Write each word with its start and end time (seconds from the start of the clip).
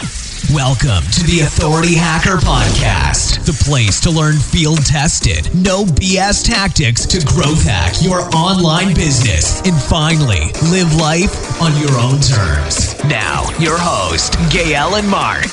Welcome 0.00 1.04
to 1.12 1.22
the 1.24 1.40
Authority 1.44 1.94
Hacker 1.94 2.38
Podcast, 2.38 3.44
the 3.44 3.52
place 3.68 4.00
to 4.00 4.10
learn 4.10 4.38
field 4.38 4.86
tested, 4.86 5.54
no 5.54 5.84
BS 5.84 6.42
tactics 6.42 7.04
to 7.04 7.20
growth 7.26 7.62
hack 7.62 7.92
your 8.00 8.20
online 8.34 8.94
business 8.94 9.60
and 9.60 9.76
finally 9.76 10.52
live 10.72 10.94
life 10.96 11.60
on 11.60 11.76
your 11.76 11.92
own 12.00 12.18
terms. 12.18 12.96
Now, 13.04 13.44
your 13.58 13.76
host, 13.78 14.36
Gael 14.50 14.94
and 14.94 15.06
Mark. 15.06 15.44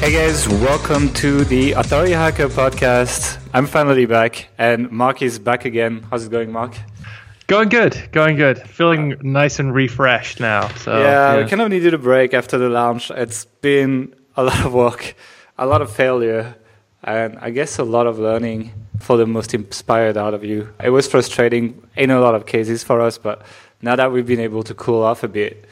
Hey 0.00 0.12
guys, 0.12 0.48
welcome 0.48 1.12
to 1.14 1.44
the 1.44 1.72
Authority 1.72 2.12
Hacker 2.12 2.48
Podcast. 2.48 3.38
I'm 3.54 3.66
finally 3.66 4.06
back, 4.06 4.48
and 4.58 4.90
Mark 4.90 5.22
is 5.22 5.38
back 5.38 5.64
again. 5.64 6.04
How's 6.10 6.26
it 6.26 6.32
going, 6.32 6.50
Mark? 6.50 6.74
Going 7.48 7.70
good, 7.70 8.10
going 8.12 8.36
good. 8.36 8.58
Feeling 8.58 9.16
nice 9.22 9.58
and 9.58 9.74
refreshed 9.74 10.38
now. 10.38 10.68
So 10.68 10.98
yeah, 10.98 11.32
yeah, 11.32 11.42
we 11.42 11.48
kind 11.48 11.62
of 11.62 11.70
needed 11.70 11.94
a 11.94 11.98
break 11.98 12.34
after 12.34 12.58
the 12.58 12.68
launch. 12.68 13.10
It's 13.10 13.46
been 13.46 14.14
a 14.36 14.42
lot 14.42 14.66
of 14.66 14.74
work, 14.74 15.14
a 15.56 15.64
lot 15.64 15.80
of 15.80 15.90
failure, 15.90 16.54
and 17.02 17.38
I 17.38 17.48
guess 17.48 17.78
a 17.78 17.84
lot 17.84 18.06
of 18.06 18.18
learning 18.18 18.74
for 19.00 19.16
the 19.16 19.26
most 19.26 19.54
inspired 19.54 20.18
out 20.18 20.34
of 20.34 20.44
you. 20.44 20.68
It 20.84 20.90
was 20.90 21.08
frustrating 21.08 21.82
in 21.96 22.10
a 22.10 22.20
lot 22.20 22.34
of 22.34 22.44
cases 22.44 22.84
for 22.84 23.00
us, 23.00 23.16
but 23.16 23.40
now 23.80 23.96
that 23.96 24.12
we've 24.12 24.26
been 24.26 24.40
able 24.40 24.62
to 24.64 24.74
cool 24.74 25.02
off 25.02 25.22
a 25.22 25.28
bit, 25.28 25.64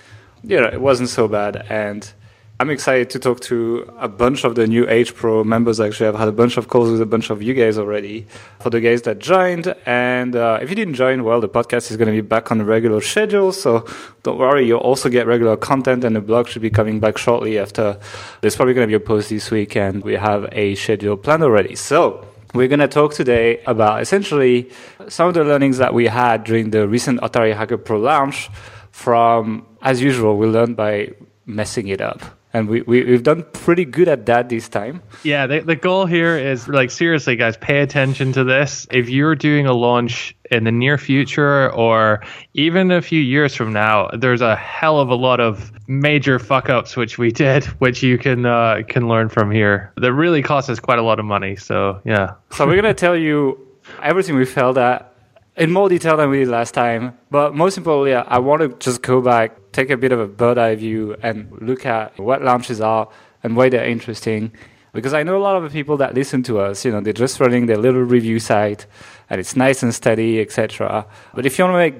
you 0.43 0.59
know, 0.59 0.69
it 0.69 0.81
wasn't 0.81 1.11
so 1.11 1.29
bad. 1.29 1.67
And 1.69 2.11
I'm 2.59 2.71
excited 2.71 3.11
to 3.11 3.19
talk 3.19 3.41
to 3.41 3.93
a 3.99 4.09
bunch 4.09 4.43
of 4.45 4.55
the 4.55 4.67
new 4.67 4.89
H 4.89 5.15
Pro 5.15 5.45
members. 5.45 5.79
Actually, 5.79 6.09
I've 6.09 6.19
had 6.19 6.29
a 6.29 6.33
bunch 6.33 6.57
of 6.57 6.69
calls 6.69 6.91
with 6.91 7.03
a 7.03 7.07
bunch 7.07 7.29
of 7.29 7.43
you 7.43 7.53
guys 7.53 7.77
already. 7.77 8.27
For 8.61 8.71
the 8.71 8.81
guys 8.81 9.03
that 9.03 9.19
joined, 9.19 9.75
and 9.85 10.35
uh, 10.35 10.61
if 10.63 10.71
you 10.71 10.75
didn't 10.75 10.95
join, 10.95 11.23
well, 11.23 11.39
the 11.43 11.51
podcast 11.51 11.91
is 11.91 11.99
going 11.99 12.07
to 12.07 12.13
be 12.13 12.23
back 12.23 12.51
on 12.51 12.57
the 12.57 12.65
regular 12.65 13.03
schedule. 13.03 13.53
So 13.53 13.85
don't 14.23 14.39
worry, 14.39 14.67
you'll 14.67 14.79
also 14.79 15.11
get 15.11 15.27
regular 15.27 15.59
content, 15.59 16.03
and 16.03 16.17
the 16.17 16.23
blog 16.23 16.49
should 16.49 16.63
be 16.63 16.71
coming 16.71 16.99
back 16.99 17.19
shortly 17.19 17.59
after. 17.59 18.01
There's 18.41 18.57
probably 18.57 18.73
going 18.73 18.89
to 18.89 18.99
be 18.99 19.05
a 19.05 19.07
post 19.07 19.29
this 19.29 19.51
week, 19.51 19.77
and 19.77 20.03
we 20.03 20.15
have 20.15 20.49
a 20.53 20.77
schedule 20.77 21.19
planned 21.19 21.43
already. 21.43 21.77
So 21.77 22.27
we're 22.55 22.69
going 22.69 22.81
to 22.81 22.89
talk 22.89 23.13
today 23.13 23.63
about 23.67 24.01
essentially 24.01 24.71
some 25.09 25.29
of 25.29 25.35
the 25.35 25.45
learnings 25.45 25.77
that 25.77 25.93
we 25.93 26.07
had 26.07 26.45
during 26.45 26.71
the 26.71 26.89
recent 26.89 27.21
Authority 27.23 27.53
Hacker 27.53 27.77
Pro 27.77 27.99
launch. 27.99 28.49
From 28.93 29.67
as 29.83 30.01
usual, 30.01 30.39
we 30.39 30.47
learned 30.47 30.75
by 30.75 31.13
messing 31.45 31.89
it 31.89 32.01
up 32.01 32.36
and 32.57 32.69
we, 32.69 32.81
we 32.83 33.13
have 33.13 33.23
done 33.23 33.45
pretty 33.53 33.85
good 33.85 34.09
at 34.09 34.25
that 34.27 34.49
this 34.49 34.67
time. 34.67 35.03
Yeah, 35.23 35.47
the, 35.47 35.61
the 35.61 35.77
goal 35.77 36.07
here 36.07 36.39
is 36.39 36.67
like 36.67 36.91
seriously, 36.91 37.37
guys, 37.37 37.59
pay 37.59 37.81
attention 37.83 38.33
to 38.33 38.45
this. 38.45 38.87
If 38.91 39.11
you're 39.11 39.35
doing 39.35 39.67
a 39.67 39.75
launch 39.75 40.35
in 40.51 40.65
the 40.65 40.73
near 40.73 40.97
future 40.97 41.71
or 41.73 42.23
even 42.55 42.91
a 42.91 43.03
few 43.03 43.21
years 43.21 43.55
from 43.55 43.75
now, 43.75 44.09
there's 44.09 44.41
a 44.41 44.57
hell 44.57 44.99
of 45.01 45.11
a 45.11 45.15
lot 45.15 45.39
of 45.39 45.71
major 45.87 46.39
fuck 46.39 46.71
ups 46.71 46.97
which 46.97 47.19
we 47.19 47.31
did, 47.31 47.65
which 47.85 48.03
you 48.03 48.17
can 48.17 48.47
uh, 48.47 48.81
can 48.89 49.07
learn 49.07 49.29
from 49.29 49.51
here. 49.51 49.93
That 49.99 50.15
really 50.15 50.43
cost 50.43 50.71
us 50.71 50.81
quite 50.81 50.99
a 50.99 51.03
lot 51.03 51.19
of 51.19 51.27
money. 51.27 51.57
So 51.57 52.01
yeah. 52.07 52.35
So 52.53 52.67
we're 52.67 52.77
gonna 52.77 52.95
tell 52.95 53.17
you 53.17 53.61
everything 54.03 54.35
we 54.35 54.47
failed 54.47 54.79
at 54.79 55.13
in 55.57 55.73
more 55.73 55.91
detail 55.91 56.17
than 56.17 56.31
we 56.31 56.39
did 56.39 56.49
last 56.49 56.73
time. 56.73 57.19
But 57.31 57.55
most 57.55 57.77
importantly, 57.77 58.15
I 58.15 58.39
want 58.39 58.63
to 58.63 58.69
just 58.79 59.03
go 59.03 59.21
back, 59.21 59.57
take 59.77 59.91
a 59.91 59.97
bit 59.97 60.11
of 60.11 60.19
a 60.19 60.27
bird 60.27 60.59
eye 60.59 60.75
view, 60.75 61.15
and 61.23 61.53
look 61.61 61.87
at 61.87 62.19
what 62.19 62.43
launches 62.43 62.81
are 62.81 63.09
and 63.43 63.57
why 63.57 63.69
they're 63.69 63.87
interesting. 63.87 64.51
Because 64.93 65.13
I 65.13 65.23
know 65.23 65.37
a 65.37 65.45
lot 65.49 65.57
of 65.57 65.63
the 65.63 65.69
people 65.69 65.99
that 65.99 66.15
listen 66.15 66.43
to 66.45 66.59
us, 66.59 66.85
you 66.85 66.91
know, 66.91 67.03
they're 67.03 67.13
just 67.13 67.39
running 67.39 67.67
their 67.67 67.77
little 67.77 68.01
review 68.01 68.39
site 68.41 68.87
and 69.29 69.39
it's 69.39 69.55
nice 69.55 69.83
and 69.83 69.95
steady, 69.95 70.41
etc. 70.41 71.07
But 71.35 71.45
if 71.45 71.59
you 71.59 71.65
want 71.65 71.75
to 71.75 71.79
make 71.79 71.95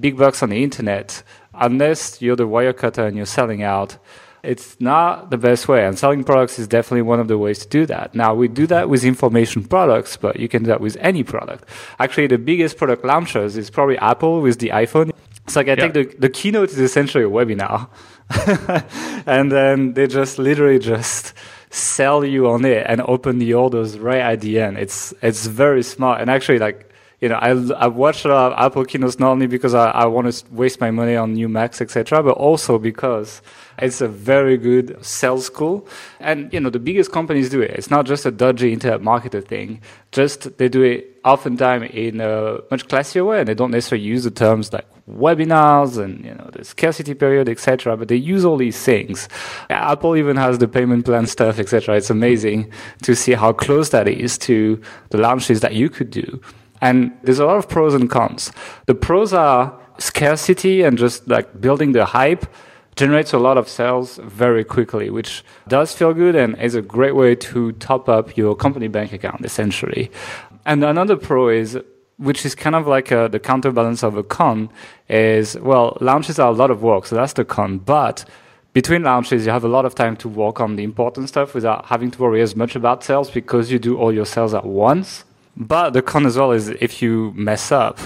big 0.00 0.16
bucks 0.16 0.42
on 0.42 0.48
the 0.48 0.62
internet, 0.62 1.22
unless 1.52 2.22
you're 2.22 2.36
the 2.36 2.48
Wirecutter 2.48 3.06
and 3.06 3.16
you're 3.18 3.26
selling 3.26 3.62
out, 3.62 3.98
it's 4.42 4.80
not 4.80 5.30
the 5.30 5.36
best 5.36 5.68
way. 5.68 5.84
And 5.84 5.98
selling 5.98 6.24
products 6.24 6.58
is 6.58 6.66
definitely 6.66 7.02
one 7.02 7.20
of 7.20 7.28
the 7.28 7.36
ways 7.36 7.58
to 7.58 7.68
do 7.68 7.84
that. 7.86 8.14
Now, 8.14 8.34
we 8.34 8.48
do 8.48 8.66
that 8.68 8.88
with 8.88 9.04
information 9.04 9.64
products, 9.64 10.16
but 10.16 10.40
you 10.40 10.48
can 10.48 10.62
do 10.62 10.68
that 10.68 10.80
with 10.80 10.96
any 11.00 11.22
product. 11.22 11.68
Actually, 11.98 12.28
the 12.28 12.38
biggest 12.38 12.78
product 12.78 13.04
launchers 13.04 13.58
is 13.58 13.68
probably 13.68 13.98
Apple 13.98 14.40
with 14.40 14.58
the 14.58 14.70
iPhone. 14.70 15.10
It's 15.48 15.56
like 15.56 15.68
I 15.68 15.70
yeah. 15.70 15.88
think 15.88 15.94
the, 15.94 16.16
the 16.18 16.28
keynote 16.28 16.68
is 16.68 16.78
essentially 16.78 17.24
a 17.24 17.28
webinar. 17.28 17.88
and 19.26 19.50
then 19.50 19.94
they 19.94 20.06
just 20.06 20.38
literally 20.38 20.78
just 20.78 21.32
sell 21.70 22.22
you 22.22 22.48
on 22.50 22.66
it 22.66 22.84
and 22.86 23.00
open 23.00 23.38
the 23.38 23.54
orders 23.54 23.98
right 23.98 24.20
at 24.20 24.42
the 24.42 24.60
end. 24.60 24.76
It's, 24.76 25.14
it's 25.22 25.46
very 25.46 25.82
smart. 25.82 26.20
And 26.20 26.28
actually, 26.28 26.58
like, 26.58 26.92
you 27.22 27.30
know, 27.30 27.36
I 27.36 27.50
I 27.82 27.86
watch 27.88 28.26
a 28.26 28.28
lot 28.28 28.52
of 28.52 28.58
Apple 28.58 28.84
keynotes 28.84 29.18
not 29.18 29.30
only 29.30 29.46
because 29.46 29.72
I, 29.72 29.90
I 29.90 30.04
want 30.04 30.30
to 30.30 30.44
waste 30.52 30.82
my 30.82 30.90
money 30.90 31.16
on 31.16 31.32
new 31.32 31.48
Macs, 31.48 31.80
etc., 31.80 32.22
but 32.22 32.36
also 32.36 32.78
because 32.78 33.40
it's 33.78 34.02
a 34.02 34.06
very 34.06 34.58
good 34.58 35.02
sales 35.02 35.48
tool. 35.48 35.88
And, 36.20 36.52
you 36.52 36.60
know, 36.60 36.68
the 36.68 36.78
biggest 36.78 37.10
companies 37.10 37.48
do 37.48 37.62
it. 37.62 37.70
It's 37.70 37.90
not 37.90 38.04
just 38.04 38.26
a 38.26 38.30
dodgy 38.30 38.74
internet 38.74 39.00
marketer 39.00 39.42
thing. 39.42 39.80
Just 40.12 40.58
they 40.58 40.68
do 40.68 40.82
it 40.82 41.18
oftentimes 41.24 41.90
in 41.94 42.20
a 42.20 42.58
much 42.70 42.86
classier 42.86 43.26
way. 43.26 43.40
And 43.40 43.48
they 43.48 43.54
don't 43.54 43.70
necessarily 43.70 44.04
use 44.06 44.24
the 44.24 44.30
terms 44.30 44.74
like 44.74 44.86
webinars 45.08 46.02
and, 46.02 46.24
you 46.24 46.34
know, 46.34 46.50
the 46.52 46.64
scarcity 46.64 47.14
period, 47.14 47.48
etc. 47.48 47.96
But 47.96 48.08
they 48.08 48.16
use 48.16 48.44
all 48.44 48.56
these 48.56 48.82
things. 48.82 49.28
Apple 49.70 50.16
even 50.16 50.36
has 50.36 50.58
the 50.58 50.68
payment 50.68 51.04
plan 51.04 51.26
stuff, 51.26 51.58
etc. 51.58 51.96
It's 51.96 52.10
amazing 52.10 52.70
to 53.02 53.14
see 53.14 53.32
how 53.32 53.52
close 53.52 53.90
that 53.90 54.08
is 54.08 54.38
to 54.38 54.80
the 55.10 55.18
launches 55.18 55.60
that 55.60 55.74
you 55.74 55.88
could 55.88 56.10
do. 56.10 56.40
And 56.80 57.12
there's 57.22 57.38
a 57.38 57.46
lot 57.46 57.56
of 57.56 57.68
pros 57.68 57.94
and 57.94 58.08
cons. 58.08 58.52
The 58.86 58.94
pros 58.94 59.32
are 59.32 59.78
scarcity 59.98 60.82
and 60.82 60.96
just 60.96 61.26
like 61.26 61.60
building 61.60 61.92
the 61.92 62.04
hype 62.04 62.46
generates 62.94 63.32
a 63.32 63.38
lot 63.38 63.56
of 63.56 63.68
sales 63.68 64.18
very 64.24 64.64
quickly, 64.64 65.08
which 65.08 65.44
does 65.68 65.92
feel 65.92 66.12
good 66.12 66.34
and 66.34 66.60
is 66.60 66.74
a 66.74 66.82
great 66.82 67.14
way 67.14 67.34
to 67.34 67.72
top 67.72 68.08
up 68.08 68.36
your 68.36 68.56
company 68.56 68.88
bank 68.88 69.12
account, 69.12 69.44
essentially. 69.44 70.10
And 70.66 70.84
another 70.84 71.16
pro 71.16 71.48
is, 71.48 71.78
which 72.18 72.44
is 72.44 72.54
kind 72.54 72.76
of 72.76 72.86
like 72.86 73.10
a, 73.10 73.28
the 73.30 73.38
counterbalance 73.38 74.02
of 74.02 74.16
a 74.16 74.22
con, 74.22 74.68
is 75.08 75.58
well, 75.58 75.96
launches 76.00 76.38
are 76.38 76.50
a 76.50 76.54
lot 76.54 76.70
of 76.70 76.82
work, 76.82 77.06
so 77.06 77.16
that's 77.16 77.32
the 77.32 77.44
con. 77.44 77.78
But 77.78 78.24
between 78.72 79.02
launches, 79.02 79.46
you 79.46 79.52
have 79.52 79.64
a 79.64 79.68
lot 79.68 79.84
of 79.84 79.94
time 79.94 80.16
to 80.18 80.28
work 80.28 80.60
on 80.60 80.76
the 80.76 80.84
important 80.84 81.28
stuff 81.28 81.54
without 81.54 81.86
having 81.86 82.10
to 82.10 82.22
worry 82.22 82.42
as 82.42 82.54
much 82.54 82.76
about 82.76 83.02
sales 83.02 83.30
because 83.30 83.70
you 83.70 83.78
do 83.78 83.96
all 83.96 84.12
your 84.12 84.26
sales 84.26 84.52
at 84.52 84.66
once. 84.66 85.24
But 85.56 85.90
the 85.90 86.02
con 86.02 86.26
as 86.26 86.36
well 86.36 86.52
is 86.52 86.68
if 86.68 87.02
you 87.02 87.32
mess 87.34 87.72
up, 87.72 87.98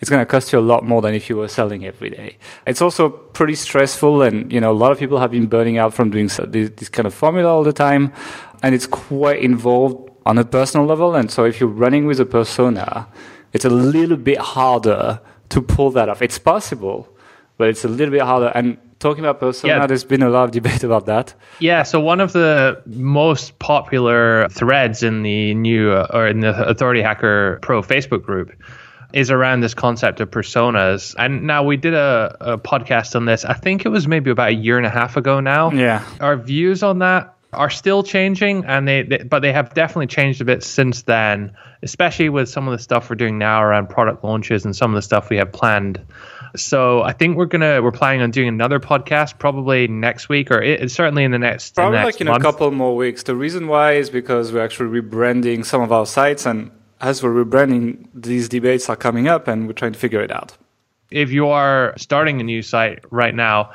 it's 0.00 0.08
going 0.08 0.20
to 0.20 0.26
cost 0.26 0.52
you 0.52 0.58
a 0.58 0.60
lot 0.60 0.84
more 0.84 1.02
than 1.02 1.14
if 1.14 1.28
you 1.28 1.36
were 1.36 1.48
selling 1.48 1.84
every 1.84 2.10
day. 2.10 2.38
It's 2.66 2.80
also 2.80 3.10
pretty 3.10 3.54
stressful, 3.54 4.22
and 4.22 4.50
you 4.50 4.60
know 4.60 4.72
a 4.72 4.78
lot 4.84 4.92
of 4.92 4.98
people 4.98 5.18
have 5.20 5.30
been 5.30 5.46
burning 5.46 5.76
out 5.76 5.92
from 5.92 6.10
doing 6.10 6.26
this, 6.26 6.70
this 6.76 6.88
kind 6.88 7.06
of 7.06 7.14
formula 7.14 7.50
all 7.50 7.64
the 7.64 7.72
time, 7.72 8.12
and 8.62 8.74
it's 8.74 8.86
quite 8.86 9.40
involved 9.42 10.10
on 10.24 10.38
a 10.38 10.44
personal 10.44 10.86
level. 10.86 11.14
And 11.14 11.30
so 11.30 11.44
if 11.44 11.60
you're 11.60 11.68
running 11.68 12.06
with 12.06 12.18
a 12.20 12.26
persona, 12.26 13.08
it's 13.52 13.64
a 13.64 13.70
little 13.70 14.16
bit 14.16 14.38
harder 14.38 15.20
to 15.50 15.62
pull 15.62 15.90
that 15.90 16.08
off. 16.08 16.22
It's 16.22 16.38
possible, 16.38 17.08
but 17.58 17.68
it's 17.68 17.84
a 17.84 17.88
little 17.88 18.12
bit 18.12 18.22
harder. 18.22 18.48
And 18.54 18.78
talking 18.98 19.24
about 19.24 19.40
persona, 19.40 19.74
yeah. 19.74 19.86
there's 19.86 20.04
been 20.04 20.22
a 20.22 20.30
lot 20.30 20.44
of 20.44 20.50
debate 20.52 20.84
about 20.90 21.06
that. 21.06 21.34
Yeah, 21.58 21.82
so 21.82 22.00
one 22.00 22.20
of 22.20 22.32
the 22.32 22.82
most 22.86 23.58
popular 23.58 24.48
threads 24.48 25.02
in 25.02 25.22
the 25.22 25.54
new 25.54 25.92
uh, 25.92 26.06
or 26.12 26.28
in 26.28 26.40
the 26.40 26.68
Authority 26.68 27.02
Hacker 27.02 27.58
Pro 27.62 27.82
Facebook 27.82 28.22
group 28.22 28.52
is 29.12 29.30
around 29.30 29.60
this 29.60 29.74
concept 29.74 30.20
of 30.20 30.30
personas. 30.30 31.16
And 31.18 31.42
now 31.42 31.64
we 31.64 31.76
did 31.76 31.94
a, 31.94 32.36
a 32.40 32.58
podcast 32.58 33.16
on 33.16 33.24
this. 33.24 33.44
I 33.44 33.54
think 33.54 33.84
it 33.84 33.88
was 33.88 34.06
maybe 34.06 34.30
about 34.30 34.50
a 34.50 34.54
year 34.54 34.76
and 34.76 34.86
a 34.86 34.90
half 34.90 35.16
ago 35.16 35.40
now. 35.40 35.72
Yeah. 35.72 36.04
Our 36.20 36.36
views 36.36 36.84
on 36.84 37.00
that 37.00 37.34
are 37.52 37.70
still 37.70 38.02
changing 38.02 38.64
and 38.64 38.86
they, 38.86 39.02
they, 39.02 39.18
but 39.18 39.40
they 39.40 39.52
have 39.52 39.72
definitely 39.74 40.06
changed 40.06 40.40
a 40.40 40.44
bit 40.44 40.62
since 40.62 41.02
then 41.02 41.52
especially 41.82 42.28
with 42.28 42.48
some 42.48 42.68
of 42.68 42.72
the 42.72 42.82
stuff 42.82 43.10
we're 43.10 43.16
doing 43.16 43.38
now 43.38 43.62
around 43.62 43.88
product 43.88 44.22
launches 44.22 44.64
and 44.64 44.76
some 44.76 44.90
of 44.92 44.94
the 44.94 45.02
stuff 45.02 45.30
we 45.30 45.36
have 45.36 45.50
planned 45.52 46.00
so 46.56 47.02
i 47.02 47.12
think 47.12 47.36
we're 47.36 47.46
gonna 47.46 47.82
we're 47.82 47.90
planning 47.90 48.22
on 48.22 48.30
doing 48.30 48.48
another 48.48 48.78
podcast 48.78 49.38
probably 49.38 49.88
next 49.88 50.28
week 50.28 50.50
or 50.50 50.62
it, 50.62 50.90
certainly 50.90 51.24
in 51.24 51.30
the 51.30 51.38
next 51.38 51.74
probably 51.74 51.98
the 51.98 52.04
next 52.04 52.14
like 52.14 52.20
in 52.20 52.26
month. 52.28 52.40
a 52.40 52.44
couple 52.44 52.70
more 52.70 52.94
weeks 52.94 53.22
the 53.24 53.34
reason 53.34 53.66
why 53.66 53.92
is 53.92 54.10
because 54.10 54.52
we're 54.52 54.64
actually 54.64 55.00
rebranding 55.00 55.64
some 55.64 55.82
of 55.82 55.90
our 55.90 56.06
sites 56.06 56.46
and 56.46 56.70
as 57.00 57.22
we're 57.22 57.44
rebranding, 57.44 58.06
these 58.14 58.48
debates 58.48 58.88
are 58.88 58.96
coming 58.96 59.26
up 59.26 59.48
and 59.48 59.66
we're 59.66 59.72
trying 59.72 59.92
to 59.92 59.98
figure 59.98 60.20
it 60.20 60.30
out. 60.30 60.56
If 61.10 61.30
you 61.30 61.48
are 61.48 61.94
starting 61.96 62.40
a 62.40 62.44
new 62.44 62.62
site 62.62 63.00
right 63.10 63.34
now, 63.34 63.72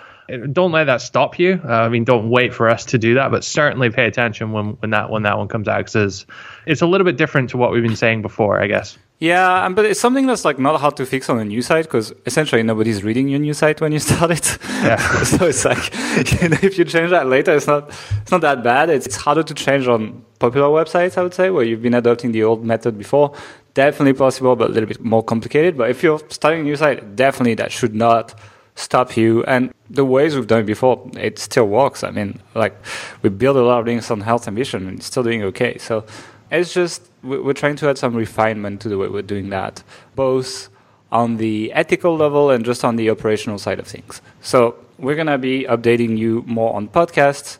don't 0.51 0.71
let 0.71 0.85
that 0.85 1.01
stop 1.01 1.37
you. 1.37 1.61
Uh, 1.63 1.71
I 1.71 1.89
mean, 1.89 2.03
don't 2.03 2.29
wait 2.29 2.53
for 2.53 2.69
us 2.69 2.85
to 2.85 2.97
do 2.97 3.13
that, 3.15 3.31
but 3.31 3.43
certainly 3.43 3.89
pay 3.89 4.05
attention 4.05 4.51
when, 4.51 4.69
when 4.79 4.89
that 4.91 5.09
when 5.09 5.23
that 5.23 5.37
one 5.37 5.47
comes 5.47 5.67
out 5.67 5.85
because 5.85 6.25
it's 6.65 6.81
a 6.81 6.87
little 6.87 7.05
bit 7.05 7.17
different 7.17 7.49
to 7.51 7.57
what 7.57 7.71
we've 7.71 7.83
been 7.83 7.95
saying 7.95 8.21
before, 8.21 8.61
I 8.61 8.67
guess. 8.67 8.97
Yeah, 9.19 9.69
but 9.69 9.85
it's 9.85 9.99
something 9.99 10.25
that's 10.25 10.43
like 10.43 10.59
not 10.59 10.81
hard 10.81 10.97
to 10.97 11.05
fix 11.05 11.29
on 11.29 11.39
a 11.39 11.45
new 11.45 11.61
site 11.61 11.85
because 11.85 12.11
essentially 12.25 12.63
nobody's 12.63 13.01
reading 13.01 13.29
your 13.29 13.39
new 13.39 13.53
site 13.53 13.79
when 13.79 13.91
you 13.91 13.99
start 14.09 14.31
it. 14.31 14.57
Yeah. 14.69 14.97
so 15.23 15.45
it's 15.45 15.63
like 15.63 15.93
you 16.41 16.49
know, 16.49 16.57
if 16.61 16.77
you 16.77 16.85
change 16.85 17.11
that 17.11 17.27
later, 17.27 17.55
it's 17.55 17.67
not 17.67 17.89
it's 18.21 18.31
not 18.31 18.41
that 18.41 18.63
bad. 18.63 18.89
It's, 18.89 19.05
it's 19.05 19.15
harder 19.15 19.43
to 19.43 19.53
change 19.53 19.87
on 19.87 20.25
popular 20.39 20.67
websites, 20.67 21.17
I 21.17 21.23
would 21.23 21.33
say, 21.33 21.49
where 21.49 21.63
you've 21.63 21.81
been 21.81 21.93
adopting 21.93 22.31
the 22.31 22.43
old 22.43 22.65
method 22.65 22.97
before. 22.97 23.33
Definitely 23.73 24.13
possible, 24.13 24.55
but 24.55 24.69
a 24.69 24.73
little 24.73 24.87
bit 24.87 25.01
more 25.01 25.23
complicated. 25.23 25.77
But 25.77 25.89
if 25.89 26.01
you're 26.01 26.19
starting 26.29 26.61
a 26.61 26.63
new 26.63 26.75
site, 26.75 27.15
definitely 27.15 27.55
that 27.55 27.71
should 27.71 27.93
not 27.93 28.33
stop 28.75 29.17
you. 29.17 29.43
And 29.45 29.73
the 29.89 30.05
ways 30.05 30.35
we've 30.35 30.47
done 30.47 30.61
it 30.61 30.65
before, 30.65 31.09
it 31.17 31.39
still 31.39 31.67
works. 31.67 32.03
I 32.03 32.11
mean, 32.11 32.39
like 32.53 32.75
we 33.21 33.29
build 33.29 33.57
a 33.57 33.63
lot 33.63 33.79
of 33.79 33.85
things 33.85 34.11
on 34.11 34.21
health 34.21 34.47
ambition 34.47 34.87
and 34.87 34.97
it's 34.99 35.07
still 35.07 35.23
doing 35.23 35.43
okay. 35.43 35.77
So 35.77 36.05
it's 36.51 36.73
just 36.73 37.01
we're 37.23 37.53
trying 37.53 37.75
to 37.77 37.89
add 37.89 37.97
some 37.97 38.15
refinement 38.15 38.81
to 38.81 38.89
the 38.89 38.97
way 38.97 39.07
we're 39.07 39.21
doing 39.23 39.49
that, 39.49 39.83
both 40.15 40.69
on 41.11 41.37
the 41.37 41.71
ethical 41.73 42.15
level 42.15 42.49
and 42.51 42.65
just 42.65 42.83
on 42.83 42.97
the 42.97 43.09
operational 43.09 43.57
side 43.57 43.79
of 43.79 43.87
things. 43.87 44.21
So 44.41 44.75
we're 44.97 45.15
gonna 45.15 45.37
be 45.37 45.63
updating 45.63 46.17
you 46.17 46.43
more 46.45 46.75
on 46.75 46.87
podcasts. 46.87 47.57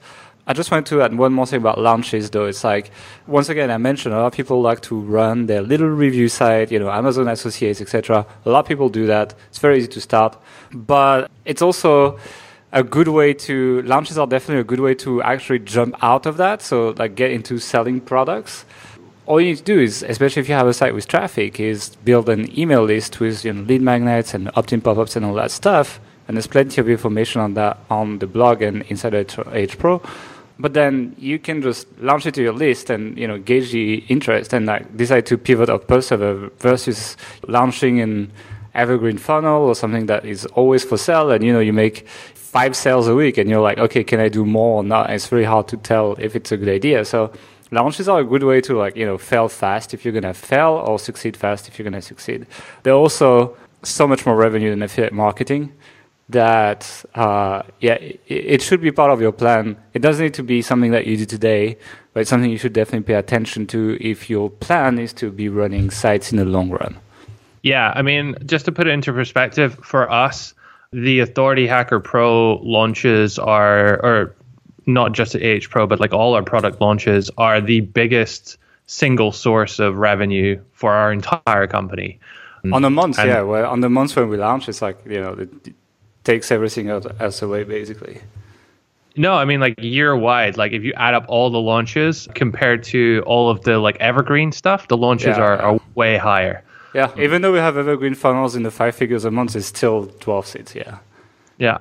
I 0.48 0.54
just 0.54 0.70
wanted 0.70 0.86
to 0.88 1.02
add 1.02 1.18
one 1.18 1.34
more 1.34 1.48
thing 1.48 1.60
about 1.60 1.80
launches, 1.80 2.30
though. 2.30 2.46
It's 2.46 2.64
like, 2.64 2.92
once 3.26 3.50
again, 3.50 3.72
I 3.72 3.78
mentioned 3.78 4.14
a 4.14 4.20
lot 4.20 4.28
of 4.28 4.34
people 4.34 4.62
like 4.62 4.82
to 4.82 5.00
run 5.00 5.48
their 5.48 5.62
little 5.62 5.90
review 5.90 6.30
site, 6.30 6.72
you 6.72 6.78
know, 6.78 6.92
Amazon 6.92 7.28
Associates, 7.28 7.82
etc. 7.82 8.28
A 8.46 8.50
lot 8.50 8.60
of 8.60 8.68
people 8.68 8.90
do 8.90 9.08
that. 9.08 9.34
It's 9.50 9.58
very 9.58 9.80
easy 9.80 9.88
to 9.88 10.02
start, 10.02 10.38
but 10.72 11.32
it's 11.46 11.64
also 11.64 12.20
a 12.72 12.84
good 12.84 13.08
way 13.08 13.34
to 13.34 13.82
launches 13.84 14.20
are 14.20 14.28
definitely 14.28 14.62
a 14.62 14.66
good 14.66 14.82
way 14.82 14.94
to 14.96 15.20
actually 15.24 15.60
jump 15.60 15.96
out 16.04 16.28
of 16.28 16.38
that. 16.38 16.62
So, 16.62 16.90
like, 16.90 17.16
get 17.16 17.32
into 17.32 17.58
selling 17.58 18.00
products. 18.00 18.66
All 19.26 19.42
you 19.42 19.48
need 19.48 19.58
to 19.58 19.64
do 19.64 19.80
is, 19.80 20.04
especially 20.04 20.42
if 20.42 20.50
you 20.50 20.54
have 20.54 20.68
a 20.68 20.74
site 20.76 20.94
with 20.94 21.08
traffic, 21.08 21.60
is 21.60 21.96
build 22.04 22.30
an 22.30 22.56
email 22.58 22.84
list 22.84 23.20
with 23.20 23.44
you 23.44 23.52
know, 23.52 23.64
lead 23.64 23.82
magnets 23.82 24.36
and 24.36 24.52
opt-in 24.56 24.82
pop-ups 24.82 25.16
and 25.16 25.26
all 25.26 25.34
that 25.34 25.50
stuff. 25.50 26.00
And 26.28 26.38
there's 26.38 26.46
plenty 26.46 26.80
of 26.82 26.88
information 26.88 27.42
on 27.42 27.56
that 27.56 27.80
on 27.90 28.20
the 28.20 28.28
blog 28.28 28.62
and 28.62 28.84
inside 28.84 29.16
H 29.16 29.80
Pro 29.80 30.04
but 30.58 30.74
then 30.74 31.16
you 31.18 31.38
can 31.38 31.62
just 31.62 31.88
launch 32.00 32.26
it 32.26 32.34
to 32.36 32.42
your 32.42 32.54
list 32.54 32.90
and 32.90 33.18
you 33.18 33.28
know 33.28 33.38
gauge 33.38 33.72
the 33.72 33.96
interest 34.08 34.54
and 34.54 34.66
like 34.66 34.96
decide 34.96 35.26
to 35.26 35.38
pivot 35.38 35.70
or 35.70 35.80
persevere 35.80 36.50
versus 36.60 37.18
launching 37.48 38.00
an 38.00 38.32
evergreen 38.74 39.18
funnel 39.18 39.64
or 39.64 39.76
something 39.76 40.06
that 40.06 40.26
is 40.26 40.46
always 40.48 40.84
for 40.84 40.98
sale 40.98 41.32
and 41.32 41.44
you 41.44 41.52
know 41.52 41.60
you 41.60 41.74
make 41.74 42.08
five 42.34 42.76
sales 42.76 43.08
a 43.08 43.16
week 43.16 43.38
and 43.38 43.50
you're 43.50 43.62
like 43.62 43.78
okay 43.78 44.04
can 44.04 44.20
i 44.20 44.30
do 44.30 44.46
more 44.46 44.78
or 44.78 44.84
not? 44.84 45.08
And 45.08 45.16
it's 45.16 45.28
very 45.28 45.44
hard 45.44 45.68
to 45.70 45.78
tell 45.78 46.16
if 46.20 46.36
it's 46.36 46.52
a 46.52 46.58
good 46.58 46.70
idea. 46.70 47.04
So 47.06 47.32
launches 47.72 48.08
are 48.08 48.20
a 48.20 48.24
good 48.24 48.44
way 48.44 48.62
to 48.62 48.78
like 48.78 48.96
you 48.96 49.06
know 49.06 49.18
fail 49.18 49.50
fast 49.50 49.94
if 49.94 50.06
you're 50.06 50.14
gonna 50.14 50.34
fail 50.34 50.84
or 50.88 51.00
succeed 51.00 51.36
fast 51.36 51.68
if 51.68 51.78
you're 51.78 51.84
gonna 51.84 52.02
succeed. 52.02 52.48
They're 52.84 52.94
also 52.94 53.58
so 53.84 54.08
much 54.08 54.26
more 54.26 54.36
revenue 54.36 54.70
than 54.70 54.82
affiliate 54.82 55.14
marketing 55.14 55.72
that 56.30 57.06
uh, 57.14 57.62
yeah, 57.80 57.94
it, 57.94 58.20
it, 58.28 58.62
should 58.62 58.82
be 58.82 58.92
part 58.92 59.12
of 59.12 59.22
your 59.22 59.32
plan. 59.32 59.78
It 59.94 60.02
doesn't 60.02 60.24
need 60.24 60.34
to 60.36 60.44
be 60.44 60.62
something 60.62 60.92
that 60.92 61.06
you 61.06 61.18
do 61.18 61.26
today, 61.26 61.78
but 62.14 62.22
it's 62.22 62.30
something 62.30 62.50
you 62.50 62.58
should 62.58 62.74
definitely 62.74 63.06
pay 63.06 63.14
attention 63.14 63.68
to 63.68 63.98
if 64.02 64.30
your 64.30 64.50
plan 64.50 64.98
is 64.98 65.14
to 65.14 65.32
be 65.32 65.50
running 65.50 65.92
sites 65.92 66.32
in 66.32 66.38
the 66.38 66.46
long 66.46 66.70
run. 66.70 66.98
Yeah, 67.62 67.94
I 67.96 68.02
mean, 68.02 68.36
just 68.46 68.66
to 68.66 68.72
put 68.72 68.88
it 68.88 68.92
into 68.92 69.12
perspective, 69.14 69.78
for 69.84 70.12
us, 70.12 70.54
the 70.92 71.20
Authority 71.20 71.68
Hacker 71.68 72.00
Pro 72.00 72.58
launches 72.58 73.40
are, 73.40 74.00
or 74.06 74.36
not 74.86 75.14
just 75.14 75.36
at 75.36 75.42
AH 75.42 75.68
Pro, 75.70 75.88
but 75.88 76.00
like 76.00 76.14
all 76.14 76.36
our 76.36 76.44
product 76.44 76.80
launches 76.80 77.30
are 77.38 77.60
the 77.62 77.82
biggest 77.82 78.58
single 78.88 79.32
source 79.32 79.80
of 79.80 79.98
revenue 79.98 80.62
for 80.74 80.92
our 80.94 81.12
entire 81.12 81.68
company. 81.68 82.20
On 82.72 82.82
the 82.82 82.90
months, 82.90 83.20
and, 83.20 83.30
yeah. 83.30 83.42
Well, 83.42 83.70
on 83.70 83.82
the 83.82 83.90
months 83.90 84.16
when 84.16 84.30
we 84.30 84.38
launch, 84.38 84.70
it's 84.70 84.82
like 84.82 84.98
you 85.06 85.22
know 85.22 85.36
the, 85.36 85.50
takes 86.26 86.52
everything 86.52 86.90
else 86.90 87.42
away 87.42 87.64
basically. 87.64 88.22
No, 89.18 89.34
I 89.36 89.46
mean 89.46 89.62
like 89.62 89.76
year 89.82 90.16
wide. 90.16 90.58
Like 90.58 90.74
if 90.74 90.84
you 90.84 90.92
add 90.94 91.14
up 91.14 91.26
all 91.30 91.50
the 91.50 91.60
launches 91.60 92.28
compared 92.36 92.84
to 92.86 93.24
all 93.26 93.50
of 93.50 93.62
the 93.62 93.80
like 93.80 93.96
evergreen 94.02 94.52
stuff, 94.52 94.90
the 94.90 94.98
launches 94.98 95.38
yeah. 95.38 95.44
are, 95.44 95.58
are 95.58 95.80
way 95.96 96.18
higher. 96.18 96.64
Yeah, 96.94 97.12
even 97.18 97.42
though 97.42 97.52
we 97.52 97.60
have 97.60 97.78
evergreen 97.78 98.16
funnels 98.16 98.56
in 98.56 98.64
the 98.64 98.72
five 98.72 98.96
figures 98.96 99.26
a 99.26 99.32
month, 99.32 99.56
it's 99.56 99.68
still 99.68 100.08
twelve 100.20 100.48
seats. 100.48 100.76
Yeah. 100.76 100.98
Yeah. 101.58 101.78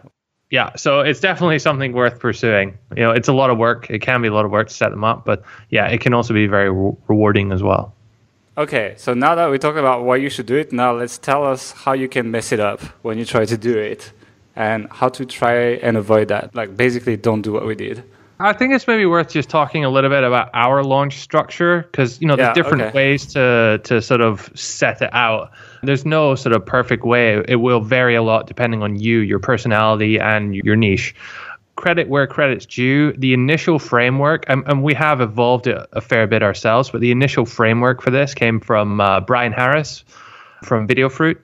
Yeah, 0.50 0.76
so 0.76 1.00
it's 1.00 1.18
definitely 1.18 1.58
something 1.58 1.92
worth 1.92 2.20
pursuing. 2.20 2.78
You 2.94 3.02
know, 3.02 3.10
it's 3.10 3.26
a 3.26 3.32
lot 3.32 3.50
of 3.50 3.58
work. 3.58 3.90
It 3.90 4.00
can 4.00 4.22
be 4.22 4.28
a 4.28 4.32
lot 4.32 4.44
of 4.44 4.52
work 4.52 4.68
to 4.68 4.74
set 4.74 4.90
them 4.90 5.02
up, 5.02 5.24
but 5.24 5.42
yeah, 5.70 5.86
it 5.88 6.00
can 6.00 6.14
also 6.14 6.32
be 6.32 6.46
very 6.46 6.70
re- 6.70 6.92
rewarding 7.08 7.50
as 7.50 7.60
well. 7.60 7.92
Okay, 8.56 8.94
so 8.96 9.14
now 9.14 9.34
that 9.34 9.50
we 9.50 9.58
talked 9.58 9.78
about 9.78 10.04
why 10.04 10.14
you 10.14 10.30
should 10.30 10.46
do 10.46 10.54
it, 10.54 10.72
now 10.72 10.92
let's 10.92 11.18
tell 11.18 11.44
us 11.44 11.72
how 11.72 11.92
you 11.92 12.08
can 12.08 12.30
mess 12.30 12.52
it 12.52 12.60
up 12.60 12.80
when 13.02 13.18
you 13.18 13.24
try 13.24 13.44
to 13.44 13.56
do 13.56 13.76
it 13.76 14.12
and 14.56 14.88
how 14.90 15.08
to 15.08 15.24
try 15.24 15.54
and 15.54 15.96
avoid 15.96 16.28
that. 16.28 16.54
Like 16.54 16.76
basically, 16.76 17.16
don't 17.16 17.42
do 17.42 17.52
what 17.52 17.66
we 17.66 17.74
did. 17.74 18.04
I 18.40 18.52
think 18.52 18.74
it's 18.74 18.86
maybe 18.86 19.06
worth 19.06 19.30
just 19.30 19.48
talking 19.48 19.84
a 19.84 19.88
little 19.88 20.10
bit 20.10 20.24
about 20.24 20.50
our 20.54 20.82
launch 20.82 21.18
structure 21.18 21.82
because 21.82 22.20
you 22.20 22.26
know 22.26 22.34
there's 22.34 22.48
yeah, 22.48 22.54
different 22.54 22.82
okay. 22.82 22.92
ways 22.92 23.26
to 23.26 23.80
to 23.84 24.02
sort 24.02 24.20
of 24.20 24.50
set 24.54 25.00
it 25.00 25.10
out. 25.12 25.52
There's 25.82 26.04
no 26.04 26.34
sort 26.34 26.54
of 26.54 26.66
perfect 26.66 27.04
way. 27.04 27.42
It 27.46 27.56
will 27.56 27.80
vary 27.80 28.16
a 28.16 28.22
lot 28.22 28.46
depending 28.46 28.82
on 28.82 28.98
you, 28.98 29.20
your 29.20 29.38
personality, 29.38 30.18
and 30.18 30.54
your 30.54 30.76
niche. 30.76 31.14
Credit 31.76 32.08
where 32.08 32.26
credit's 32.26 32.66
due. 32.66 33.12
The 33.12 33.34
initial 33.34 33.78
framework, 33.78 34.44
and, 34.48 34.62
and 34.66 34.82
we 34.82 34.94
have 34.94 35.20
evolved 35.20 35.66
it 35.66 35.86
a 35.92 36.00
fair 36.00 36.26
bit 36.26 36.42
ourselves, 36.42 36.90
but 36.90 37.00
the 37.00 37.10
initial 37.10 37.46
framework 37.46 38.00
for 38.00 38.10
this 38.10 38.32
came 38.32 38.60
from 38.60 39.00
uh, 39.00 39.20
Brian 39.20 39.52
Harris 39.52 40.04
from 40.62 40.88
Videofruit 40.88 41.38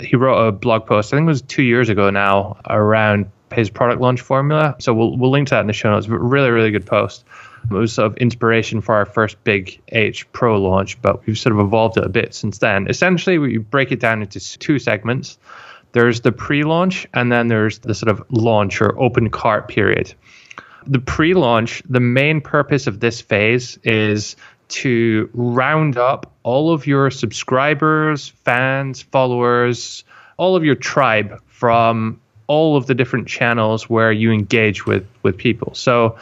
he 0.00 0.16
wrote 0.16 0.48
a 0.48 0.52
blog 0.52 0.86
post, 0.86 1.12
I 1.12 1.16
think 1.16 1.26
it 1.26 1.28
was 1.28 1.42
two 1.42 1.62
years 1.62 1.88
ago 1.88 2.10
now, 2.10 2.58
around 2.68 3.30
his 3.52 3.70
product 3.70 4.00
launch 4.00 4.20
formula. 4.20 4.76
So 4.78 4.92
we'll, 4.94 5.16
we'll 5.16 5.30
link 5.30 5.48
to 5.48 5.54
that 5.54 5.60
in 5.60 5.66
the 5.66 5.72
show 5.72 5.90
notes. 5.90 6.06
But 6.06 6.18
really, 6.18 6.50
really 6.50 6.70
good 6.70 6.86
post. 6.86 7.24
It 7.64 7.72
was 7.72 7.92
sort 7.94 8.10
of 8.10 8.16
inspiration 8.18 8.80
for 8.80 8.94
our 8.94 9.06
first 9.06 9.42
big 9.44 9.80
H 9.88 10.30
Pro 10.32 10.60
launch, 10.60 11.00
but 11.00 11.26
we've 11.26 11.38
sort 11.38 11.54
of 11.54 11.60
evolved 11.60 11.96
it 11.96 12.04
a 12.04 12.08
bit 12.08 12.34
since 12.34 12.58
then. 12.58 12.88
Essentially, 12.88 13.38
we 13.38 13.58
break 13.58 13.90
it 13.90 14.00
down 14.00 14.20
into 14.20 14.58
two 14.58 14.78
segments. 14.78 15.38
There's 15.92 16.20
the 16.20 16.32
pre-launch, 16.32 17.06
and 17.14 17.30
then 17.30 17.46
there's 17.46 17.78
the 17.78 17.94
sort 17.94 18.10
of 18.10 18.22
launch 18.28 18.82
or 18.82 19.00
open 19.00 19.30
cart 19.30 19.68
period. 19.68 20.12
The 20.86 20.98
pre-launch, 20.98 21.82
the 21.88 22.00
main 22.00 22.40
purpose 22.40 22.86
of 22.86 23.00
this 23.00 23.20
phase 23.20 23.78
is 23.84 24.36
to 24.74 25.30
round 25.34 25.96
up 25.96 26.32
all 26.42 26.72
of 26.72 26.86
your 26.86 27.10
subscribers, 27.10 28.28
fans, 28.28 29.02
followers, 29.02 30.04
all 30.36 30.56
of 30.56 30.64
your 30.64 30.74
tribe 30.74 31.40
from 31.46 32.20
all 32.46 32.76
of 32.76 32.86
the 32.86 32.94
different 32.94 33.28
channels 33.28 33.88
where 33.88 34.12
you 34.12 34.32
engage 34.32 34.84
with 34.86 35.06
with 35.22 35.36
people. 35.36 35.74
So 35.74 36.18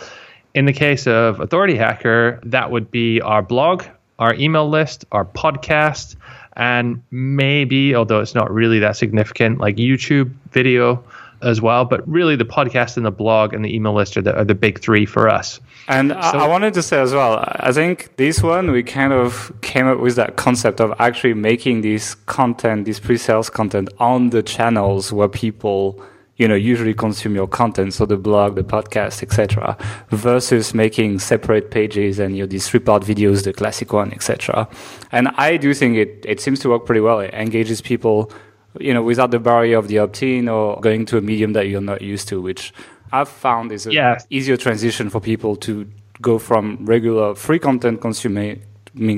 in 0.55 0.67
the 0.67 0.73
case 0.73 1.07
of 1.07 1.41
Authority 1.41 1.77
Hacker, 1.77 2.41
that 2.45 2.71
would 2.71 2.91
be 2.91 3.21
our 3.21 3.43
blog, 3.43 3.85
our 4.19 4.35
email 4.35 4.69
list, 4.69 5.05
our 5.11 5.25
podcast, 5.25 6.17
and 6.55 7.03
maybe, 7.11 7.95
although 7.95 8.21
it's 8.21 8.35
not 8.35 8.53
really 8.53 8.81
that 8.81 8.97
significant, 8.97 9.59
like 9.59 9.77
YouTube 9.77 10.31
video 10.51 11.03
as 11.41 11.61
well. 11.61 11.87
But 11.87 12.07
really, 12.07 12.37
the 12.37 12.45
podcast 12.45 12.97
and 12.97 13.07
the 13.07 13.11
blog 13.11 13.55
and 13.55 13.65
the 13.65 13.75
email 13.75 13.95
list 13.95 14.17
are 14.17 14.23
the, 14.23 14.37
are 14.37 14.45
the 14.45 14.55
big 14.55 14.81
three 14.81 15.07
for 15.07 15.29
us. 15.29 15.59
And 15.89 16.11
so, 16.11 16.17
I, 16.17 16.45
I 16.45 16.49
wanted 16.49 16.75
to 16.75 16.83
say 16.83 17.01
as 17.01 17.13
well, 17.13 17.45
I 17.45 17.73
think 17.73 18.17
this 18.17 18.43
one 18.43 18.71
we 18.71 18.83
kind 18.83 19.13
of 19.13 19.53
came 19.63 19.87
up 19.87 19.99
with 19.99 20.17
that 20.17 20.37
concept 20.37 20.81
of 20.81 20.95
actually 20.99 21.35
making 21.35 21.81
this 21.81 22.15
content, 22.15 22.85
this 22.85 23.01
pre-sales 23.01 23.51
content 23.51 23.91
on 23.99 24.31
the 24.31 24.43
channels 24.43 25.13
where 25.13 25.29
people 25.29 26.03
you 26.37 26.49
know 26.49 26.55
usually 26.55 26.95
consume 26.95 27.35
your 27.35 27.47
content 27.47 27.93
so 27.93 28.07
the 28.07 28.17
blog 28.17 28.55
the 28.55 28.65
podcast 28.65 29.23
etc 29.23 29.77
versus 30.09 30.73
making 30.73 31.19
separate 31.19 31.71
pages 31.71 32.19
and 32.19 32.35
you 32.35 32.43
know 32.43 32.47
these 32.47 32.67
three-part 32.67 33.03
videos 33.03 33.45
the 33.45 33.53
classic 33.53 33.93
one 33.93 34.11
etc 34.13 34.67
and 35.13 35.29
i 35.37 35.59
do 35.59 35.75
think 35.75 35.95
it, 35.95 36.25
it 36.27 36.41
seems 36.41 36.59
to 36.59 36.71
work 36.71 36.87
pretty 36.87 37.03
well. 37.03 37.21
It 37.21 37.35
engages 37.35 37.83
people 37.83 38.33
you 38.81 38.95
know, 38.95 39.03
without 39.03 39.31
the 39.31 39.39
barrier 39.39 39.79
of 39.79 39.89
the 39.89 39.99
opt-in 39.99 40.49
or 40.49 40.81
going 40.81 41.05
to 41.07 41.19
a 41.19 41.21
medium 41.21 41.53
that 41.53 41.69
you're 41.69 41.81
not 41.81 42.03
used 42.03 42.29
to, 42.29 42.41
which 42.41 42.73
I've 43.13 43.29
found 43.29 43.73
is 43.73 43.87
an 43.87 43.93
yeah. 43.93 44.19
easier 44.31 44.57
transition 44.57 45.11
for 45.11 45.21
people 45.21 45.57
to 45.57 45.87
go 46.21 46.39
from 46.39 46.79
regular 46.85 47.35
free 47.35 47.59
content 47.59 48.01
consuming 48.01 48.63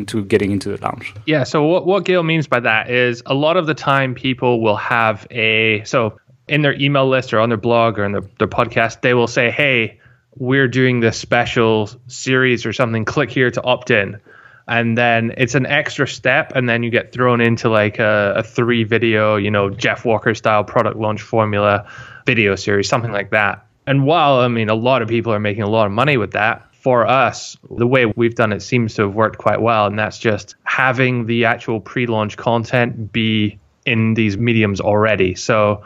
to 0.06 0.24
getting 0.24 0.52
into 0.52 0.76
the 0.76 0.82
launch. 0.82 1.14
Yeah. 1.26 1.44
So 1.44 1.64
what 1.64 1.86
what 1.86 2.04
Gael 2.04 2.22
means 2.22 2.46
by 2.46 2.60
that 2.60 2.90
is 2.90 3.22
a 3.26 3.34
lot 3.34 3.56
of 3.56 3.66
the 3.66 3.74
time 3.74 4.14
people 4.14 4.60
will 4.60 4.76
have 4.76 5.26
a 5.30 5.82
so 5.84 6.18
in 6.46 6.62
their 6.62 6.74
email 6.74 7.08
list 7.08 7.32
or 7.32 7.40
on 7.40 7.48
their 7.48 7.58
blog 7.58 7.98
or 7.98 8.04
in 8.04 8.12
their, 8.12 8.22
their 8.38 8.48
podcast 8.48 9.00
they 9.00 9.14
will 9.14 9.26
say, 9.26 9.50
hey, 9.50 10.00
we're 10.36 10.68
doing 10.68 11.00
this 11.00 11.18
special 11.18 11.88
series 12.06 12.66
or 12.66 12.72
something. 12.72 13.04
Click 13.04 13.30
here 13.30 13.50
to 13.50 13.62
opt 13.62 13.90
in 13.90 14.20
and 14.66 14.96
then 14.96 15.34
it's 15.36 15.54
an 15.54 15.66
extra 15.66 16.06
step 16.06 16.52
and 16.54 16.68
then 16.68 16.82
you 16.82 16.90
get 16.90 17.12
thrown 17.12 17.40
into 17.40 17.68
like 17.68 17.98
a, 17.98 18.34
a, 18.36 18.42
three 18.42 18.84
video 18.84 19.36
you 19.36 19.50
know 19.50 19.68
jeff 19.68 20.04
walker 20.04 20.34
style 20.34 20.64
product 20.64 20.96
launch 20.96 21.20
formula 21.20 21.86
video 22.24 22.54
series 22.54 22.88
something 22.88 23.12
like 23.12 23.30
that 23.30 23.66
and 23.86 24.04
while 24.04 24.36
i 24.40 24.48
mean 24.48 24.68
a 24.68 24.74
lot 24.74 25.02
of 25.02 25.08
people 25.08 25.32
are 25.32 25.40
making 25.40 25.62
a 25.62 25.68
lot 25.68 25.86
of 25.86 25.92
money 25.92 26.16
with 26.16 26.32
that 26.32 26.66
for 26.74 27.06
us 27.06 27.56
the 27.76 27.86
way 27.86 28.06
we've 28.06 28.34
done 28.34 28.52
it 28.52 28.60
seems 28.60 28.94
to 28.94 29.02
have 29.02 29.14
worked 29.14 29.38
quite 29.38 29.60
well 29.60 29.86
and 29.86 29.98
that's 29.98 30.18
just 30.18 30.56
having 30.64 31.26
the 31.26 31.44
actual 31.44 31.80
pre-launch 31.80 32.36
content 32.36 33.12
be 33.12 33.58
in 33.86 34.14
these 34.14 34.36
mediums 34.36 34.80
already 34.80 35.34
so 35.34 35.82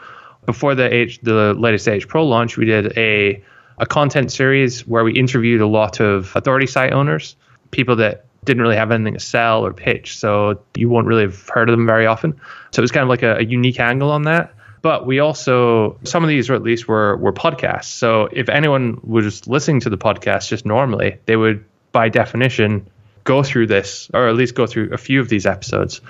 before 0.49 0.73
the 0.73 0.91
H, 0.91 1.19
the 1.21 1.53
latest 1.53 1.87
H 1.87 2.07
Pro 2.07 2.25
launch, 2.25 2.57
we 2.57 2.65
did 2.65 2.97
a 2.97 3.43
a 3.77 3.85
content 3.85 4.31
series 4.31 4.85
where 4.87 5.03
we 5.03 5.13
interviewed 5.13 5.61
a 5.61 5.67
lot 5.67 6.01
of 6.01 6.35
authority 6.35 6.65
site 6.65 6.91
owners, 6.91 7.35
people 7.69 7.95
that 7.97 8.25
didn't 8.45 8.61
really 8.63 8.75
have 8.75 8.91
anything 8.91 9.13
to 9.13 9.19
sell 9.19 9.63
or 9.63 9.71
pitch, 9.71 10.17
so 10.17 10.59
you 10.75 10.89
won't 10.89 11.05
really 11.05 11.21
have 11.21 11.47
heard 11.49 11.69
of 11.69 11.77
them 11.77 11.85
very 11.85 12.07
often. 12.07 12.33
So 12.71 12.79
it 12.79 12.81
was 12.81 12.91
kind 12.91 13.03
of 13.03 13.09
like 13.09 13.21
a, 13.21 13.35
a 13.37 13.43
unique 13.43 13.79
angle 13.79 14.11
on 14.11 14.23
that. 14.23 14.53
But 14.81 15.05
we 15.05 15.19
also 15.19 15.97
some 16.03 16.23
of 16.23 16.29
these, 16.29 16.49
or 16.49 16.55
at 16.55 16.63
least 16.63 16.87
were 16.87 17.17
were 17.17 17.33
podcasts. 17.33 17.85
So 17.85 18.29
if 18.31 18.49
anyone 18.49 18.99
was 19.03 19.47
listening 19.47 19.81
to 19.81 19.89
the 19.89 19.97
podcast 19.97 20.47
just 20.47 20.65
normally, 20.65 21.17
they 21.25 21.35
would 21.35 21.65
by 21.91 22.09
definition 22.09 22.87
go 23.23 23.43
through 23.43 23.67
this, 23.67 24.09
or 24.13 24.27
at 24.27 24.35
least 24.35 24.55
go 24.55 24.65
through 24.65 24.91
a 24.93 24.97
few 24.97 25.19
of 25.19 25.29
these 25.29 25.45
episodes. 25.45 26.01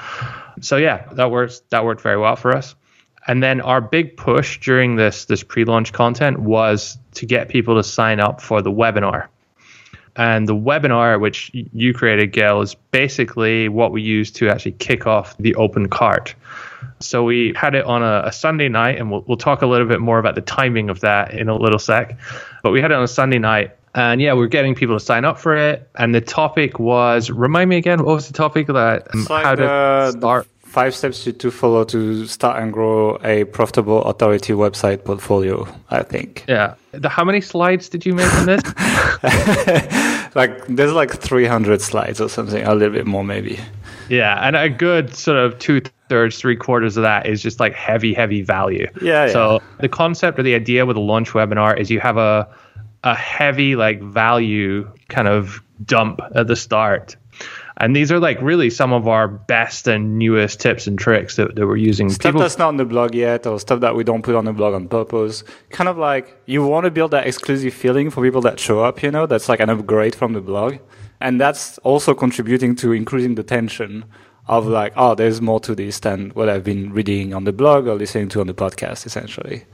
So 0.62 0.78
yeah, 0.78 1.08
that 1.14 1.32
works. 1.32 1.62
That 1.70 1.84
worked 1.84 2.02
very 2.02 2.18
well 2.18 2.36
for 2.36 2.56
us. 2.56 2.76
And 3.28 3.44
then 3.44 3.62
our 3.62 3.82
big 3.82 4.18
push 4.18 4.60
during 4.60 4.96
this 4.96 5.26
this 5.26 5.44
pre-launch 5.44 5.94
content 5.94 6.40
was 6.40 6.98
to 7.16 7.26
get 7.26 7.50
people 7.50 7.76
to 7.76 7.84
sign 7.84 8.20
up 8.20 8.42
for 8.42 8.62
the 8.62 8.72
webinar. 8.72 9.28
And 10.16 10.48
the 10.48 10.56
webinar, 10.56 11.20
which 11.20 11.52
you 11.54 11.94
created, 11.94 12.32
Gael, 12.32 12.62
is 12.62 12.76
basically 12.92 13.70
what 13.70 13.92
we 13.92 14.02
use 14.02 14.32
to 14.32 14.50
actually 14.50 14.74
kick 14.74 15.08
off 15.08 15.38
the 15.38 15.56
open 15.56 15.88
cart. 15.88 16.36
So 17.02 17.24
we 17.24 17.54
had 17.56 17.76
it 17.76 17.86
on 17.86 18.04
a, 18.04 18.24
a 18.26 18.32
Sunday 18.32 18.68
night, 18.70 18.98
and 18.98 19.10
we'll, 19.12 19.24
we'll 19.28 19.38
talk 19.38 19.62
a 19.62 19.68
little 19.68 19.88
bit 19.88 20.02
more 20.02 20.20
about 20.20 20.36
the 20.36 20.42
timing 20.42 20.90
of 20.90 21.00
that 21.02 21.34
in 21.34 21.48
a 21.48 21.56
little 21.56 21.80
sec. 21.80 22.18
But 22.64 22.72
we 22.72 22.82
had 22.82 22.92
it 22.92 22.96
on 22.96 23.04
a 23.04 23.08
Sunday 23.08 23.40
night, 23.40 23.72
and 23.96 24.22
yeah, 24.22 24.34
we're 24.34 24.48
getting 24.48 24.76
people 24.76 24.98
to 24.98 25.04
sign 25.04 25.26
up 25.26 25.40
for 25.40 25.56
it. 25.56 25.90
And 25.96 26.14
the 26.14 26.22
topic 26.22 26.80
was 26.80 27.30
remind 27.30 27.70
me 27.70 27.78
again, 27.78 28.04
what 28.04 28.16
was 28.16 28.28
the 28.28 28.34
topic 28.34 28.68
that 28.68 29.14
um, 29.14 29.26
like 29.30 29.46
how 29.46 29.56
to 29.56 29.66
uh, 29.66 30.12
start? 30.12 30.48
Five 30.60 30.94
steps 30.94 31.24
to 31.24 31.52
follow 31.52 31.84
to 31.86 32.28
start 32.28 32.62
and 32.62 32.72
grow 32.72 33.16
a 33.24 33.46
profitable 33.46 34.04
authority 34.04 34.54
website 34.54 35.04
portfolio. 35.04 35.68
I 35.90 36.04
think. 36.04 36.46
Yeah. 36.48 36.76
The, 36.92 37.10
how 37.10 37.24
many 37.24 37.42
slides 37.42 37.90
did 37.90 38.06
you 38.06 38.14
make 38.14 38.32
on 38.36 38.46
this? 38.46 38.64
like 40.36 40.68
there's 40.68 40.94
like 40.94 41.12
300 41.12 41.82
slides 41.82 42.22
or 42.22 42.30
something, 42.30 42.64
a 42.64 42.76
little 42.76 42.94
bit 42.94 43.08
more 43.08 43.24
maybe. 43.24 43.60
Yeah, 44.10 44.46
and 44.46 44.56
a 44.56 44.70
good 44.70 45.16
sort 45.16 45.38
of 45.38 45.60
two 45.60 45.82
thirds, 46.10 46.40
three 46.40 46.56
quarters 46.56 46.98
of 46.98 47.04
that 47.04 47.26
is 47.28 47.42
just 47.42 47.60
like 47.60 47.74
heavy, 47.74 48.14
heavy 48.14 48.42
value. 48.42 48.88
Yeah. 49.02 49.28
So 49.28 49.54
yeah. 49.54 49.60
the 49.80 49.90
concept 49.90 50.40
or 50.40 50.44
the 50.44 50.56
idea 50.56 50.86
with 50.86 50.98
a 50.98 51.02
launch 51.02 51.30
webinar 51.32 51.80
is 51.80 51.90
you 51.90 52.00
have 52.00 52.18
a 52.18 52.50
a 53.04 53.16
heavy 53.16 53.76
like 53.76 54.02
value 54.02 54.90
kind 55.08 55.28
of 55.28 55.62
dump 55.86 56.20
at 56.36 56.48
the 56.48 56.56
start. 56.56 57.16
And 57.78 57.96
these 57.96 58.12
are 58.12 58.20
like 58.20 58.42
really 58.42 58.70
some 58.70 58.92
of 58.92 59.08
our 59.08 59.30
best 59.30 59.88
and 59.88 60.20
newest 60.20 60.60
tips 60.60 60.86
and 60.86 61.00
tricks 61.00 61.38
that, 61.38 61.56
that 61.56 61.66
we're 61.66 61.78
using. 61.78 62.10
Stuff 62.10 62.32
People, 62.32 62.42
that's 62.42 62.58
not 62.58 62.68
on 62.68 62.76
the 62.76 62.84
blog 62.84 63.16
yet, 63.16 63.48
or 63.48 63.58
stuff 63.58 63.80
that 63.80 63.96
we 63.96 64.04
don't 64.04 64.22
put 64.22 64.36
on 64.36 64.44
the 64.44 64.52
blog 64.52 64.74
on 64.74 64.90
purpose. 64.90 65.46
Kind 65.70 65.88
of 65.88 65.98
like 65.98 66.38
you 66.46 66.66
want 66.66 66.84
to 66.84 66.92
build 66.92 67.12
that 67.12 67.26
exclusive 67.26 67.74
feeling 67.74 68.10
for 68.10 68.22
people 68.22 68.42
that 68.42 68.60
show 68.60 68.84
up, 68.84 69.02
you 69.02 69.12
know, 69.12 69.26
that's 69.26 69.48
like 69.48 69.62
an 69.62 69.70
upgrade 69.70 70.14
from 70.14 70.34
the 70.34 70.42
blog. 70.42 70.80
And 71.22 71.40
that's 71.40 71.78
also 71.80 72.14
contributing 72.14 72.76
to 72.78 72.92
increasing 72.94 73.36
the 73.36 73.44
tension 73.44 74.06
of 74.48 74.66
like, 74.66 74.94
oh, 74.96 75.16
there's 75.16 75.42
more 75.42 75.60
to 75.62 75.76
this 75.76 76.00
than 76.00 76.32
what 76.32 76.50
I've 76.50 76.64
been 76.64 76.92
reading 76.92 77.34
on 77.34 77.44
the 77.44 77.54
blog 77.54 77.88
or 77.88 77.96
listening 77.96 78.30
to 78.30 78.42
on 78.42 78.48
the 78.48 78.54
podcast, 78.54 79.06
essentially. 79.06 79.66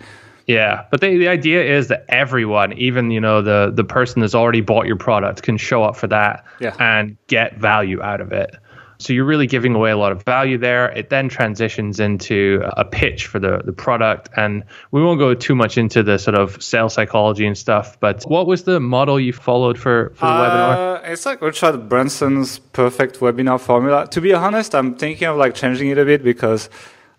Yeah, 0.48 0.86
but 0.92 1.02
the, 1.02 1.18
the 1.18 1.28
idea 1.28 1.64
is 1.64 1.88
that 1.88 2.06
everyone, 2.08 2.74
even 2.74 3.10
you 3.10 3.20
know 3.20 3.42
the 3.42 3.72
the 3.74 3.84
person 3.84 4.22
that's 4.22 4.36
already 4.36 4.62
bought 4.62 4.86
your 4.86 4.96
product, 4.96 5.42
can 5.42 5.58
show 5.58 5.84
up 5.84 5.96
for 5.96 6.08
that 6.08 6.46
yeah. 6.60 6.76
and 6.80 7.18
get 7.28 7.58
value 7.58 8.02
out 8.02 8.22
of 8.22 8.32
it. 8.32 8.56
So 8.98 9.14
you're 9.14 9.26
really 9.26 9.48
giving 9.48 9.76
away 9.76 9.92
a 9.92 9.98
lot 9.98 10.12
of 10.12 10.24
value 10.24 10.58
there. 10.58 10.92
It 10.92 11.10
then 11.10 11.30
transitions 11.30 12.00
into 12.00 12.62
a 12.64 12.86
pitch 12.86 13.28
for 13.28 13.40
the, 13.40 13.62
the 13.64 13.74
product. 13.74 14.30
And 14.36 14.64
we 14.92 15.04
won't 15.04 15.20
go 15.20 15.34
too 15.34 15.56
much 15.56 15.78
into 15.78 16.04
the 16.04 16.18
sort 16.18 16.38
of 16.38 16.62
sales 16.64 16.94
psychology 16.94 17.46
and 17.46 17.58
stuff, 17.58 18.00
but 18.00 18.24
what 18.24 18.48
was 18.48 18.64
the 18.64 18.80
model 18.80 19.20
you 19.20 19.34
followed 19.34 19.78
for, 19.78 20.12
for 20.16 20.26
the 20.26 20.32
uh, 20.32 20.50
webinar? 21.02 21.10
It's 21.10 21.26
like 21.26 21.42
Richard 21.42 21.90
Branson's 21.90 22.60
perfect 22.60 23.20
webinar 23.20 23.60
formula. 23.60 24.08
To 24.08 24.22
be 24.22 24.34
honest, 24.34 24.74
I'm 24.74 24.96
thinking 24.96 25.28
of 25.28 25.38
like 25.38 25.56
changing 25.56 25.90
it 25.90 25.98
a 25.98 26.06
bit 26.06 26.24
because 26.24 26.70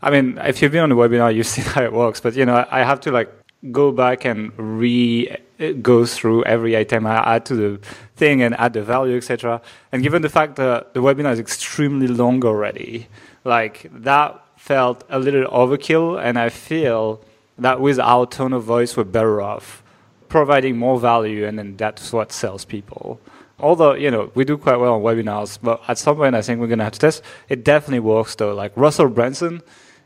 I 0.02 0.10
mean, 0.10 0.38
if 0.38 0.62
you've 0.62 0.72
been 0.72 0.82
on 0.82 0.88
the 0.88 0.94
webinar, 0.94 1.34
you've 1.34 1.46
seen 1.56 1.64
how 1.64 1.82
it 1.82 1.92
works. 1.92 2.20
But 2.20 2.34
you 2.36 2.46
know, 2.46 2.66
I 2.70 2.82
have 2.82 3.00
to 3.00 3.10
like 3.10 3.32
go 3.70 3.92
back 3.92 4.24
and 4.24 4.52
re 4.58 5.36
go 5.82 6.06
through 6.06 6.44
every 6.44 6.76
item 6.76 7.06
I 7.06 7.36
add 7.36 7.46
to 7.46 7.54
the 7.54 7.80
thing 8.16 8.42
and 8.42 8.54
add 8.58 8.72
the 8.74 8.82
value, 8.82 9.16
etc. 9.16 9.60
And 9.92 10.02
given 10.02 10.22
the 10.22 10.28
fact 10.28 10.56
that 10.56 10.94
the 10.94 11.00
webinar 11.00 11.32
is 11.32 11.40
extremely 11.40 12.08
long 12.08 12.44
already, 12.44 13.08
like 13.44 13.90
that 13.92 14.42
felt 14.56 15.04
a 15.08 15.18
little 15.18 15.50
overkill. 15.50 16.22
And 16.22 16.38
I 16.38 16.48
feel 16.48 17.20
that 17.58 17.80
with 17.80 17.98
our 17.98 18.26
tone 18.26 18.52
of 18.52 18.64
voice, 18.64 18.96
we're 18.96 19.04
better 19.04 19.40
off 19.40 19.82
providing 20.28 20.76
more 20.76 20.98
value, 20.98 21.46
and 21.46 21.58
then 21.58 21.76
that's 21.76 22.12
what 22.12 22.32
sells 22.32 22.64
people 22.64 23.20
although 23.58 23.94
you 23.94 24.10
know 24.10 24.30
we 24.34 24.44
do 24.44 24.56
quite 24.56 24.76
well 24.76 24.94
on 24.94 25.02
webinars 25.02 25.58
but 25.62 25.80
at 25.88 25.96
some 25.96 26.16
point 26.16 26.34
i 26.34 26.42
think 26.42 26.60
we're 26.60 26.66
going 26.66 26.78
to 26.78 26.84
have 26.84 26.92
to 26.92 26.98
test 26.98 27.22
it 27.48 27.64
definitely 27.64 28.00
works 28.00 28.34
though 28.34 28.54
like 28.54 28.72
russell 28.76 29.08
brunson 29.08 29.62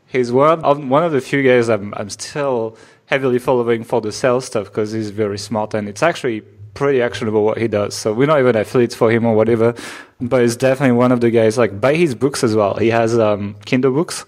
he's 0.07 0.31
one 0.31 0.63
of, 0.63 0.87
one 0.87 1.03
of 1.03 1.11
the 1.11 1.21
few 1.21 1.43
guys 1.43 1.69
I'm, 1.69 1.93
I'm 1.95 2.09
still 2.09 2.77
heavily 3.11 3.39
following 3.39 3.83
for 3.83 3.99
the 3.99 4.11
sales 4.11 4.45
stuff 4.45 4.67
because 4.67 4.93
he's 4.93 5.09
very 5.11 5.37
smart 5.37 5.73
and 5.73 5.89
it's 5.89 6.01
actually 6.01 6.41
pretty 6.73 7.01
actionable 7.01 7.43
what 7.43 7.57
he 7.57 7.67
does. 7.67 7.93
So 7.93 8.13
we're 8.13 8.25
not 8.25 8.39
even 8.39 8.55
affiliates 8.55 8.95
for 8.95 9.11
him 9.11 9.25
or 9.25 9.35
whatever, 9.35 9.75
but 10.21 10.41
it's 10.41 10.55
definitely 10.55 10.95
one 10.95 11.11
of 11.11 11.19
the 11.19 11.29
guys. 11.29 11.57
Like 11.57 11.81
buy 11.81 11.95
his 11.95 12.15
books 12.15 12.41
as 12.41 12.55
well. 12.55 12.75
He 12.75 12.89
has 12.89 13.19
um, 13.19 13.55
Kindle 13.65 13.91
books. 13.91 14.25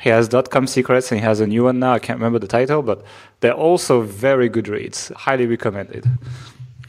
He 0.00 0.08
has 0.08 0.28
dot 0.28 0.50
com 0.50 0.66
secrets 0.66 1.12
and 1.12 1.20
he 1.20 1.24
has 1.24 1.40
a 1.40 1.46
new 1.46 1.64
one 1.64 1.78
now. 1.78 1.92
I 1.92 1.98
can't 1.98 2.18
remember 2.18 2.38
the 2.38 2.48
title, 2.48 2.82
but 2.82 3.04
they're 3.40 3.52
also 3.52 4.00
very 4.00 4.48
good 4.48 4.66
reads. 4.66 5.12
Highly 5.14 5.46
recommended. 5.46 6.06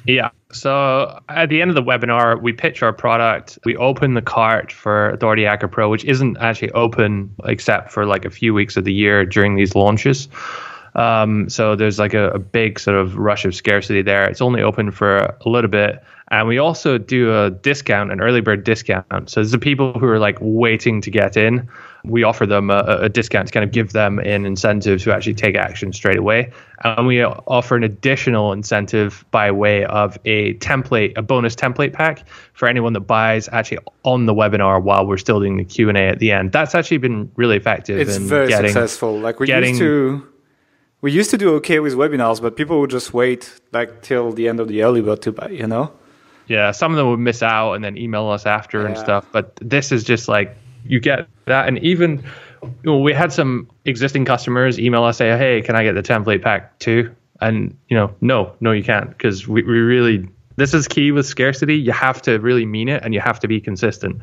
Yeah. 0.06 0.30
So 0.54 1.20
at 1.28 1.50
the 1.50 1.62
end 1.62 1.72
of 1.72 1.76
the 1.76 1.84
webinar, 1.84 2.42
we 2.42 2.54
pitch 2.54 2.82
our 2.82 2.94
product. 2.94 3.60
We 3.66 3.76
open 3.76 4.14
the 4.14 4.22
cart 4.22 4.72
for 4.72 5.10
Authority 5.10 5.44
Hacker 5.44 5.68
Pro, 5.68 5.90
which 5.90 6.06
isn't 6.06 6.38
actually 6.38 6.72
open 6.72 7.36
except 7.44 7.92
for 7.92 8.06
like 8.06 8.24
a 8.24 8.30
few 8.30 8.54
weeks 8.54 8.78
of 8.78 8.86
the 8.86 8.94
year 8.94 9.26
during 9.26 9.56
these 9.56 9.76
launches. 9.76 10.30
Um, 10.96 11.50
so 11.50 11.76
there's 11.76 12.00
like 12.00 12.14
a, 12.14 12.30
a, 12.32 12.40
big 12.40 12.80
sort 12.80 12.98
of 12.98 13.18
rush 13.18 13.46
of 13.46 13.56
scarcity 13.56 14.04
there. 14.04 14.30
It's 14.30 14.42
only 14.42 14.62
open 14.62 14.92
for 14.92 15.18
a 15.18 15.50
little 15.50 15.70
bit. 15.70 16.04
And 16.30 16.48
we 16.48 16.60
also 16.60 17.00
do 17.00 17.36
a 17.36 17.50
discount, 17.50 18.12
an 18.12 18.22
early 18.22 18.42
bird 18.42 18.64
discount. 18.64 19.30
So 19.30 19.40
there's 19.40 19.52
the 19.52 19.58
people 19.58 19.94
who 19.94 20.08
are 20.08 20.20
like 20.20 20.38
waiting 20.40 21.02
to 21.02 21.10
get 21.10 21.36
in 21.36 21.68
we 22.06 22.24
offer 22.24 22.46
them 22.46 22.70
a, 22.70 22.84
a, 23.02 23.10
discount 23.10 23.48
to 23.48 23.54
kind 23.54 23.64
of 23.64 23.72
give 23.72 23.94
them 23.94 24.20
an 24.20 24.46
incentive 24.46 25.02
to 25.04 25.14
actually 25.14 25.34
take 25.34 25.56
action 25.56 25.94
straight 25.94 26.18
away. 26.18 26.52
And 26.84 27.08
we 27.08 27.24
offer 27.24 27.78
an 27.78 27.84
additional 27.84 28.52
incentive 28.52 29.24
by 29.32 29.52
way 29.52 29.86
of 29.86 30.18
a 30.26 30.56
template, 30.56 31.18
a 31.18 31.22
bonus 31.22 31.56
template 31.56 31.94
pack 31.94 32.28
for 32.54 32.68
anyone 32.68 32.92
that 32.94 33.02
buys 33.02 33.48
actually 33.52 33.80
on 34.04 34.26
the 34.26 34.34
webinar 34.34 34.82
while 34.84 35.08
we're 35.08 35.18
still 35.18 35.40
doing 35.40 35.58
the 35.58 35.64
Q 35.64 35.88
and 35.88 35.98
A 35.98 36.10
at 36.10 36.20
the 36.20 36.32
end. 36.34 36.52
That's 36.52 36.76
actually 36.76 36.98
been 36.98 37.32
really 37.36 37.56
effective. 37.56 38.00
It's 38.00 38.18
very 38.18 38.50
getting, 38.50 38.72
successful. 38.72 39.18
Like 39.18 39.40
we 39.40 39.48
getting, 39.48 39.70
used 39.70 39.80
to. 39.80 40.28
We 41.04 41.12
used 41.12 41.32
to 41.32 41.38
do 41.38 41.54
okay 41.56 41.82
with 41.82 41.96
webinars, 41.96 42.42
but 42.42 42.56
people 42.56 42.80
would 42.80 42.90
just 42.90 43.14
wait 43.14 43.60
like 43.74 44.04
till 44.04 44.32
the 44.32 44.48
end 44.48 44.62
of 44.62 44.70
the 44.70 44.84
early 44.84 45.02
bird 45.02 45.22
to 45.24 45.34
buy, 45.34 45.50
you 45.50 45.68
know? 45.68 45.92
Yeah, 46.48 46.72
some 46.72 46.94
of 46.94 46.98
them 46.98 47.10
would 47.10 47.20
miss 47.20 47.44
out 47.44 47.74
and 47.74 47.84
then 47.84 47.98
email 47.98 48.30
us 48.30 48.46
after 48.46 48.82
yeah. 48.82 48.88
and 48.88 48.98
stuff. 48.98 49.28
But 49.34 49.54
this 49.62 49.92
is 49.92 50.06
just 50.06 50.30
like 50.30 50.56
you 50.86 51.02
get 51.02 51.28
that. 51.44 51.68
And 51.68 51.78
even 51.80 52.24
you 52.62 52.72
know, 52.84 53.00
we 53.00 53.12
had 53.12 53.34
some 53.34 53.70
existing 53.84 54.24
customers 54.24 54.80
email 54.80 55.04
us 55.04 55.18
say, 55.18 55.38
"Hey, 55.38 55.62
can 55.62 55.76
I 55.76 55.84
get 55.84 55.94
the 55.94 56.04
template 56.04 56.42
pack 56.42 56.80
too?" 56.80 57.14
And 57.42 57.78
you 57.90 57.98
know, 57.98 58.16
no, 58.22 58.54
no, 58.62 58.72
you 58.72 58.84
can't 58.84 59.10
because 59.10 59.46
we, 59.46 59.62
we 59.64 59.80
really 59.80 60.30
this 60.56 60.74
is 60.74 60.88
key 60.88 61.12
with 61.12 61.26
scarcity. 61.26 61.76
You 61.76 61.92
have 61.92 62.22
to 62.22 62.40
really 62.40 62.66
mean 62.66 62.88
it, 62.88 63.04
and 63.04 63.14
you 63.14 63.20
have 63.20 63.42
to 63.42 63.50
be 63.50 63.60
consistent 63.60 64.22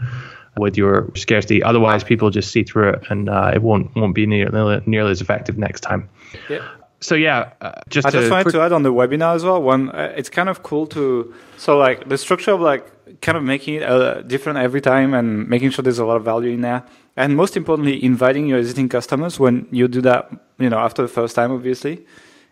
with 0.57 0.77
your 0.77 1.11
scarcity. 1.17 1.63
Otherwise, 1.63 2.05
people 2.05 2.31
just 2.31 2.51
see 2.51 2.63
through 2.63 2.91
it, 2.91 3.05
and 3.11 3.29
uh, 3.29 3.53
it 3.55 3.63
won't 3.63 3.95
won't 3.97 4.15
be 4.15 4.27
nearly, 4.27 4.83
nearly 4.87 5.11
as 5.11 5.21
effective 5.21 5.59
next 5.59 5.81
time. 5.81 6.09
Yeah. 6.49 6.67
So 7.01 7.15
yeah, 7.15 7.53
uh, 7.63 7.73
just 7.89 8.07
I 8.07 8.11
just 8.11 8.31
wanted 8.31 8.53
to 8.53 8.61
add 8.61 8.73
on 8.73 8.83
the 8.83 8.93
webinar 8.93 9.35
as 9.35 9.43
well. 9.43 9.63
One, 9.63 9.91
uh, 9.91 10.13
it's 10.17 10.29
kind 10.29 10.49
of 10.49 10.63
cool 10.63 10.87
to 10.89 11.35
so 11.57 11.79
like 11.79 12.09
the 12.09 12.19
structure 12.19 12.53
of 12.53 12.61
like 12.61 13.21
kind 13.23 13.39
of 13.39 13.45
making 13.45 13.77
it 13.77 13.83
uh, 13.83 14.21
different 14.23 14.59
every 14.59 14.81
time 14.81 15.15
and 15.15 15.49
making 15.49 15.71
sure 15.71 15.83
there's 15.83 15.99
a 15.99 16.05
lot 16.05 16.17
of 16.17 16.25
value 16.25 16.51
in 16.51 16.61
there. 16.61 16.85
And 17.17 17.37
most 17.37 17.57
importantly, 17.57 18.03
inviting 18.05 18.47
your 18.47 18.59
existing 18.59 18.89
customers 18.89 19.41
when 19.41 19.67
you 19.71 19.89
do 19.89 20.01
that, 20.03 20.31
you 20.59 20.71
know, 20.71 20.79
after 20.79 21.03
the 21.03 21.09
first 21.09 21.35
time, 21.35 21.53
obviously, 21.53 22.05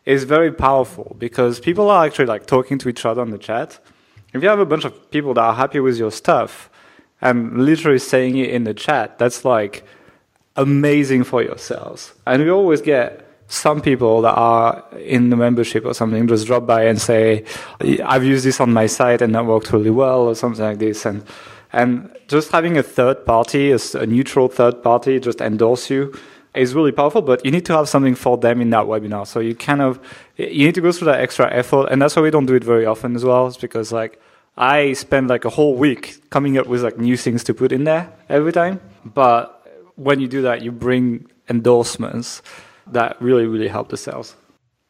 is 0.04 0.24
very 0.24 0.50
powerful 0.50 1.14
because 1.18 1.60
people 1.60 1.90
are 1.90 2.06
actually 2.06 2.26
like 2.26 2.46
talking 2.46 2.78
to 2.78 2.88
each 2.88 3.04
other 3.04 3.20
on 3.20 3.30
the 3.30 3.38
chat. 3.38 3.78
If 4.32 4.42
you 4.42 4.48
have 4.48 4.58
a 4.58 4.66
bunch 4.66 4.84
of 4.84 5.10
people 5.10 5.34
that 5.34 5.42
are 5.42 5.54
happy 5.54 5.80
with 5.80 5.96
your 5.98 6.10
stuff 6.10 6.70
and 7.20 7.64
literally 7.64 7.98
saying 7.98 8.36
it 8.38 8.50
in 8.50 8.64
the 8.64 8.74
chat, 8.74 9.18
that's 9.18 9.44
like 9.44 9.84
amazing 10.56 11.24
for 11.24 11.42
your 11.42 11.58
sales. 11.58 12.14
And 12.26 12.42
we 12.42 12.50
always 12.50 12.80
get 12.80 13.24
some 13.48 13.80
people 13.80 14.20
that 14.20 14.34
are 14.34 14.84
in 14.98 15.30
the 15.30 15.36
membership 15.36 15.84
or 15.86 15.94
something 15.94 16.28
just 16.28 16.46
drop 16.46 16.66
by 16.66 16.84
and 16.84 17.00
say, 17.00 17.44
I've 18.04 18.24
used 18.24 18.44
this 18.44 18.60
on 18.60 18.72
my 18.72 18.86
site 18.86 19.22
and 19.22 19.34
that 19.34 19.46
worked 19.46 19.72
really 19.72 19.90
well 19.90 20.20
or 20.22 20.34
something 20.34 20.64
like 20.64 20.78
this. 20.78 21.06
And, 21.06 21.24
and 21.72 22.14
just 22.28 22.52
having 22.52 22.76
a 22.76 22.82
third 22.82 23.24
party, 23.24 23.72
a, 23.72 23.78
a 23.94 24.06
neutral 24.06 24.48
third 24.48 24.82
party 24.82 25.18
just 25.18 25.40
endorse 25.40 25.88
you 25.88 26.14
is 26.54 26.74
really 26.74 26.92
powerful, 26.92 27.22
but 27.22 27.44
you 27.44 27.50
need 27.50 27.64
to 27.66 27.72
have 27.72 27.88
something 27.88 28.14
for 28.14 28.36
them 28.36 28.60
in 28.60 28.70
that 28.70 28.84
webinar. 28.84 29.26
So 29.26 29.40
you 29.40 29.54
kind 29.54 29.80
of, 29.80 29.98
you 30.36 30.66
need 30.66 30.74
to 30.74 30.80
go 30.82 30.92
through 30.92 31.06
that 31.06 31.20
extra 31.20 31.50
effort. 31.50 31.88
And 31.90 32.02
that's 32.02 32.16
why 32.16 32.22
we 32.22 32.30
don't 32.30 32.46
do 32.46 32.54
it 32.54 32.64
very 32.64 32.84
often 32.84 33.16
as 33.16 33.24
well. 33.24 33.46
It's 33.46 33.56
because 33.56 33.92
like, 33.92 34.20
I 34.58 34.92
spend 34.94 35.28
like 35.28 35.44
a 35.44 35.50
whole 35.50 35.76
week 35.76 36.20
coming 36.30 36.58
up 36.58 36.66
with 36.66 36.82
like 36.82 36.98
new 36.98 37.16
things 37.16 37.44
to 37.44 37.54
put 37.54 37.70
in 37.70 37.84
there 37.84 38.12
every 38.28 38.52
time. 38.52 38.80
But 39.04 39.64
when 39.94 40.20
you 40.20 40.26
do 40.26 40.42
that, 40.42 40.62
you 40.62 40.72
bring 40.72 41.26
endorsements 41.48 42.42
that 42.88 43.20
really, 43.22 43.46
really 43.46 43.68
help 43.68 43.88
the 43.88 43.96
sales. 43.96 44.34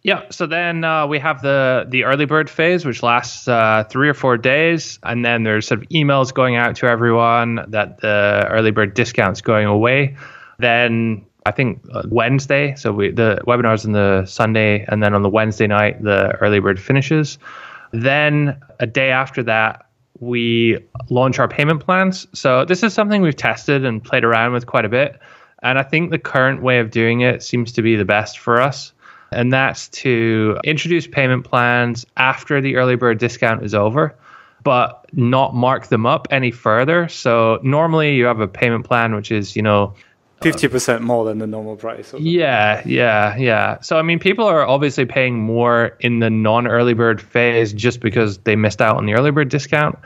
Yeah. 0.02 0.22
So 0.30 0.46
then 0.46 0.84
uh, 0.84 1.06
we 1.06 1.18
have 1.18 1.42
the 1.42 1.84
the 1.88 2.04
early 2.04 2.24
bird 2.24 2.48
phase, 2.48 2.86
which 2.86 3.02
lasts 3.02 3.46
uh, 3.46 3.84
three 3.90 4.08
or 4.08 4.14
four 4.14 4.38
days, 4.38 4.98
and 5.02 5.24
then 5.24 5.42
there's 5.42 5.66
sort 5.66 5.82
of 5.82 5.88
emails 5.88 6.32
going 6.32 6.56
out 6.56 6.76
to 6.76 6.86
everyone 6.86 7.66
that 7.68 8.00
the 8.00 8.46
early 8.48 8.70
bird 8.70 8.94
discount's 8.94 9.42
going 9.42 9.66
away. 9.66 10.16
Then 10.58 11.26
I 11.44 11.50
think 11.50 11.84
uh, 11.92 12.04
Wednesday, 12.08 12.74
so 12.76 12.92
we 12.92 13.10
the 13.10 13.42
webinars 13.46 13.84
on 13.84 13.92
the 13.92 14.24
Sunday, 14.24 14.86
and 14.88 15.02
then 15.02 15.14
on 15.14 15.22
the 15.22 15.28
Wednesday 15.28 15.66
night 15.66 16.02
the 16.02 16.30
early 16.36 16.60
bird 16.60 16.80
finishes. 16.80 17.38
Then 17.92 18.60
a 18.80 18.86
day 18.86 19.10
after 19.10 19.42
that, 19.44 19.86
we 20.20 20.78
launch 21.10 21.38
our 21.38 21.48
payment 21.48 21.84
plans. 21.84 22.26
So 22.32 22.64
this 22.64 22.82
is 22.82 22.92
something 22.92 23.22
we've 23.22 23.36
tested 23.36 23.84
and 23.84 24.02
played 24.02 24.24
around 24.24 24.52
with 24.52 24.66
quite 24.66 24.84
a 24.84 24.88
bit. 24.88 25.20
And 25.62 25.78
I 25.78 25.82
think 25.82 26.10
the 26.10 26.18
current 26.18 26.62
way 26.62 26.78
of 26.78 26.90
doing 26.90 27.20
it 27.20 27.42
seems 27.42 27.72
to 27.72 27.82
be 27.82 27.96
the 27.96 28.04
best 28.04 28.38
for 28.38 28.60
us. 28.60 28.92
And 29.32 29.52
that's 29.52 29.88
to 29.88 30.58
introduce 30.64 31.06
payment 31.06 31.44
plans 31.44 32.06
after 32.16 32.60
the 32.60 32.76
early 32.76 32.96
bird 32.96 33.18
discount 33.18 33.62
is 33.62 33.74
over, 33.74 34.16
but 34.64 35.06
not 35.12 35.54
mark 35.54 35.88
them 35.88 36.06
up 36.06 36.28
any 36.30 36.50
further. 36.50 37.08
So 37.08 37.60
normally 37.62 38.14
you 38.14 38.24
have 38.24 38.40
a 38.40 38.48
payment 38.48 38.86
plan 38.86 39.14
which 39.14 39.30
is, 39.30 39.54
you 39.54 39.62
know, 39.62 39.94
50% 40.40 41.00
more 41.00 41.24
than 41.24 41.38
the 41.38 41.46
normal 41.46 41.76
price. 41.76 42.14
Yeah, 42.18 42.82
yeah, 42.84 43.36
yeah. 43.36 43.80
So, 43.80 43.98
I 43.98 44.02
mean, 44.02 44.18
people 44.18 44.44
are 44.44 44.66
obviously 44.66 45.04
paying 45.04 45.38
more 45.38 45.96
in 46.00 46.20
the 46.20 46.30
non 46.30 46.66
early 46.66 46.94
bird 46.94 47.20
phase 47.20 47.72
just 47.72 48.00
because 48.00 48.38
they 48.38 48.56
missed 48.56 48.80
out 48.80 48.96
on 48.96 49.06
the 49.06 49.14
early 49.14 49.30
bird 49.30 49.48
discount. 49.48 49.98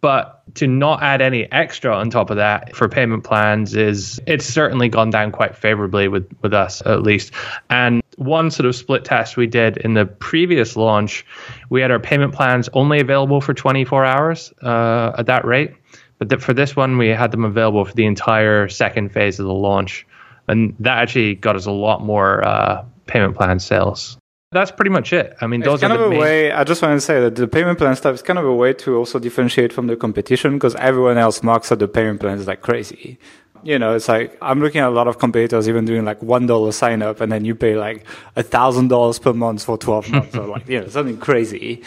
But 0.00 0.42
to 0.56 0.66
not 0.66 1.02
add 1.02 1.22
any 1.22 1.50
extra 1.50 1.94
on 1.94 2.10
top 2.10 2.28
of 2.28 2.36
that 2.36 2.76
for 2.76 2.90
payment 2.90 3.24
plans 3.24 3.74
is 3.74 4.20
it's 4.26 4.44
certainly 4.44 4.88
gone 4.90 5.08
down 5.08 5.32
quite 5.32 5.56
favorably 5.56 6.08
with, 6.08 6.30
with 6.42 6.52
us 6.52 6.82
at 6.84 7.02
least. 7.02 7.32
And 7.70 8.02
one 8.16 8.50
sort 8.50 8.66
of 8.66 8.76
split 8.76 9.04
test 9.04 9.38
we 9.38 9.46
did 9.46 9.78
in 9.78 9.94
the 9.94 10.04
previous 10.04 10.76
launch, 10.76 11.24
we 11.70 11.80
had 11.80 11.90
our 11.90 11.98
payment 11.98 12.34
plans 12.34 12.68
only 12.74 13.00
available 13.00 13.40
for 13.40 13.54
24 13.54 14.04
hours 14.04 14.52
uh, 14.62 15.12
at 15.16 15.24
that 15.26 15.44
rate. 15.46 15.72
But 16.18 16.28
the, 16.28 16.38
for 16.38 16.54
this 16.54 16.76
one, 16.76 16.96
we 16.98 17.08
had 17.08 17.30
them 17.32 17.44
available 17.44 17.84
for 17.84 17.94
the 17.94 18.06
entire 18.06 18.68
second 18.68 19.10
phase 19.12 19.40
of 19.40 19.46
the 19.46 19.52
launch, 19.52 20.06
and 20.48 20.74
that 20.80 20.98
actually 20.98 21.34
got 21.34 21.56
us 21.56 21.66
a 21.66 21.72
lot 21.72 22.02
more 22.02 22.46
uh, 22.46 22.84
payment 23.06 23.36
plan 23.36 23.58
sales. 23.58 24.16
That's 24.52 24.70
pretty 24.70 24.90
much 24.90 25.12
it. 25.12 25.34
I 25.40 25.48
mean, 25.48 25.62
it's 25.62 25.68
those 25.68 25.80
kind 25.80 25.92
are 25.92 25.98
the 25.98 26.04
of 26.04 26.06
a 26.08 26.10
main- 26.10 26.20
way. 26.20 26.52
I 26.52 26.62
just 26.62 26.80
want 26.80 26.96
to 26.96 27.00
say 27.00 27.20
that 27.20 27.34
the 27.34 27.48
payment 27.48 27.78
plan 27.78 27.96
stuff 27.96 28.14
is 28.14 28.22
kind 28.22 28.38
of 28.38 28.44
a 28.44 28.54
way 28.54 28.72
to 28.74 28.96
also 28.96 29.18
differentiate 29.18 29.72
from 29.72 29.88
the 29.88 29.96
competition 29.96 30.52
because 30.54 30.76
everyone 30.76 31.18
else 31.18 31.42
marks 31.42 31.72
up 31.72 31.80
the 31.80 31.88
payment 31.88 32.20
plans 32.20 32.46
like 32.46 32.60
crazy. 32.60 33.18
You 33.64 33.78
know, 33.78 33.96
it's 33.96 34.08
like 34.08 34.36
I'm 34.42 34.60
looking 34.60 34.82
at 34.82 34.88
a 34.88 34.90
lot 34.90 35.08
of 35.08 35.18
competitors 35.18 35.68
even 35.68 35.86
doing 35.86 36.04
like 36.04 36.22
one 36.22 36.46
dollar 36.46 36.70
sign 36.70 37.02
up, 37.02 37.20
and 37.20 37.32
then 37.32 37.44
you 37.44 37.54
pay 37.56 37.74
like 37.76 38.06
a 38.36 38.42
thousand 38.44 38.88
dollars 38.88 39.18
per 39.18 39.32
month 39.32 39.64
for 39.64 39.76
twelve 39.76 40.08
months, 40.10 40.36
or 40.36 40.46
like 40.46 40.68
you 40.68 40.80
know 40.82 40.86
something 40.88 41.16
crazy 41.16 41.82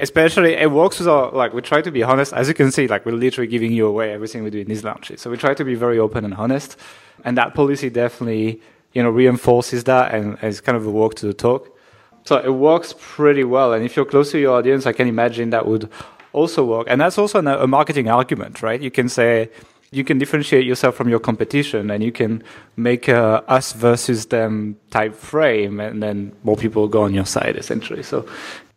especially 0.00 0.54
it 0.54 0.70
works 0.70 0.98
with 0.98 1.08
our 1.08 1.30
like 1.30 1.52
we 1.52 1.62
try 1.62 1.80
to 1.82 1.90
be 1.90 2.02
honest. 2.02 2.32
As 2.32 2.48
you 2.48 2.54
can 2.54 2.70
see 2.70 2.86
like 2.86 3.04
we're 3.06 3.12
literally 3.12 3.48
giving 3.48 3.72
you 3.72 3.86
away 3.86 4.12
everything 4.12 4.44
we 4.44 4.50
do 4.50 4.58
in 4.58 4.68
these 4.68 4.84
launches 4.84 5.20
so 5.20 5.30
we 5.30 5.36
try 5.36 5.54
to 5.54 5.64
be 5.64 5.74
very 5.74 5.98
open 5.98 6.24
and 6.24 6.34
honest. 6.34 6.76
And 7.24 7.36
that 7.38 7.54
policy 7.54 7.90
definitely 7.90 8.60
you 8.92 9.02
know 9.02 9.10
reinforces 9.10 9.84
that 9.84 10.14
and 10.14 10.38
is 10.42 10.60
kind 10.60 10.76
of 10.76 10.86
a 10.86 10.90
walk 10.90 11.14
to 11.16 11.26
the 11.26 11.34
talk. 11.34 11.76
So 12.24 12.38
it 12.38 12.54
works 12.54 12.94
pretty 12.98 13.44
well. 13.44 13.72
And 13.74 13.84
if 13.84 13.96
you're 13.96 14.06
close 14.06 14.30
to 14.32 14.38
your 14.38 14.56
audience 14.56 14.86
i 14.86 14.92
can 14.92 15.08
imagine 15.08 15.50
that 15.50 15.66
would 15.66 15.88
also 16.32 16.64
work. 16.64 16.86
And 16.90 17.00
that's 17.00 17.18
also 17.18 17.38
a 17.40 17.66
marketing 17.66 18.08
argument 18.08 18.62
right? 18.62 18.80
You 18.80 18.90
can 18.90 19.08
say 19.08 19.50
you 19.94 20.04
can 20.04 20.18
differentiate 20.18 20.66
yourself 20.66 20.94
from 20.94 21.08
your 21.08 21.20
competition 21.20 21.90
and 21.90 22.02
you 22.02 22.12
can 22.12 22.42
make 22.76 23.08
a 23.08 23.42
us 23.48 23.72
versus 23.72 24.26
them 24.26 24.76
type 24.90 25.14
frame 25.14 25.80
and 25.80 26.02
then 26.02 26.32
more 26.42 26.56
people 26.56 26.88
go 26.88 27.02
on 27.02 27.14
your 27.14 27.26
side 27.26 27.56
essentially 27.56 28.02
so 28.02 28.26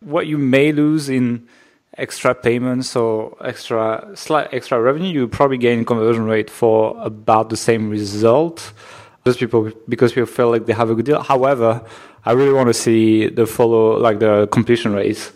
what 0.00 0.26
you 0.26 0.38
may 0.38 0.72
lose 0.72 1.08
in 1.08 1.46
extra 1.98 2.34
payments 2.34 2.94
or 2.96 3.36
extra 3.44 4.08
slight 4.14 4.48
extra 4.52 4.80
revenue, 4.80 5.12
you 5.12 5.28
probably 5.28 5.58
gain 5.58 5.84
conversion 5.84 6.24
rate 6.24 6.48
for 6.48 6.96
about 7.00 7.50
the 7.50 7.56
same 7.56 7.90
result. 7.90 8.72
Just 9.26 9.40
people 9.40 9.70
because 9.88 10.12
people 10.12 10.26
feel 10.26 10.50
like 10.50 10.66
they 10.66 10.72
have 10.72 10.90
a 10.90 10.94
good 10.94 11.04
deal. 11.04 11.22
However, 11.22 11.84
I 12.24 12.32
really 12.32 12.52
want 12.52 12.68
to 12.68 12.74
see 12.74 13.28
the 13.28 13.46
follow 13.46 13.98
like 13.98 14.20
the 14.20 14.46
completion 14.48 14.94
rates 14.94 15.32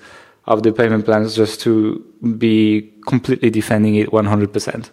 of 0.46 0.62
the 0.62 0.72
payment 0.72 1.04
plans 1.04 1.34
just 1.34 1.60
to 1.62 2.04
be 2.38 2.92
completely 3.06 3.50
defending 3.50 3.94
it 3.96 4.10
100%. 4.10 4.90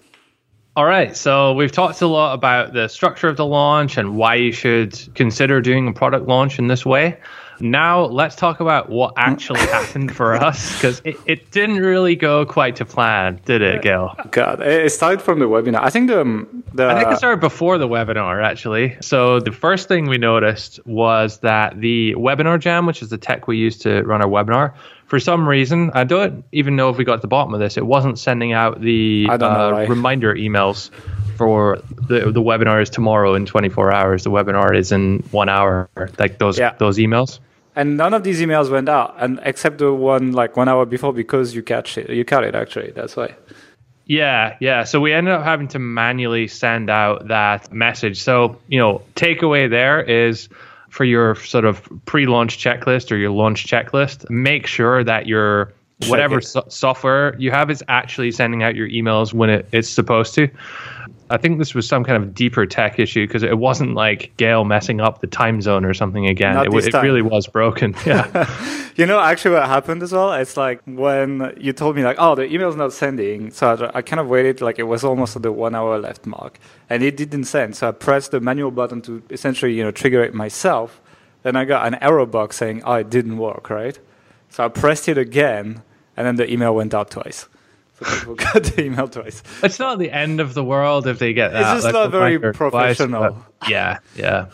All 0.79 0.85
right, 0.85 1.13
so 1.13 1.51
we've 1.55 1.73
talked 1.73 2.01
a 2.01 2.07
lot 2.07 2.33
about 2.33 2.71
the 2.71 2.87
structure 2.87 3.27
of 3.27 3.35
the 3.35 3.45
launch 3.45 3.97
and 3.97 4.15
why 4.15 4.35
you 4.35 4.53
should 4.53 4.97
consider 5.13 5.59
doing 5.59 5.89
a 5.89 5.91
product 5.91 6.25
launch 6.25 6.57
in 6.57 6.67
this 6.67 6.85
way. 6.85 7.19
Now, 7.61 8.05
let's 8.05 8.35
talk 8.35 8.59
about 8.59 8.89
what 8.89 9.13
actually 9.17 9.59
mm. 9.59 9.71
happened 9.71 10.15
for 10.15 10.35
us 10.43 10.73
because 10.75 11.01
it, 11.03 11.17
it 11.25 11.51
didn't 11.51 11.79
really 11.79 12.15
go 12.15 12.45
quite 12.45 12.77
to 12.77 12.85
plan, 12.85 13.39
did 13.45 13.61
it, 13.61 13.79
uh, 13.79 13.81
Gael? 13.81 14.15
God, 14.31 14.61
it 14.61 14.91
started 14.91 15.21
from 15.21 15.39
the 15.39 15.45
webinar. 15.45 15.81
I 15.81 15.89
think 15.89 16.09
the, 16.09 16.21
um, 16.21 16.63
the 16.73 16.87
I 16.87 16.99
think 16.99 17.11
it 17.11 17.17
started 17.17 17.41
before 17.41 17.77
the 17.77 17.87
webinar, 17.87 18.43
actually. 18.43 18.97
So 19.01 19.39
the 19.39 19.51
first 19.51 19.87
thing 19.87 20.07
we 20.07 20.17
noticed 20.17 20.85
was 20.85 21.39
that 21.39 21.79
the 21.79 22.15
webinar 22.15 22.59
jam, 22.59 22.85
which 22.85 23.01
is 23.01 23.09
the 23.09 23.17
tech 23.17 23.47
we 23.47 23.57
use 23.57 23.77
to 23.79 24.03
run 24.03 24.21
our 24.21 24.29
webinar, 24.29 24.73
for 25.09 25.19
some 25.19 25.49
reason, 25.49 25.89
I 25.95 26.03
don't 26.03 26.45
even 26.51 26.75
know 26.75 26.89
if 26.89 26.97
we 26.97 27.03
got 27.03 27.15
to 27.15 27.21
the 27.21 27.27
bottom 27.27 27.53
of 27.55 27.59
this. 27.59 27.77
It 27.77 27.85
wasn't 27.85 28.19
sending 28.19 28.53
out 28.53 28.79
the 28.79 29.25
I 29.27 29.37
don't 29.37 29.53
know, 29.53 29.75
uh, 29.75 29.85
reminder 29.87 30.35
emails 30.35 30.91
for 31.35 31.79
the 32.07 32.31
the 32.31 32.41
webinar 32.41 32.79
is 32.79 32.91
tomorrow 32.91 33.33
in 33.33 33.47
24 33.47 33.91
hours. 33.91 34.23
The 34.23 34.29
webinar 34.29 34.75
is 34.77 34.91
in 34.91 35.23
one 35.31 35.49
hour. 35.49 35.89
Like 36.19 36.37
those 36.37 36.59
Yeah. 36.59 36.75
those 36.77 36.99
emails. 36.99 37.39
And 37.79 37.95
none 37.95 38.13
of 38.13 38.23
these 38.23 38.41
emails 38.41 38.69
went 38.69 38.89
out, 38.89 39.15
and 39.19 39.39
except 39.43 39.77
the 39.77 39.93
one 39.93 40.33
like 40.33 40.57
one 40.57 40.67
hour 40.67 40.85
before 40.85 41.13
because 41.13 41.55
you 41.55 41.63
catch 41.63 41.97
it, 41.97 42.09
you 42.09 42.25
caught 42.25 42.43
it 42.43 42.53
actually. 42.53 42.91
That's 42.91 43.15
why. 43.15 43.33
Yeah, 44.05 44.57
yeah. 44.59 44.83
So 44.83 44.99
we 44.99 45.13
ended 45.13 45.33
up 45.33 45.43
having 45.43 45.69
to 45.69 45.79
manually 45.79 46.47
send 46.47 46.89
out 46.89 47.29
that 47.29 47.71
message. 47.71 48.21
So, 48.21 48.57
you 48.67 48.79
know, 48.79 49.01
takeaway 49.15 49.69
there 49.69 50.01
is 50.01 50.49
for 50.89 51.05
your 51.05 51.35
sort 51.35 51.63
of 51.63 51.87
pre-launch 52.05 52.57
checklist 52.57 53.11
or 53.11 53.15
your 53.15 53.29
launch 53.29 53.67
checklist, 53.67 54.29
make 54.29 54.67
sure 54.67 55.03
that 55.05 55.27
your 55.27 55.71
whatever 56.07 56.41
so- 56.41 56.65
software 56.67 57.35
you 57.37 57.51
have 57.51 57.69
is 57.69 57.81
actually 57.87 58.31
sending 58.31 58.61
out 58.61 58.75
your 58.75 58.89
emails 58.89 59.33
when 59.33 59.49
it, 59.49 59.69
it's 59.71 59.87
supposed 59.87 60.33
to. 60.33 60.49
I 61.29 61.37
think 61.37 61.59
this 61.59 61.75
was 61.75 61.87
some 61.87 62.03
kind 62.03 62.21
of 62.21 62.33
deeper 62.33 62.65
tech 62.65 62.97
issue 62.97 63.27
because 63.27 63.43
it 63.43 63.57
wasn't 63.57 63.93
like 63.93 64.35
Gael 64.37 64.65
messing 64.65 64.99
up 64.99 65.21
the 65.21 65.27
time 65.27 65.61
zone 65.61 65.85
or 65.85 65.93
something 65.93 66.27
again. 66.27 66.55
Not 66.55 66.73
It, 66.73 66.87
it 66.87 66.93
really 66.95 67.21
was 67.21 67.47
broken. 67.47 67.95
Yeah. 68.05 68.49
You 68.95 69.05
know, 69.05 69.19
actually, 69.19 69.51
what 69.51 69.67
happened 69.67 70.01
as 70.01 70.11
well? 70.11 70.33
It's 70.33 70.57
like 70.57 70.81
when 70.85 71.53
you 71.59 71.73
told 71.73 71.95
me, 71.95 72.03
like, 72.03 72.17
oh, 72.19 72.33
the 72.33 72.51
email's 72.51 72.75
not 72.75 72.91
sending. 72.91 73.51
So 73.51 73.91
I, 73.93 73.99
I 73.99 74.01
kind 74.01 74.19
of 74.19 74.27
waited, 74.27 74.61
like, 74.61 74.79
it 74.79 74.83
was 74.83 75.03
almost 75.03 75.35
at 75.35 75.43
the 75.43 75.51
one 75.51 75.75
hour 75.75 75.99
left 75.99 76.25
mark, 76.25 76.59
and 76.89 77.03
it 77.03 77.15
didn't 77.15 77.45
send. 77.45 77.75
So 77.75 77.89
I 77.89 77.91
pressed 77.91 78.31
the 78.31 78.39
manual 78.39 78.71
button 78.71 79.01
to 79.03 79.21
essentially, 79.29 79.73
you 79.73 79.83
know, 79.83 79.91
trigger 79.91 80.23
it 80.23 80.33
myself. 80.33 81.01
Then 81.43 81.55
I 81.55 81.65
got 81.65 81.87
an 81.87 81.95
error 82.01 82.25
box 82.25 82.57
saying, 82.57 82.81
oh, 82.83 82.93
it 82.95 83.09
didn't 83.09 83.37
work, 83.37 83.69
right? 83.69 83.97
So 84.49 84.65
I 84.65 84.69
pressed 84.69 85.07
it 85.07 85.17
again, 85.17 85.83
and 86.17 86.25
then 86.25 86.35
the 86.37 86.51
email 86.51 86.73
went 86.73 86.93
out 86.93 87.11
twice. 87.11 87.47
So 87.99 88.19
people 88.19 88.35
got 88.53 88.63
the 88.63 88.83
email 88.83 89.07
twice. 89.07 89.43
It's 89.63 89.79
not 89.79 89.99
the 89.99 90.11
end 90.11 90.39
of 90.39 90.53
the 90.53 90.63
world 90.63 91.07
if 91.07 91.19
they 91.19 91.33
get 91.33 91.51
that. 91.53 91.61
It's 91.75 91.83
just 91.83 91.85
like, 91.85 91.93
not 91.93 92.11
very 92.11 92.39
professional. 92.53 93.21
but 93.59 93.69
Yeah, 93.69 93.99
yeah. 94.15 94.47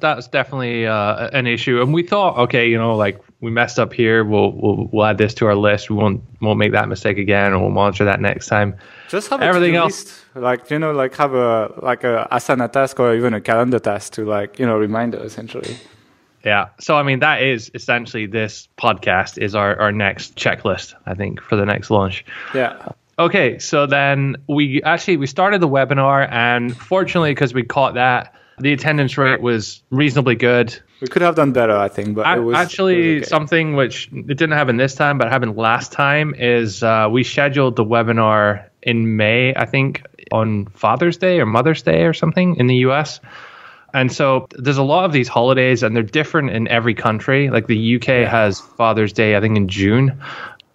That's 0.00 0.28
definitely 0.28 0.86
uh, 0.86 1.28
an 1.32 1.46
issue, 1.46 1.80
and 1.80 1.94
we 1.94 2.02
thought, 2.02 2.36
okay, 2.36 2.68
you 2.68 2.76
know, 2.76 2.94
like 2.96 3.18
we 3.40 3.50
messed 3.50 3.78
up 3.78 3.94
here. 3.94 4.24
We'll 4.24 4.52
we'll 4.52 4.88
we'll 4.92 5.06
add 5.06 5.16
this 5.16 5.32
to 5.34 5.46
our 5.46 5.54
list. 5.54 5.88
We 5.88 5.96
won't 5.96 6.20
won't 6.42 6.58
make 6.58 6.72
that 6.72 6.86
mistake 6.86 7.16
again, 7.16 7.52
and 7.54 7.62
we'll 7.62 7.70
monitor 7.70 8.04
that 8.04 8.20
next 8.20 8.48
time. 8.48 8.76
Just 9.08 9.30
have 9.30 9.40
Everything 9.40 9.74
a 9.76 9.78
else- 9.80 10.04
list. 10.04 10.24
like 10.34 10.70
you 10.70 10.78
know, 10.78 10.92
like 10.92 11.14
have 11.16 11.32
a 11.32 11.72
like 11.80 12.04
a 12.04 12.28
Asana 12.30 12.70
task 12.70 13.00
or 13.00 13.14
even 13.14 13.32
a 13.32 13.40
calendar 13.40 13.78
task 13.78 14.12
to 14.14 14.26
like 14.26 14.58
you 14.58 14.66
know 14.66 14.76
reminder 14.76 15.16
essentially. 15.24 15.78
Yeah. 16.44 16.68
So 16.80 16.96
I 16.96 17.02
mean, 17.02 17.20
that 17.20 17.42
is 17.42 17.70
essentially 17.74 18.26
this 18.26 18.68
podcast 18.78 19.38
is 19.42 19.54
our 19.54 19.78
our 19.78 19.92
next 19.92 20.36
checklist. 20.36 20.94
I 21.04 21.14
think 21.14 21.40
for 21.40 21.56
the 21.56 21.66
next 21.66 21.90
launch. 21.90 22.24
Yeah. 22.54 22.92
Okay, 23.18 23.58
so 23.58 23.86
then 23.86 24.36
we 24.46 24.82
actually 24.82 25.16
we 25.16 25.26
started 25.26 25.60
the 25.60 25.68
webinar, 25.68 26.30
and 26.30 26.76
fortunately, 26.76 27.30
because 27.30 27.54
we 27.54 27.62
caught 27.62 27.94
that, 27.94 28.34
the 28.58 28.72
attendance 28.72 29.16
rate 29.16 29.40
was 29.40 29.82
reasonably 29.90 30.34
good. 30.34 30.78
We 31.00 31.08
could 31.08 31.22
have 31.22 31.34
done 31.34 31.52
better, 31.52 31.76
I 31.76 31.88
think, 31.88 32.14
but 32.14 32.42
was 32.42 32.56
actually 32.56 33.18
okay. 33.18 33.26
something 33.26 33.74
which 33.74 34.08
it 34.12 34.26
didn't 34.26 34.52
happen 34.52 34.76
this 34.76 34.94
time, 34.94 35.18
but 35.18 35.28
happened 35.30 35.56
last 35.56 35.92
time 35.92 36.34
is 36.34 36.82
uh, 36.82 37.08
we 37.10 37.22
scheduled 37.22 37.76
the 37.76 37.84
webinar 37.84 38.66
in 38.82 39.16
May, 39.16 39.54
I 39.54 39.66
think, 39.66 40.02
on 40.32 40.66
Father's 40.66 41.16
Day 41.16 41.40
or 41.40 41.46
Mother's 41.46 41.82
Day 41.82 42.04
or 42.04 42.12
something 42.12 42.56
in 42.56 42.66
the 42.66 42.76
U.S. 42.76 43.20
And 43.96 44.12
so 44.12 44.46
there's 44.50 44.76
a 44.76 44.82
lot 44.82 45.06
of 45.06 45.12
these 45.12 45.26
holidays, 45.26 45.82
and 45.82 45.96
they're 45.96 46.02
different 46.02 46.50
in 46.50 46.68
every 46.68 46.94
country. 46.94 47.48
Like 47.48 47.66
the 47.66 47.96
UK 47.96 48.28
has 48.28 48.60
Father's 48.60 49.10
Day, 49.10 49.36
I 49.36 49.40
think, 49.40 49.56
in 49.56 49.68
June. 49.68 50.20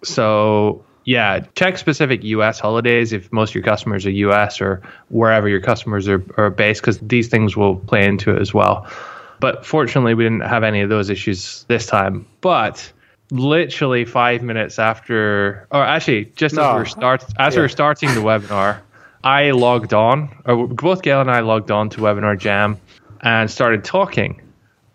So 0.02 0.84
yeah, 1.04 1.40
check 1.54 1.78
specific 1.78 2.24
US 2.24 2.58
holidays 2.58 3.12
if 3.12 3.32
most 3.32 3.50
of 3.50 3.54
your 3.54 3.62
customers 3.62 4.04
are 4.06 4.10
US 4.10 4.60
or 4.60 4.82
wherever 5.10 5.48
your 5.48 5.60
customers 5.60 6.08
are, 6.08 6.20
are 6.36 6.50
based, 6.50 6.80
because 6.80 6.98
these 6.98 7.28
things 7.28 7.56
will 7.56 7.76
play 7.76 8.04
into 8.04 8.34
it 8.34 8.40
as 8.40 8.52
well. 8.52 8.88
But 9.38 9.64
fortunately, 9.64 10.14
we 10.14 10.24
didn't 10.24 10.40
have 10.40 10.64
any 10.64 10.80
of 10.80 10.88
those 10.88 11.08
issues 11.08 11.64
this 11.68 11.86
time. 11.86 12.26
But 12.40 12.92
literally 13.30 14.04
five 14.04 14.42
minutes 14.42 14.80
after, 14.80 15.68
or 15.70 15.84
actually 15.84 16.24
just 16.34 16.56
No. 16.56 16.62
as 16.62 16.72
we 16.74 16.78
were 16.80 16.86
start 16.86 17.24
as 17.38 17.54
we 17.54 17.58
Yeah. 17.58 17.62
were 17.62 17.68
starting 17.68 18.14
the 18.14 18.20
webinar, 18.20 18.78
I 19.22 19.52
logged 19.52 19.94
on, 19.94 20.28
or 20.44 20.66
both 20.66 21.02
Gael 21.02 21.20
and 21.20 21.30
I 21.30 21.38
logged 21.40 21.70
on 21.70 21.88
to 21.90 22.00
Webinar 22.00 22.36
Jam 22.36 22.78
and 23.22 23.50
started 23.50 23.84
talking, 23.84 24.40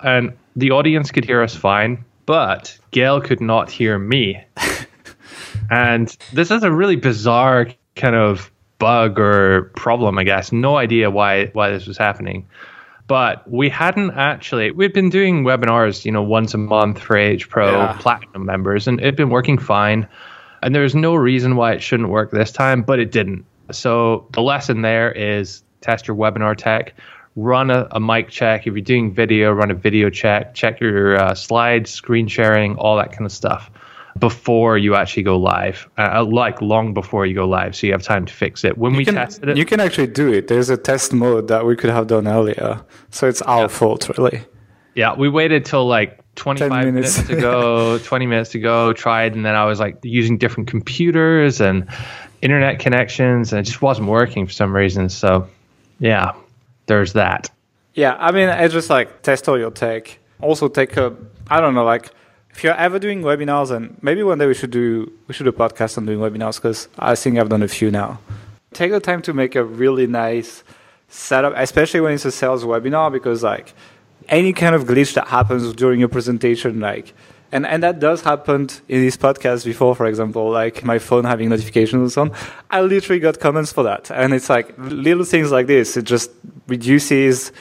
and 0.01 0.33
the 0.55 0.71
audience 0.71 1.11
could 1.11 1.25
hear 1.25 1.41
us 1.41 1.55
fine, 1.55 2.03
but 2.25 2.77
Gael 2.91 3.21
could 3.21 3.41
not 3.41 3.71
hear 3.71 3.97
me. 3.99 4.43
and 5.69 6.15
this 6.33 6.51
is 6.51 6.63
a 6.63 6.71
really 6.71 6.95
bizarre 6.95 7.67
kind 7.95 8.15
of 8.15 8.51
bug 8.79 9.19
or 9.19 9.71
problem, 9.75 10.17
I 10.17 10.23
guess. 10.23 10.51
No 10.51 10.77
idea 10.77 11.09
why 11.09 11.47
why 11.47 11.69
this 11.71 11.87
was 11.87 11.97
happening 11.97 12.47
but 13.07 13.49
we 13.49 13.69
hadn't 13.69 14.11
actually 14.11 14.69
we've 14.71 14.93
been 14.93 15.09
doing 15.09 15.43
webinars 15.45 16.03
you 16.03 16.11
know 16.11 16.21
once 16.21 16.53
a 16.53 16.57
month 16.57 16.99
for 16.99 17.15
age 17.17 17.47
pro 17.49 17.71
Yeah. 17.71 17.97
platinum 18.01 18.45
members 18.45 18.85
and 18.85 18.99
it'd 18.99 19.15
been 19.15 19.29
working 19.29 19.57
fine 19.57 20.05
and 20.61 20.75
there's 20.75 20.93
no 20.93 21.15
reason 21.15 21.55
why 21.55 21.71
it 21.71 21.81
shouldn't 21.81 22.09
work 22.09 22.31
this 22.31 22.51
time 22.51 22.81
but 22.81 22.99
it 22.99 23.09
didn't 23.11 23.45
so 23.71 24.27
the 24.33 24.41
lesson 24.41 24.81
there 24.81 25.09
is 25.13 25.63
test 25.79 26.05
your 26.07 26.17
webinar 26.17 26.53
tech 26.55 26.93
run 27.37 27.71
a, 27.71 27.87
a 27.91 27.99
mic 27.99 28.29
check 28.29 28.67
if 28.67 28.73
you're 28.73 28.81
doing 28.81 29.13
video 29.13 29.51
run 29.51 29.71
a 29.71 29.75
video 29.75 30.09
check 30.09 30.53
check 30.53 30.81
your 30.81 31.15
uh, 31.15 31.33
slides 31.33 31.89
screen 31.89 32.27
sharing 32.27 32.75
all 32.77 32.97
that 32.97 33.11
kind 33.11 33.25
of 33.25 33.31
stuff 33.31 33.71
before 34.17 34.77
you 34.79 34.95
actually 34.95 35.21
go 35.21 35.37
live 35.37 35.87
uh, 35.99 36.25
like 36.25 36.59
long 36.61 36.93
before 36.93 37.27
you 37.27 37.35
go 37.35 37.47
live 37.47 37.75
so 37.75 37.85
you 37.85 37.93
have 37.93 38.01
time 38.01 38.25
to 38.25 38.33
fix 38.33 38.63
it 38.63 38.75
when 38.75 38.93
we 38.93 38.99
You 38.99 39.05
can, 39.05 39.15
tested 39.15 39.49
it 39.49 39.57
you 39.57 39.65
can 39.65 39.79
actually 39.79 40.07
do 40.07 40.31
it. 40.31 40.47
There's 40.47 40.69
a 40.69 40.77
test 40.77 41.13
mode 41.13 41.47
that 41.47 41.65
we 41.65 41.75
could 41.75 41.89
have 41.89 42.07
done 42.07 42.27
earlier. 42.27 42.83
So 43.09 43.27
it's 43.27 43.41
our 43.41 43.67
fault, 43.67 44.09
really. 44.17 44.43
Yeah, 44.95 45.15
we 45.15 45.29
waited 45.29 45.65
till 45.65 45.85
like 45.85 46.23
25 46.35 46.85
minutes. 46.85 47.17
minutes. 47.17 47.27
to 47.27 47.35
go, 47.39 47.97
20 48.03 48.25
minutes 48.27 48.51
to 48.51 48.59
go, 48.59 48.93
tried, 48.93 49.35
and 49.35 49.45
then 49.45 49.55
I 49.55 49.65
was 49.65 49.79
like 49.79 49.97
using 50.03 50.37
different 50.37 50.69
computers 50.69 51.61
and 51.61 51.87
internet 52.41 52.79
connections, 52.79 53.51
and 53.51 53.59
it 53.59 53.63
just 53.63 53.81
wasn't 53.81 54.07
working 54.07 54.45
for 54.45 54.53
some 54.53 54.75
reason. 54.75 55.09
So, 55.09 55.47
yeah, 55.99 56.33
there's 56.87 57.13
that. 57.13 57.49
Yeah, 57.93 58.15
I 58.19 58.31
mean, 58.31 58.49
it's 58.49 58.73
just 58.73 58.89
like 58.89 59.21
test 59.21 59.47
all 59.47 59.57
your 59.57 59.71
tech. 59.71 60.19
Also, 60.41 60.67
take 60.67 60.97
a, 60.97 61.15
I 61.47 61.59
don't 61.59 61.73
know, 61.73 61.83
like 61.83 62.11
if 62.51 62.63
you're 62.63 62.73
ever 62.73 62.99
doing 62.99 63.21
webinars, 63.21 63.71
and 63.71 63.97
maybe 64.01 64.23
one 64.23 64.39
day 64.39 64.47
we 64.47 64.53
should 64.53 64.71
do 64.71 65.11
we 65.27 65.33
should 65.33 65.43
do 65.43 65.49
a 65.49 65.53
podcast 65.53 65.97
on 65.97 66.05
doing 66.05 66.19
webinars 66.19 66.55
because 66.55 66.87
I 66.97 67.15
think 67.15 67.37
I've 67.37 67.49
done 67.49 67.63
a 67.63 67.67
few 67.67 67.91
now. 67.91 68.19
Take 68.73 68.91
the 68.91 68.99
time 68.99 69.21
to 69.23 69.33
make 69.33 69.55
a 69.55 69.63
really 69.63 70.07
nice 70.07 70.63
setup, 71.07 71.53
especially 71.55 72.01
when 72.01 72.13
it's 72.13 72.25
a 72.25 72.31
sales 72.31 72.63
webinar, 72.63 73.11
because 73.11 73.43
like 73.43 73.73
any 74.29 74.53
kind 74.53 74.75
of 74.75 74.83
glitch 74.85 75.13
that 75.13 75.27
happens 75.27 75.73
during 75.73 75.99
your 75.99 76.09
presentation, 76.09 76.79
like. 76.79 77.13
And, 77.51 77.65
and 77.65 77.81
that 77.83 77.99
does 77.99 78.21
happen 78.21 78.69
in 78.89 79.01
this 79.01 79.15
podcast 79.15 79.63
before, 79.63 79.95
for 79.95 80.05
example, 80.05 80.49
like 80.49 80.83
my 80.83 80.99
phone 80.99 81.23
having 81.23 81.49
notifications 81.49 82.01
and 82.01 82.11
so 82.11 82.21
on. 82.23 82.31
I 82.69 82.81
literally 82.81 83.19
got 83.19 83.39
comments 83.39 83.71
for 83.71 83.83
that. 83.83 84.11
And 84.11 84.33
it's 84.33 84.49
like 84.49 84.73
little 84.77 85.23
things 85.23 85.51
like 85.51 85.67
this. 85.67 85.95
It 85.95 86.03
just 86.03 86.29
reduces 86.67 87.51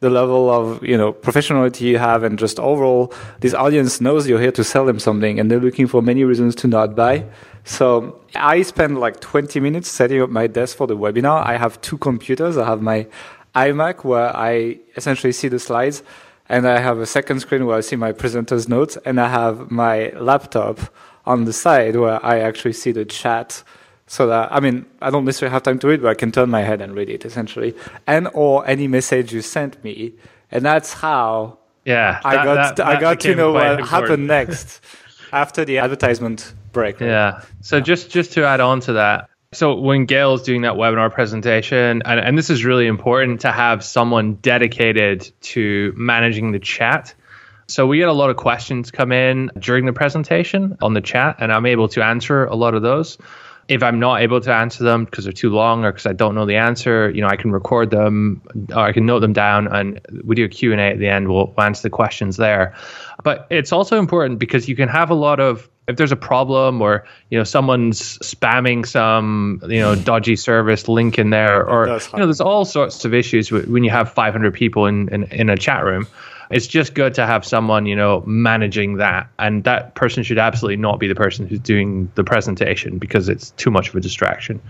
the 0.00 0.10
level 0.10 0.50
of 0.50 0.84
you 0.84 0.96
know 0.96 1.12
professionality 1.12 1.80
you 1.80 1.98
have 1.98 2.22
and 2.22 2.38
just 2.38 2.60
overall 2.60 3.12
this 3.40 3.54
audience 3.54 4.00
knows 4.00 4.28
you're 4.28 4.40
here 4.40 4.52
to 4.52 4.62
sell 4.62 4.84
them 4.84 4.98
something 4.98 5.40
and 5.40 5.50
they're 5.50 5.60
looking 5.60 5.86
for 5.86 6.02
many 6.02 6.22
reasons 6.22 6.54
to 6.54 6.68
not 6.68 6.94
buy 6.94 7.24
so 7.64 8.20
i 8.34 8.60
spend 8.60 8.98
like 8.98 9.20
20 9.20 9.58
minutes 9.58 9.88
setting 9.88 10.20
up 10.20 10.28
my 10.28 10.46
desk 10.46 10.76
for 10.76 10.86
the 10.86 10.96
webinar 10.96 11.44
i 11.46 11.56
have 11.56 11.80
two 11.80 11.96
computers 11.96 12.58
i 12.58 12.66
have 12.66 12.82
my 12.82 13.06
imac 13.54 14.04
where 14.04 14.36
i 14.36 14.78
essentially 14.96 15.32
see 15.32 15.48
the 15.48 15.58
slides 15.58 16.02
and 16.48 16.66
i 16.68 16.78
have 16.78 16.98
a 16.98 17.06
second 17.06 17.40
screen 17.40 17.66
where 17.66 17.76
i 17.76 17.80
see 17.80 17.96
my 17.96 18.12
presenter's 18.12 18.68
notes 18.68 18.96
and 19.04 19.20
i 19.20 19.28
have 19.28 19.70
my 19.70 20.10
laptop 20.16 20.78
on 21.26 21.44
the 21.44 21.52
side 21.52 21.96
where 21.96 22.24
i 22.24 22.38
actually 22.38 22.72
see 22.72 22.92
the 22.92 23.04
chat 23.04 23.62
so 24.08 24.28
that 24.28 24.52
I 24.52 24.60
mean, 24.60 24.86
I 25.02 25.10
don't 25.10 25.24
necessarily 25.24 25.52
have 25.52 25.64
time 25.64 25.80
to 25.80 25.88
read, 25.88 26.00
but 26.00 26.08
I 26.10 26.14
can 26.14 26.30
turn 26.30 26.48
my 26.48 26.62
head 26.62 26.80
and 26.80 26.94
read 26.94 27.10
it 27.10 27.24
essentially, 27.24 27.74
and 28.06 28.28
or 28.34 28.64
any 28.64 28.86
message 28.86 29.32
you 29.32 29.42
sent 29.42 29.82
me, 29.82 30.12
and 30.52 30.64
that's 30.64 30.92
how 30.92 31.58
Yeah, 31.84 32.20
I 32.24 32.36
that- 32.36 32.44
got 32.44 32.76
that- 32.76 32.86
I 32.86 33.00
got 33.00 33.18
to 33.22 33.34
know 33.34 33.50
what 33.50 33.66
important. 33.66 33.88
happened 33.88 34.26
next 34.38 34.80
after 35.32 35.64
the 35.64 35.78
advertisement 35.78 36.54
break. 36.70 37.00
Yeah. 37.00 37.40
So 37.62 37.80
just 37.80 38.08
just 38.08 38.30
to 38.34 38.44
add 38.44 38.60
on 38.60 38.78
to 38.82 38.92
that, 38.92 39.28
so 39.56 39.74
when 39.74 40.04
Gael's 40.04 40.42
doing 40.42 40.62
that 40.62 40.74
webinar 40.74 41.10
presentation, 41.10 42.02
and, 42.04 42.20
and 42.20 42.36
this 42.36 42.50
is 42.50 42.64
really 42.64 42.86
important 42.86 43.40
to 43.40 43.50
have 43.50 43.82
someone 43.82 44.34
dedicated 44.34 45.32
to 45.40 45.94
managing 45.96 46.52
the 46.52 46.58
chat. 46.58 47.14
So 47.66 47.86
we 47.86 47.96
get 47.98 48.08
a 48.08 48.12
lot 48.12 48.28
of 48.28 48.36
questions 48.36 48.90
come 48.90 49.12
in 49.12 49.50
during 49.58 49.86
the 49.86 49.94
presentation 49.94 50.76
on 50.82 50.92
the 50.92 51.00
chat, 51.00 51.36
and 51.38 51.50
I'm 51.50 51.64
able 51.64 51.88
to 51.88 52.04
answer 52.04 52.44
a 52.44 52.54
lot 52.54 52.74
of 52.74 52.82
those. 52.82 53.16
If 53.68 53.82
I'm 53.82 53.98
not 53.98 54.20
able 54.20 54.40
to 54.42 54.54
answer 54.54 54.84
them 54.84 55.06
because 55.06 55.24
they're 55.24 55.32
too 55.32 55.50
long 55.50 55.84
or 55.84 55.90
because 55.90 56.06
I 56.06 56.12
don't 56.12 56.34
know 56.34 56.44
the 56.44 56.56
answer, 56.56 57.10
you 57.10 57.22
know, 57.22 57.28
I 57.28 57.36
can 57.36 57.50
record 57.50 57.90
them 57.90 58.42
or 58.70 58.80
I 58.80 58.92
can 58.92 59.06
note 59.06 59.20
them 59.20 59.32
down 59.32 59.66
and 59.66 60.00
we 60.22 60.36
do 60.36 60.44
a 60.44 60.48
Q&A 60.48 60.76
at 60.76 61.00
the 61.00 61.08
end. 61.08 61.28
We'll 61.28 61.52
answer 61.58 61.82
the 61.82 61.90
questions 61.90 62.36
there. 62.36 62.76
But 63.24 63.48
it's 63.50 63.72
also 63.72 63.98
important 63.98 64.38
because 64.38 64.68
you 64.68 64.76
can 64.76 64.88
have 64.88 65.10
a 65.10 65.14
lot 65.14 65.40
of 65.40 65.68
if 65.88 65.96
there's 65.96 66.12
a 66.12 66.16
problem 66.16 66.82
or 66.82 67.04
you 67.30 67.38
know 67.38 67.44
someone's 67.44 68.18
spamming 68.18 68.86
some 68.86 69.60
you 69.68 69.80
know 69.80 69.94
dodgy 69.94 70.36
service 70.36 70.88
link 70.88 71.18
in 71.18 71.30
there 71.30 71.64
or 71.64 71.86
you 71.86 72.18
know 72.18 72.26
there's 72.26 72.40
all 72.40 72.64
sorts 72.64 73.04
of 73.04 73.14
issues 73.14 73.50
when 73.50 73.84
you 73.84 73.90
have 73.90 74.12
500 74.12 74.52
people 74.52 74.86
in, 74.86 75.08
in 75.08 75.24
in 75.24 75.48
a 75.48 75.56
chat 75.56 75.84
room. 75.84 76.06
It's 76.48 76.68
just 76.68 76.94
good 76.94 77.14
to 77.14 77.26
have 77.26 77.44
someone 77.44 77.86
you 77.86 77.96
know 77.96 78.22
managing 78.26 78.96
that. 78.96 79.28
And 79.38 79.64
that 79.64 79.94
person 79.94 80.22
should 80.22 80.38
absolutely 80.38 80.76
not 80.76 80.98
be 80.98 81.08
the 81.08 81.14
person 81.14 81.46
who's 81.46 81.60
doing 81.60 82.10
the 82.14 82.24
presentation 82.24 82.98
because 82.98 83.28
it's 83.28 83.50
too 83.52 83.70
much 83.70 83.88
of 83.88 83.96
a 83.96 84.00
distraction 84.00 84.60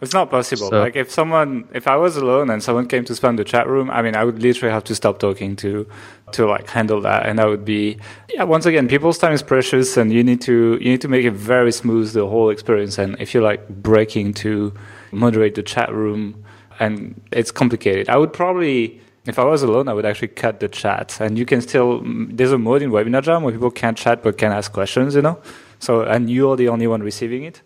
It's 0.00 0.14
not 0.14 0.30
possible. 0.30 0.70
So- 0.70 0.80
like 0.80 0.96
if 0.96 1.10
someone, 1.10 1.68
if 1.74 1.86
I 1.86 1.96
was 1.96 2.16
alone 2.16 2.48
and 2.50 2.62
someone 2.62 2.86
came 2.86 3.04
to 3.04 3.12
spam 3.12 3.36
the 3.36 3.44
chat 3.44 3.66
room, 3.68 3.90
I 3.90 4.00
mean, 4.02 4.16
I 4.16 4.24
would 4.24 4.40
literally 4.42 4.72
have 4.72 4.84
to 4.84 4.94
stop 4.94 5.18
talking 5.18 5.56
to, 5.56 5.86
to 6.32 6.46
like 6.46 6.68
handle 6.68 7.00
that, 7.02 7.26
and 7.26 7.38
that 7.38 7.46
would 7.48 7.64
be, 7.64 7.98
yeah. 8.32 8.44
Once 8.44 8.64
again, 8.66 8.88
people's 8.88 9.18
time 9.18 9.32
is 9.32 9.42
precious, 9.42 9.96
and 9.96 10.12
you 10.12 10.24
need 10.24 10.40
to 10.42 10.78
you 10.80 10.90
need 10.92 11.00
to 11.02 11.08
make 11.08 11.24
it 11.24 11.32
very 11.32 11.72
smooth 11.72 12.12
the 12.12 12.26
whole 12.26 12.50
experience. 12.50 12.98
And 12.98 13.16
if 13.20 13.34
you're 13.34 13.42
like 13.42 13.68
breaking 13.68 14.34
to 14.34 14.72
moderate 15.12 15.54
the 15.54 15.62
chat 15.62 15.92
room, 15.92 16.44
and 16.78 17.20
it's 17.32 17.50
complicated, 17.50 18.08
I 18.08 18.16
would 18.16 18.32
probably. 18.32 19.00
If 19.26 19.38
I 19.38 19.44
was 19.44 19.62
alone, 19.62 19.86
I 19.86 19.92
would 19.92 20.06
actually 20.06 20.28
cut 20.28 20.60
the 20.60 20.68
chat, 20.68 21.18
and 21.20 21.36
you 21.38 21.44
can 21.44 21.60
still. 21.60 22.00
There's 22.04 22.52
a 22.52 22.58
mode 22.58 22.80
in 22.80 22.90
Webinar 22.90 23.22
Jam 23.22 23.42
where 23.42 23.52
people 23.52 23.70
can't 23.70 23.96
chat 23.96 24.22
but 24.22 24.38
can 24.38 24.50
ask 24.50 24.72
questions, 24.72 25.14
you 25.14 25.20
know. 25.20 25.38
So, 25.78 26.02
and 26.02 26.30
you're 26.30 26.56
the 26.56 26.68
only 26.68 26.86
one 26.86 27.02
receiving 27.02 27.44
it. 27.44 27.60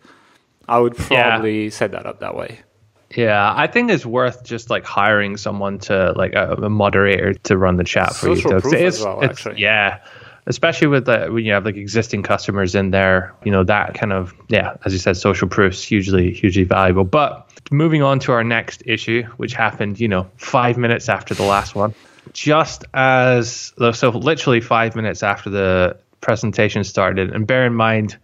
I 0.68 0.78
would 0.78 0.94
Yeah. 1.10 1.28
probably 1.30 1.70
set 1.70 1.92
that 1.92 2.06
up 2.06 2.20
that 2.20 2.34
way. 2.36 2.60
yeah 3.16 3.52
i 3.56 3.66
think 3.68 3.90
it's 3.90 4.04
worth 4.06 4.42
just 4.44 4.70
like 4.70 4.84
hiring 4.84 5.36
someone 5.36 5.78
to 5.78 6.12
like 6.16 6.32
a, 6.34 6.54
a 6.54 6.68
moderator 6.70 7.32
to 7.34 7.56
run 7.56 7.76
the 7.76 7.84
chat 7.84 8.10
for 8.16 8.34
Social 8.34 8.52
you 8.54 8.60
proof 8.60 8.74
It's- 8.74 8.94
as 8.98 9.04
well, 9.04 9.18
it's- 9.22 9.30
actually. 9.38 9.60
yeah 9.60 10.00
especially 10.46 10.88
with 10.88 11.04
the 11.06 11.28
when 11.30 11.44
you 11.44 11.52
have 11.52 11.64
like 11.64 11.76
existing 11.76 12.22
customers 12.22 12.74
in 12.74 12.90
there 12.90 13.32
you 13.44 13.52
know 13.52 13.62
that 13.64 13.94
kind 13.94 14.12
of 14.12 14.34
yeah 14.48 14.76
as 14.84 14.92
you 14.92 14.98
said 14.98 15.16
social 15.16 15.48
proof's 15.48 15.82
hugely 15.84 16.32
hugely 16.32 16.64
valuable 16.64 17.04
but 17.04 17.48
moving 17.70 18.02
on 18.02 18.18
to 18.18 18.32
our 18.32 18.42
next 18.44 18.82
issue 18.84 19.22
which 19.36 19.54
happened 19.54 20.00
you 20.00 20.08
know 20.08 20.26
five 20.36 20.76
minutes 20.76 21.08
after 21.08 21.34
the 21.34 21.44
last 21.44 21.74
one 21.76 21.94
just 22.32 22.84
as 22.94 23.72
so 23.92 24.08
literally 24.10 24.60
five 24.60 24.96
minutes 24.96 25.22
after 25.22 25.50
the 25.50 25.96
presentation 26.20 26.82
started 26.84 27.30
and 27.32 27.46
bear 27.46 27.64
in 27.64 27.74
mind 27.74 28.16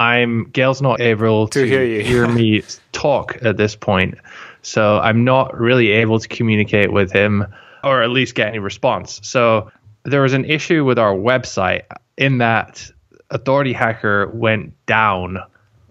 i'm 0.00 0.50
gael's 0.50 0.82
not 0.82 1.00
able 1.00 1.46
to, 1.46 1.64
hear 1.64 1.84
you. 1.84 2.02
hear 2.02 2.26
me 2.40 2.64
talk 2.90 3.38
at 3.42 3.56
this 3.56 3.76
point 3.76 4.16
so 4.62 4.98
i'm 4.98 5.22
not 5.22 5.56
really 5.56 5.90
able 5.90 6.18
to 6.18 6.26
communicate 6.26 6.92
with 6.92 7.12
him 7.12 7.46
or 7.82 8.02
at 8.02 8.10
least 8.10 8.34
get 8.34 8.48
any 8.48 8.58
response. 8.58 9.20
So 9.22 9.70
there 10.04 10.22
was 10.22 10.32
an 10.32 10.44
issue 10.44 10.84
with 10.84 10.98
our 10.98 11.14
website 11.14 11.82
in 12.16 12.38
that 12.38 12.90
authority 13.30 13.72
hacker 13.72 14.28
went 14.28 14.74
down 14.86 15.38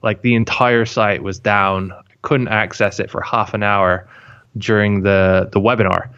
like 0.02 0.22
the 0.22 0.36
entire 0.36 0.86
site 0.86 1.24
was 1.24 1.40
down. 1.40 1.94
Couldn't 2.22 2.50
access 2.50 3.00
it 3.00 3.10
for 3.10 3.22
half 3.22 3.54
an 3.54 3.64
hour 3.64 4.08
during 4.58 5.04
the 5.04 5.50
the 5.52 5.60
webinar. 5.60 6.10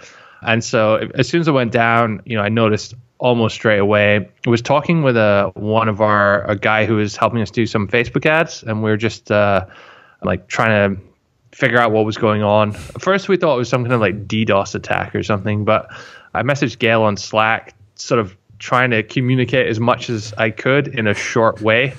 And 0.41 0.63
so 0.63 0.95
as 1.15 1.29
soon 1.29 1.41
as 1.41 1.47
it 1.47 1.51
went 1.51 1.71
down 1.71 2.21
you 2.25 2.35
know 2.35 2.43
i 2.43 2.49
noticed 2.49 2.95
almost 3.21 3.55
straight 3.55 3.77
away 3.77 4.27
I 4.45 4.49
was 4.49 4.61
talking 4.61 5.03
with 5.03 5.15
a 5.15 5.51
one 5.53 5.87
of 5.87 6.01
our 6.01 6.43
a 6.49 6.55
guy 6.55 6.85
who 6.85 6.95
was 6.95 7.15
helping 7.15 7.41
us 7.41 7.51
do 7.51 7.65
some 7.67 7.87
facebook 7.87 8.25
ads 8.25 8.63
and 8.63 8.81
we 8.81 8.89
are 8.89 8.97
just 8.97 9.31
uh 9.31 9.65
like 10.23 10.47
trying 10.47 10.95
to 10.95 11.01
figure 11.51 11.77
out 11.77 11.91
what 11.91 12.05
was 12.05 12.17
going 12.17 12.43
on. 12.43 12.75
At 12.75 13.01
first, 13.01 13.27
we 13.27 13.37
thought 13.37 13.55
it 13.55 13.57
was 13.57 13.69
some 13.69 13.83
kind 13.83 13.93
of 13.93 14.01
like 14.01 14.27
DDoS 14.27 14.75
attack 14.75 15.15
or 15.15 15.23
something, 15.23 15.65
but 15.65 15.87
I 16.33 16.43
messaged 16.43 16.79
Gael 16.79 17.03
on 17.03 17.17
Slack, 17.17 17.75
sort 17.95 18.19
of 18.19 18.35
trying 18.59 18.91
to 18.91 19.03
communicate 19.03 19.67
as 19.67 19.79
much 19.79 20.09
as 20.09 20.33
I 20.37 20.49
could 20.51 20.87
in 20.87 21.07
a 21.07 21.13
short 21.13 21.61
way. 21.61 21.93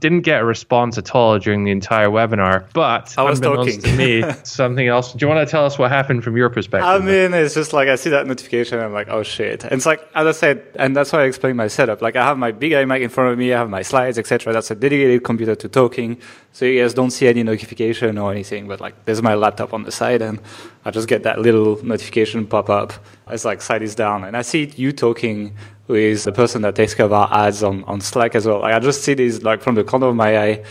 Didn't 0.00 0.20
get 0.22 0.40
a 0.40 0.44
response 0.44 0.98
at 0.98 1.14
all 1.14 1.38
during 1.38 1.64
the 1.64 1.70
entire 1.70 2.08
webinar, 2.08 2.66
but 2.72 3.14
I 3.18 3.22
was 3.22 3.40
talking. 3.40 3.80
to 3.80 3.96
me, 3.96 4.24
something 4.44 4.86
else. 4.86 5.12
Do 5.12 5.24
you 5.24 5.28
want 5.28 5.46
to 5.46 5.50
tell 5.50 5.64
us 5.64 5.78
what 5.78 5.90
happened 5.90 6.24
from 6.24 6.36
your 6.36 6.50
perspective? 6.50 6.88
I 6.88 6.98
mean, 6.98 7.34
it's 7.34 7.54
just 7.54 7.72
like 7.72 7.88
I 7.88 7.96
see 7.96 8.10
that 8.10 8.26
notification. 8.26 8.78
I'm 8.80 8.92
like, 8.92 9.08
oh 9.08 9.22
shit. 9.22 9.64
And 9.64 9.72
it's 9.72 9.86
like, 9.86 10.00
as 10.14 10.26
I 10.26 10.32
said, 10.32 10.64
and 10.76 10.96
that's 10.96 11.12
why 11.12 11.22
I 11.22 11.24
explained 11.24 11.56
my 11.56 11.68
setup. 11.68 12.02
Like 12.02 12.16
I 12.16 12.24
have 12.24 12.38
my 12.38 12.52
big 12.52 12.72
iMac 12.72 13.00
in 13.00 13.08
front 13.08 13.32
of 13.32 13.38
me. 13.38 13.52
I 13.52 13.58
have 13.58 13.70
my 13.70 13.82
slides, 13.82 14.18
etc. 14.18 14.52
That's 14.52 14.70
a 14.70 14.74
dedicated 14.74 15.24
computer 15.24 15.54
to 15.56 15.68
talking. 15.68 16.18
So 16.52 16.64
you 16.64 16.80
guys 16.82 16.94
don't 16.94 17.10
see 17.10 17.28
any 17.28 17.42
notification 17.42 18.18
or 18.18 18.30
anything. 18.32 18.68
But 18.68 18.80
like, 18.80 19.04
there's 19.04 19.22
my 19.22 19.34
laptop 19.34 19.72
on 19.72 19.84
the 19.84 19.92
side, 19.92 20.22
and 20.22 20.40
I 20.84 20.90
just 20.90 21.08
get 21.08 21.22
that 21.24 21.40
little 21.40 21.84
notification 21.84 22.46
pop 22.46 22.70
up. 22.70 22.92
It's 23.30 23.44
like 23.44 23.62
side 23.62 23.82
is 23.82 23.94
down, 23.94 24.24
and 24.24 24.36
I 24.36 24.42
see 24.42 24.72
you 24.76 24.92
talking 24.92 25.54
who 25.88 25.94
is 25.94 26.24
the 26.24 26.32
person 26.32 26.62
that 26.62 26.76
takes 26.76 26.94
care 26.94 27.06
of 27.06 27.12
our 27.12 27.28
ads 27.32 27.62
on, 27.62 27.82
on 27.84 28.00
Slack 28.00 28.34
as 28.34 28.46
well. 28.46 28.60
Like, 28.60 28.74
I 28.74 28.78
just 28.78 29.02
see 29.02 29.14
this 29.14 29.42
like 29.42 29.62
from 29.62 29.74
the 29.74 29.82
corner 29.82 30.06
of 30.06 30.14
my 30.14 30.38
eye. 30.38 30.64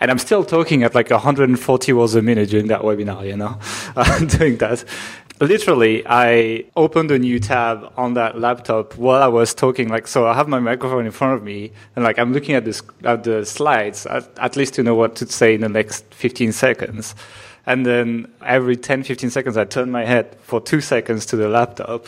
And 0.00 0.10
I'm 0.10 0.18
still 0.18 0.44
talking 0.44 0.82
at 0.82 0.94
like 0.94 1.10
140 1.10 1.92
words 1.92 2.16
a 2.16 2.20
minute 2.20 2.50
during 2.50 2.66
that 2.66 2.82
webinar, 2.82 3.24
you 3.26 3.36
know, 3.36 3.58
doing 4.36 4.58
that. 4.58 4.84
Literally, 5.40 6.02
I 6.06 6.64
opened 6.76 7.12
a 7.12 7.18
new 7.18 7.38
tab 7.38 7.92
on 7.96 8.14
that 8.14 8.38
laptop 8.38 8.96
while 8.96 9.22
I 9.22 9.28
was 9.28 9.54
talking. 9.54 9.88
Like, 9.88 10.08
so 10.08 10.26
I 10.26 10.34
have 10.34 10.48
my 10.48 10.58
microphone 10.58 11.06
in 11.06 11.12
front 11.12 11.34
of 11.34 11.44
me, 11.44 11.72
and 11.94 12.04
like 12.04 12.18
I'm 12.18 12.32
looking 12.32 12.56
at 12.56 12.64
this 12.64 12.82
at 13.04 13.22
the 13.22 13.46
slides, 13.46 14.06
at, 14.06 14.28
at 14.38 14.56
least 14.56 14.74
to 14.74 14.82
know 14.82 14.96
what 14.96 15.14
to 15.16 15.26
say 15.26 15.54
in 15.54 15.60
the 15.60 15.68
next 15.68 16.04
15 16.12 16.52
seconds. 16.52 17.14
And 17.66 17.86
then 17.86 18.30
every 18.44 18.76
10, 18.76 19.04
15 19.04 19.30
seconds, 19.30 19.56
I 19.56 19.64
turn 19.64 19.90
my 19.90 20.04
head 20.04 20.36
for 20.42 20.60
two 20.60 20.80
seconds 20.80 21.24
to 21.26 21.36
the 21.36 21.48
laptop, 21.48 22.06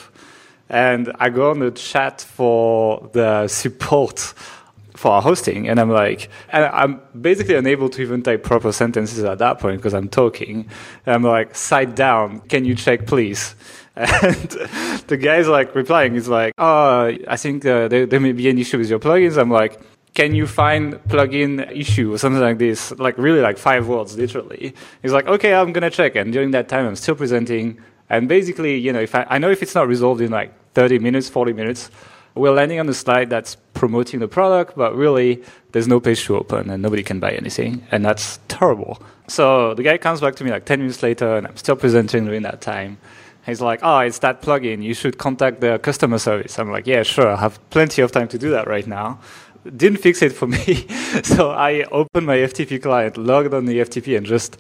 and 0.69 1.13
I 1.19 1.31
go 1.31 1.51
on 1.51 1.61
the 1.61 1.71
chat 1.71 2.21
for 2.21 3.09
the 3.13 3.49
support 3.49 4.35
for 4.97 5.13
our 5.13 5.23
hosting, 5.23 5.69
and 5.69 5.79
I'm 5.79 5.91
like, 5.91 6.31
and 6.51 6.65
I'm 6.65 7.01
basically 7.21 7.55
unable 7.55 7.89
to 7.91 8.03
even 8.03 8.23
type 8.23 8.43
proper 8.43 8.73
sentences 8.73 9.23
at 9.25 9.39
that 9.39 9.59
point 9.59 9.77
because 9.77 9.95
I'm 9.95 10.09
talking. 10.09 10.69
And 11.05 11.15
I'm 11.15 11.23
like, 11.23 11.55
side 11.55 11.95
down, 11.95 12.41
can 12.41 12.65
you 12.65 12.75
check, 12.75 13.07
please? 13.07 13.55
And 13.97 14.51
the 15.09 15.17
guy's 15.17 15.49
like 15.49 15.75
replying, 15.75 16.13
he's 16.13 16.29
like, 16.29 16.53
oh, 16.59 17.17
I 17.29 17.37
think 17.39 17.65
uh, 17.65 17.89
there, 17.89 18.05
there 18.05 18.21
may 18.21 18.33
be 18.33 18.47
an 18.51 18.59
issue 18.59 18.77
with 18.77 18.91
your 18.91 18.99
plugins. 18.99 19.39
I'm 19.39 19.51
like, 19.51 19.81
can 20.13 20.35
you 20.35 20.47
find 20.47 20.95
plugin 21.09 21.71
issue 21.71 22.13
or 22.13 22.19
something 22.19 22.43
like 22.43 22.59
this? 22.59 22.91
Like 22.99 23.17
really 23.17 23.41
like 23.41 23.57
five 23.57 23.89
words, 23.89 24.17
literally. 24.17 24.75
He's 25.03 25.13
like, 25.13 25.27
okay, 25.27 25.55
I'm 25.55 25.73
gonna 25.73 25.91
check. 25.91 26.17
And 26.17 26.33
during 26.33 26.51
that 26.51 26.69
time, 26.69 26.87
I'm 26.87 26.97
still 26.97 27.15
presenting. 27.15 27.79
And 28.09 28.29
basically, 28.29 28.77
you 28.77 28.93
know, 28.93 29.01
if 29.01 29.15
I, 29.15 29.27
I 29.29 29.39
know 29.39 29.51
if 29.51 29.63
it's 29.63 29.75
not 29.75 29.89
resolved 29.89 30.21
in 30.21 30.31
like 30.31 30.53
30 30.75 30.99
minutes, 30.99 31.29
40 31.29 31.53
minutes, 31.53 31.91
we're 32.35 32.53
landing 32.53 32.79
on 32.79 32.89
a 32.89 32.95
slide 32.95 33.31
that's 33.31 33.57
promoting 33.73 34.21
the 34.21 34.29
product, 34.29 34.77
but 34.77 34.95
really 34.95 35.43
there's 35.73 35.89
no 35.89 35.99
page 36.01 36.25
to 36.27 36.37
open 36.37 36.71
and 36.71 36.83
nobody 36.83 37.03
can 37.03 37.19
buy 37.19 37.33
anything. 37.33 37.87
And 37.91 38.05
that's 38.05 38.39
terrible. 38.49 39.03
So 39.27 39.75
the 39.75 39.83
guy 39.83 39.99
comes 39.99 40.21
back 40.21 40.37
to 40.37 40.45
me 40.45 40.51
like 40.51 40.67
10 40.67 40.81
minutes 40.81 41.03
later 41.03 41.37
and 41.37 41.47
I'm 41.47 41.57
still 41.57 41.77
presenting 41.77 42.27
during 42.27 42.43
that 42.43 42.61
time. 42.61 42.99
He's 43.47 43.61
like, 43.61 43.81
oh, 43.83 43.99
it's 44.01 44.19
that 44.19 44.43
plugin. 44.43 44.83
You 44.83 44.93
should 44.93 45.19
contact 45.19 45.61
the 45.61 45.79
customer 45.79 46.19
service. 46.19 46.59
I'm 46.59 46.71
like, 46.71 46.87
yeah, 46.87 47.05
sure. 47.05 47.29
I 47.29 47.37
have 47.37 47.59
plenty 47.71 48.03
of 48.03 48.13
time 48.13 48.29
to 48.29 48.39
do 48.39 48.51
that 48.51 48.67
right 48.67 48.87
now. 48.87 49.21
Didn't 49.77 49.99
fix 49.99 50.21
it 50.21 50.33
for 50.33 50.47
me. 50.47 50.87
so 51.23 51.51
I 51.51 51.85
opened 51.85 52.27
my 52.27 52.37
FTP 52.37 52.83
client, 52.83 53.17
logged 53.17 53.55
on 53.55 53.67
the 53.67 53.79
FTP, 53.79 54.17
and 54.17 54.27
just 54.27 54.59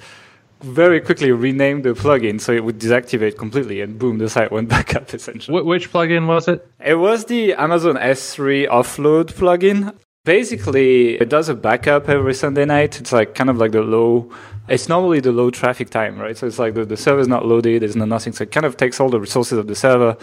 very 0.63 1.01
quickly 1.01 1.33
renamed 1.33 1.85
the 1.85 1.91
plugin 1.91 2.41
so 2.41 2.53
it 2.53 2.65
would 2.65 2.79
deactivate 2.79 3.37
completely, 3.37 3.81
and 3.81 3.99
boom, 3.99 4.19
the 4.19 4.29
site 4.29 4.51
went 4.51 4.69
back 4.77 4.95
up 4.95 5.13
essentially. 5.13 5.59
Wh- 5.59 5.67
which 5.67 5.93
plugin 5.93 6.27
was 6.27 6.49
it? 6.49 6.67
It 6.85 6.95
was 6.95 7.27
the 7.27 7.55
Amazon 7.55 7.97
S3 7.97 8.69
offload 8.69 9.33
plugin. 9.33 9.97
Basically, 10.25 11.15
it 11.21 11.29
does 11.29 11.49
a 11.49 11.55
backup 11.55 12.09
every 12.09 12.35
Sunday 12.35 12.65
night. 12.65 13.01
It's 13.01 13.13
like 13.13 13.35
kind 13.35 13.49
of 13.49 13.59
like 13.59 13.71
the 13.73 13.83
low, 13.83 14.33
it's 14.69 14.89
normally 14.89 15.21
the 15.21 15.31
low 15.31 15.51
traffic 15.51 15.91
time, 15.91 16.19
right? 16.19 16.37
So 16.37 16.49
it's 16.49 16.59
like 16.59 16.75
the, 16.75 16.85
the 16.85 16.97
server's 16.97 17.29
not 17.29 17.47
loaded, 17.47 17.83
there's 17.83 17.95
no 17.95 18.07
nothing. 18.07 18.33
So 18.33 18.43
it 18.43 18.51
kind 18.51 18.67
of 18.67 18.77
takes 18.77 18.99
all 18.99 19.09
the 19.09 19.21
resources 19.21 19.59
of 19.59 19.69
the 19.69 19.77
server 19.77 20.17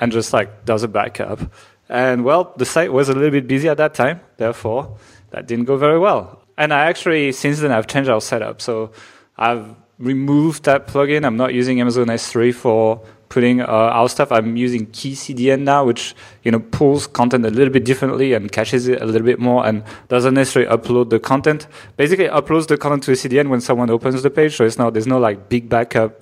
and 0.00 0.12
just 0.12 0.32
like 0.32 0.64
does 0.64 0.84
a 0.84 0.88
backup. 0.88 1.40
And 1.88 2.24
well, 2.24 2.54
the 2.56 2.66
site 2.66 2.92
was 2.92 3.08
a 3.08 3.14
little 3.14 3.30
bit 3.30 3.48
busy 3.48 3.68
at 3.68 3.78
that 3.78 3.94
time, 3.94 4.20
therefore, 4.36 4.96
that 5.30 5.48
didn't 5.48 5.64
go 5.64 5.76
very 5.76 5.98
well. 5.98 6.42
And 6.56 6.72
I 6.72 6.86
actually, 6.86 7.32
since 7.32 7.60
then, 7.60 7.72
I've 7.72 7.86
changed 7.86 8.10
our 8.10 8.20
setup. 8.20 8.60
So 8.60 8.92
I've 9.38 9.74
removed 9.98 10.64
that 10.64 10.86
plugin. 10.86 11.24
I'm 11.24 11.36
not 11.36 11.54
using 11.54 11.80
Amazon 11.80 12.06
S3 12.06 12.54
for 12.54 13.00
putting 13.28 13.60
uh, 13.60 13.66
our 13.66 14.08
stuff. 14.08 14.32
I'm 14.32 14.56
using 14.56 14.86
KeyCDN 14.86 15.60
now, 15.60 15.84
which 15.84 16.14
you 16.42 16.50
know 16.50 16.60
pulls 16.60 17.06
content 17.06 17.44
a 17.44 17.50
little 17.50 17.72
bit 17.72 17.84
differently 17.84 18.32
and 18.32 18.50
caches 18.50 18.88
it 18.88 19.00
a 19.02 19.06
little 19.06 19.26
bit 19.26 19.38
more, 19.38 19.66
and 19.66 19.84
doesn't 20.08 20.34
necessarily 20.34 20.70
upload 20.70 21.10
the 21.10 21.20
content. 21.20 21.66
Basically, 21.96 22.26
uploads 22.26 22.66
the 22.66 22.76
content 22.76 23.04
to 23.04 23.12
a 23.12 23.14
CDN 23.14 23.48
when 23.48 23.60
someone 23.60 23.90
opens 23.90 24.22
the 24.22 24.30
page. 24.30 24.56
So 24.56 24.64
it's 24.64 24.78
not 24.78 24.94
there's 24.94 25.06
no 25.06 25.18
like 25.18 25.48
big 25.48 25.68
backup, 25.68 26.20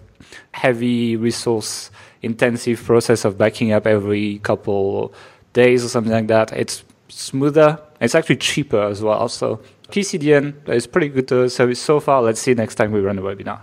heavy 0.52 1.16
resource 1.16 1.90
intensive 2.22 2.82
process 2.82 3.24
of 3.24 3.38
backing 3.38 3.72
up 3.72 3.86
every 3.86 4.38
couple 4.40 5.12
days 5.52 5.84
or 5.84 5.88
something 5.88 6.12
like 6.12 6.26
that. 6.26 6.52
It's 6.52 6.84
smoother. 7.08 7.80
It's 8.00 8.14
actually 8.14 8.36
cheaper 8.36 8.82
as 8.82 9.00
well. 9.00 9.28
So 9.28 9.60
KeyCDN 9.90 10.68
is 10.68 10.86
pretty 10.86 11.08
good 11.08 11.50
service 11.50 11.80
so 11.80 12.00
far. 12.00 12.22
Let's 12.22 12.40
see 12.40 12.54
next 12.54 12.74
time 12.76 12.92
we 12.92 13.00
run 13.00 13.18
a 13.18 13.22
webinar. 13.22 13.60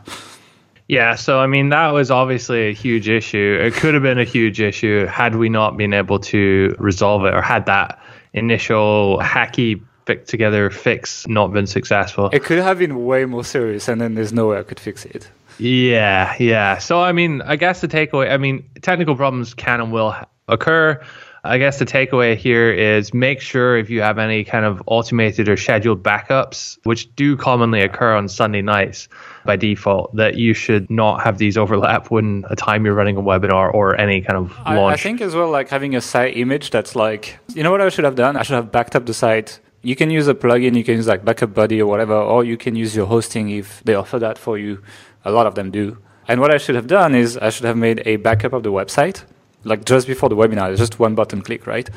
Yeah, 0.87 1.15
so 1.15 1.39
I 1.39 1.47
mean 1.47 1.69
that 1.69 1.91
was 1.91 2.11
obviously 2.11 2.67
a 2.69 2.73
huge 2.73 3.07
issue. 3.07 3.57
It 3.61 3.73
could 3.73 3.93
have 3.93 4.03
been 4.03 4.19
a 4.19 4.25
huge 4.25 4.59
issue 4.59 5.05
had 5.05 5.35
we 5.35 5.49
not 5.49 5.77
been 5.77 5.93
able 5.93 6.19
to 6.19 6.75
resolve 6.77 7.25
it 7.25 7.33
or 7.33 7.41
had 7.41 7.65
that 7.67 7.99
initial 8.33 9.19
hacky 9.19 9.81
pick 10.05 10.25
together 10.27 10.69
fix 10.69 11.25
not 11.27 11.53
been 11.53 11.67
successful. 11.67 12.29
It 12.33 12.43
could 12.43 12.59
have 12.59 12.79
been 12.79 13.05
way 13.05 13.25
more 13.25 13.45
serious, 13.45 13.87
and 13.87 14.01
then 14.01 14.15
there's 14.15 14.33
no 14.33 14.47
way 14.47 14.59
I 14.59 14.63
could 14.63 14.79
fix 14.79 15.05
it. 15.05 15.29
Yeah, 15.57 16.35
yeah. 16.39 16.77
So 16.79 17.01
I 17.01 17.11
mean, 17.11 17.41
I 17.41 17.55
guess 17.55 17.81
the 17.81 17.87
takeaway, 17.87 18.31
I 18.31 18.37
mean, 18.37 18.67
technical 18.81 19.15
problems 19.15 19.53
can 19.53 19.79
and 19.79 19.91
will 19.91 20.13
occur. 20.47 21.01
I 21.45 21.57
guess 21.57 21.77
the 21.77 21.85
takeaway 21.85 22.37
here 22.37 22.71
is 22.71 23.13
make 23.13 23.41
sure 23.41 23.75
if 23.75 23.89
you 23.89 24.01
have 24.01 24.17
any 24.17 24.45
kind 24.45 24.63
of 24.63 24.81
automated 24.85 25.49
or 25.49 25.57
scheduled 25.57 26.01
backups, 26.01 26.77
which 26.83 27.13
do 27.17 27.35
commonly 27.35 27.81
occur 27.81 28.15
on 28.15 28.29
Sunday 28.29 28.61
nights 28.61 29.09
by 29.43 29.57
default, 29.57 30.15
that 30.15 30.35
you 30.35 30.53
should 30.53 30.89
not 30.89 31.21
have 31.21 31.39
these 31.39 31.57
overlap 31.57 32.09
when 32.09 32.45
a 32.49 32.55
time 32.55 32.85
you're 32.85 32.93
running 32.93 33.17
a 33.17 33.21
webinar 33.21 33.73
or 33.73 33.99
any 33.99 34.21
kind 34.21 34.37
of 34.37 34.57
I, 34.63 34.77
launch. 34.77 34.99
I 34.99 35.03
think 35.03 35.19
as 35.19 35.35
well, 35.35 35.49
like 35.49 35.67
having 35.67 35.97
a 35.97 36.01
site 36.01 36.37
image 36.37 36.69
that's 36.69 36.95
like, 36.95 37.37
you 37.53 37.61
know 37.61 37.71
what 37.71 37.81
I 37.81 37.89
should 37.89 38.05
have 38.05 38.15
done? 38.15 38.37
I 38.37 38.43
should 38.43 38.55
have 38.55 38.71
backed 38.71 38.95
up 38.95 39.05
the 39.05 39.13
site. 39.13 39.59
You 39.81 39.97
can 39.97 40.09
use 40.09 40.29
a 40.29 40.33
plugin, 40.33 40.77
you 40.77 40.83
can 40.85 40.95
use 40.95 41.07
like 41.07 41.25
Backup 41.25 41.53
Buddy 41.53 41.81
or 41.81 41.87
whatever, 41.87 42.15
or 42.15 42.45
you 42.45 42.55
can 42.55 42.77
use 42.77 42.95
your 42.95 43.07
hosting 43.07 43.49
if 43.49 43.83
they 43.83 43.95
offer 43.95 44.17
that 44.17 44.37
for 44.37 44.57
you. 44.57 44.81
A 45.25 45.31
lot 45.31 45.45
of 45.45 45.55
them 45.55 45.71
do. 45.71 45.97
And 46.25 46.39
what 46.39 46.53
I 46.53 46.57
should 46.57 46.75
have 46.75 46.87
done 46.87 47.13
is 47.13 47.35
I 47.35 47.49
should 47.49 47.65
have 47.65 47.75
made 47.75 48.01
a 48.05 48.15
backup 48.15 48.53
of 48.53 48.63
the 48.63 48.71
website, 48.71 49.25
like 49.63 49.85
just 49.85 50.07
before 50.07 50.29
the 50.29 50.35
webinar. 50.35 50.75
Just 50.77 50.99
one 50.99 51.15
button 51.15 51.41
click, 51.41 51.67
right? 51.67 51.89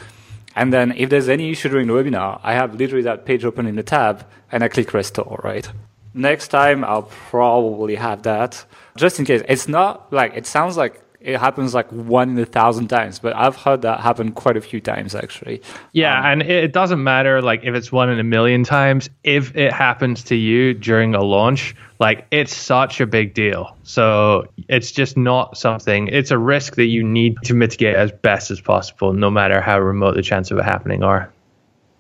And 0.55 0.73
then 0.73 0.93
if 0.93 1.11
there's 1.11 1.29
any 1.29 1.51
issue 1.51 1.69
during 1.69 1.87
the 1.87 1.93
webinar, 1.93 2.41
I 2.43 2.55
have 2.55 2.75
literally 2.75 3.03
that 3.03 3.27
page 3.27 3.45
open 3.45 3.67
in 3.67 3.77
the 3.77 3.83
tab 3.83 4.27
and 4.51 4.65
I 4.65 4.69
click 4.69 4.95
restore, 4.95 5.41
right? 5.45 5.69
Next 6.15 6.49
time 6.49 6.83
I'll 6.83 7.11
probably 7.31 7.97
have 7.97 8.23
that 8.23 8.65
just 8.97 9.19
in 9.19 9.27
case. 9.27 9.43
It's 9.49 9.69
not 9.69 10.11
like, 10.13 10.35
it 10.35 10.47
sounds 10.47 10.79
like 10.79 11.03
it 11.27 11.41
happens 11.41 11.75
like 11.75 11.91
one 11.91 12.31
in 12.31 12.39
a 12.39 12.47
thousand 12.47 12.87
times, 12.87 13.19
but 13.19 13.35
I've 13.35 13.57
heard 13.57 13.83
that 13.83 13.99
happen 13.99 14.31
quite 14.31 14.57
a 14.57 14.61
few 14.61 14.81
times 14.81 15.13
actually. 15.13 15.61
Yeah, 15.93 16.17
Um, 16.17 16.25
and 16.25 16.43
it, 16.43 16.73
doesn't 16.73 17.03
matter 17.03 17.43
like 17.43 17.65
if 17.65 17.75
it's 17.75 17.91
one 17.91 18.09
in 18.11 18.21
a 18.21 18.25
million 18.25 18.63
times. 18.63 19.11
If 19.25 19.55
it 19.57 19.73
happens 19.73 20.23
to 20.25 20.37
you 20.37 20.73
during 20.73 21.17
a 21.17 21.23
launch, 21.25 21.75
like 21.99 22.29
it's 22.31 22.55
such 22.55 23.01
a 23.01 23.07
big 23.07 23.35
deal. 23.35 23.77
So 23.83 24.47
it's 24.69 24.93
just 24.93 25.17
not 25.17 25.57
something. 25.59 26.07
It's 26.13 26.31
a 26.31 26.39
risk 26.39 26.77
that 26.77 26.87
you 26.87 27.03
need 27.03 27.37
to 27.43 27.55
mitigate 27.55 27.97
as 27.97 28.13
best 28.13 28.53
as 28.53 28.61
possible, 28.61 29.13
no 29.13 29.29
matter 29.29 29.61
how 29.61 29.81
remote 29.81 30.15
the 30.15 30.23
chance 30.23 30.53
of 30.53 30.59
it 30.59 30.65
happening 30.65 31.03
are. 31.03 31.33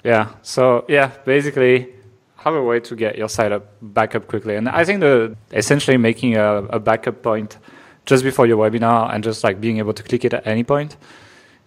Yeah. 0.04 0.28
So 0.42 0.84
yeah, 0.88 1.10
basically 1.24 1.88
have 2.36 2.54
a 2.54 2.62
way 2.62 2.78
to 2.78 2.94
get 2.94 3.18
your 3.18 3.28
site 3.28 3.50
up 3.50 3.66
back 3.82 4.14
up 4.14 4.28
quickly. 4.28 4.54
And 4.54 4.68
I 4.68 4.84
think 4.84 5.00
the 5.00 5.36
essentially 5.50 5.96
making 5.96 6.36
a, 6.36 6.62
a 6.66 6.78
backup 6.78 7.24
point 7.24 7.58
just 8.06 8.24
before 8.24 8.46
your 8.46 8.56
webinar 8.58 9.12
and 9.14 9.22
just 9.24 9.44
like 9.44 9.60
being 9.60 9.78
able 9.78 9.92
to 9.92 10.02
click 10.02 10.24
it 10.24 10.32
at 10.32 10.46
any 10.46 10.64
point 10.64 10.96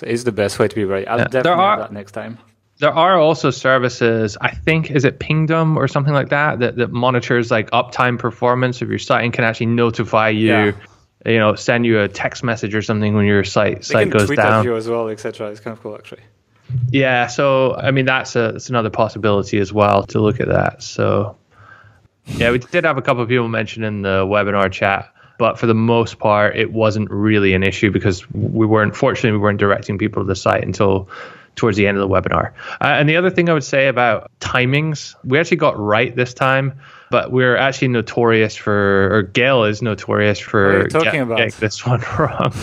is 0.04 0.23
the 0.23 0.32
best 0.32 0.58
way 0.60 0.67
to 0.67 0.75
be 0.75 0.86
ready. 0.86 1.06
I'll 1.08 1.17
Yeah, 1.19 1.28
there 1.28 1.43
definitely 1.43 1.63
are- 1.63 1.69
have 1.71 1.80
that 1.89 1.93
next 1.93 2.13
time. 2.13 2.38
There 2.80 2.93
are 2.93 3.19
also 3.19 3.52
services, 3.52 4.38
I 4.39 4.52
think, 4.52 4.89
is 4.89 5.04
it 5.04 5.19
Pingdom 5.19 5.78
or 5.78 5.89
something 5.89 6.13
like 6.13 6.30
that, 6.30 6.60
that, 6.60 6.78
that 6.78 6.93
monitors 6.93 7.52
like 7.52 7.69
uptime 7.71 8.17
performance 8.17 8.82
of 8.82 8.89
your 8.89 8.99
site 8.99 9.25
and 9.25 9.34
can 9.34 9.43
actually 9.43 9.65
notify 9.65 10.30
you, 10.30 10.47
Yeah. 10.47 10.71
you 11.25 11.38
know, 11.39 11.56
send 11.56 11.86
you 11.86 11.99
a 11.99 12.08
text 12.08 12.41
message 12.41 12.73
or 12.73 12.82
something 12.82 13.13
when 13.15 13.25
your 13.25 13.43
site 13.43 13.80
They 13.80 13.84
site 13.84 14.10
goes 14.10 14.28
tweet 14.28 14.38
down. 14.38 14.60
at 14.62 14.63
you 14.63 14.78
as 14.78 14.88
well, 14.88 15.10
etc. 15.10 15.49
It's 15.49 15.60
kind 15.60 15.75
of 15.75 15.84
cool 15.84 15.93
actually. 15.95 16.21
Yeah, 16.89 17.28
so 17.28 17.75
I 17.75 17.91
mean 17.91 18.06
that's 18.06 18.38
a 18.38 18.54
that's 18.54 18.69
another 18.69 18.89
possibility 18.91 19.58
as 19.60 19.73
well 19.73 20.04
to 20.04 20.21
look 20.21 20.39
at 20.39 20.47
that. 20.47 20.82
So 20.82 21.36
yeah, 22.28 22.49
we 22.52 22.60
did 22.60 22.86
have 22.86 22.97
a 22.97 23.02
couple 23.02 23.23
of 23.23 23.28
people 23.28 23.49
mention 23.49 23.84
in 23.84 24.04
the 24.04 24.25
webinar 24.25 24.71
chat, 24.71 25.12
but 25.39 25.58
for 25.58 25.65
the 25.65 25.73
most 25.73 26.19
part, 26.19 26.56
it 26.58 26.71
wasn't 26.71 27.10
really 27.10 27.54
an 27.54 27.63
issue 27.63 27.89
because 27.89 28.30
we 28.32 28.67
weren't 28.67 28.95
fortunately 28.95 29.32
we 29.32 29.38
weren't 29.39 29.60
directing 29.60 29.97
people 29.97 30.21
to 30.21 30.28
the 30.28 30.36
site 30.36 30.63
until 30.63 31.10
towards 31.56 31.78
the 31.78 31.88
end 31.88 31.97
of 31.97 32.08
the 32.08 32.13
webinar. 32.13 32.52
Uh, 32.82 32.88
and 32.88 33.10
the 33.10 33.15
other 33.15 33.32
thing 33.32 33.49
I 33.49 33.54
would 33.54 33.63
say 33.63 33.88
about 33.88 34.30
timings, 34.41 35.15
we 35.23 35.39
actually 35.39 35.58
got 35.58 35.80
right 35.80 36.13
this 36.13 36.34
time, 36.34 36.80
but 37.10 37.32
we're 37.32 37.56
actually 37.56 37.88
notorious 37.88 38.56
for, 38.56 39.15
or 39.15 39.23
Gael 39.23 39.63
is 39.63 39.82
notorious 39.82 40.39
for 40.39 40.88
talking 40.89 41.21
about? 41.21 41.38
getting 41.38 41.60
this 41.60 41.86
one 41.86 42.02
wrong, 42.19 42.54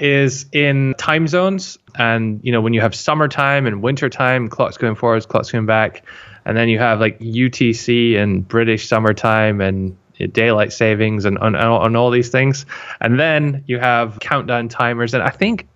is 0.00 0.46
in 0.52 0.94
time 0.98 1.26
zones. 1.26 1.78
And, 1.96 2.40
you 2.44 2.52
know, 2.52 2.60
when 2.60 2.74
you 2.74 2.80
have 2.80 2.94
summertime 2.94 3.66
and 3.66 3.82
wintertime, 3.82 4.48
clocks 4.48 4.76
going 4.76 4.94
forwards, 4.94 5.26
clocks 5.26 5.50
going 5.50 5.66
back. 5.66 6.04
And 6.44 6.56
then 6.56 6.68
you 6.68 6.78
have 6.78 7.00
like 7.00 7.18
UTC 7.18 8.16
and 8.16 8.46
British 8.46 8.88
summertime 8.88 9.60
and 9.60 9.97
daylight 10.26 10.72
savings 10.72 11.24
and 11.24 11.38
on, 11.38 11.54
on 11.54 11.96
all 11.96 12.10
these 12.10 12.30
things. 12.30 12.66
And 13.00 13.18
then 13.18 13.62
you 13.66 13.78
have 13.78 14.18
countdown 14.20 14.68
timers. 14.68 15.14
And 15.14 15.22
I 15.22 15.30
think 15.30 15.68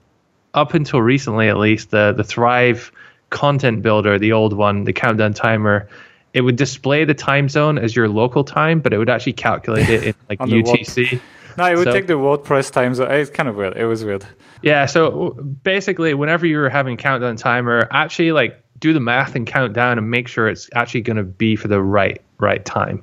up 0.54 0.74
until 0.74 1.00
recently, 1.00 1.48
at 1.48 1.58
least, 1.58 1.90
the 1.90 2.12
the 2.12 2.24
Thrive 2.24 2.92
content 3.30 3.82
builder, 3.82 4.18
the 4.18 4.32
old 4.32 4.52
one, 4.52 4.84
the 4.84 4.92
countdown 4.92 5.32
timer, 5.32 5.88
it 6.34 6.42
would 6.42 6.56
display 6.56 7.04
the 7.04 7.14
time 7.14 7.48
zone 7.48 7.78
as 7.78 7.96
your 7.96 8.08
local 8.08 8.44
time, 8.44 8.80
but 8.80 8.92
it 8.92 8.98
would 8.98 9.10
actually 9.10 9.32
calculate 9.34 9.88
it 9.88 10.02
in 10.04 10.14
like 10.28 10.38
UTC. 10.40 11.20
No, 11.56 11.66
it 11.66 11.76
would 11.76 11.84
so, 11.84 11.92
take 11.92 12.06
the 12.06 12.14
WordPress 12.14 12.70
time 12.70 12.94
zone. 12.94 13.10
It's 13.10 13.30
kind 13.30 13.48
of 13.48 13.56
weird. 13.56 13.76
It 13.76 13.84
was 13.84 14.04
weird. 14.04 14.24
Yeah. 14.62 14.86
So 14.86 15.30
basically, 15.62 16.14
whenever 16.14 16.46
you 16.46 16.58
were 16.58 16.70
having 16.70 16.96
countdown 16.96 17.36
timer, 17.36 17.88
actually 17.90 18.32
like 18.32 18.62
do 18.78 18.92
the 18.92 19.00
math 19.00 19.34
and 19.34 19.46
count 19.46 19.74
down 19.74 19.98
and 19.98 20.10
make 20.10 20.28
sure 20.28 20.48
it's 20.48 20.68
actually 20.74 21.02
going 21.02 21.16
to 21.16 21.22
be 21.22 21.56
for 21.56 21.68
the 21.68 21.80
right 21.82 22.20
right 22.38 22.64
time 22.64 23.02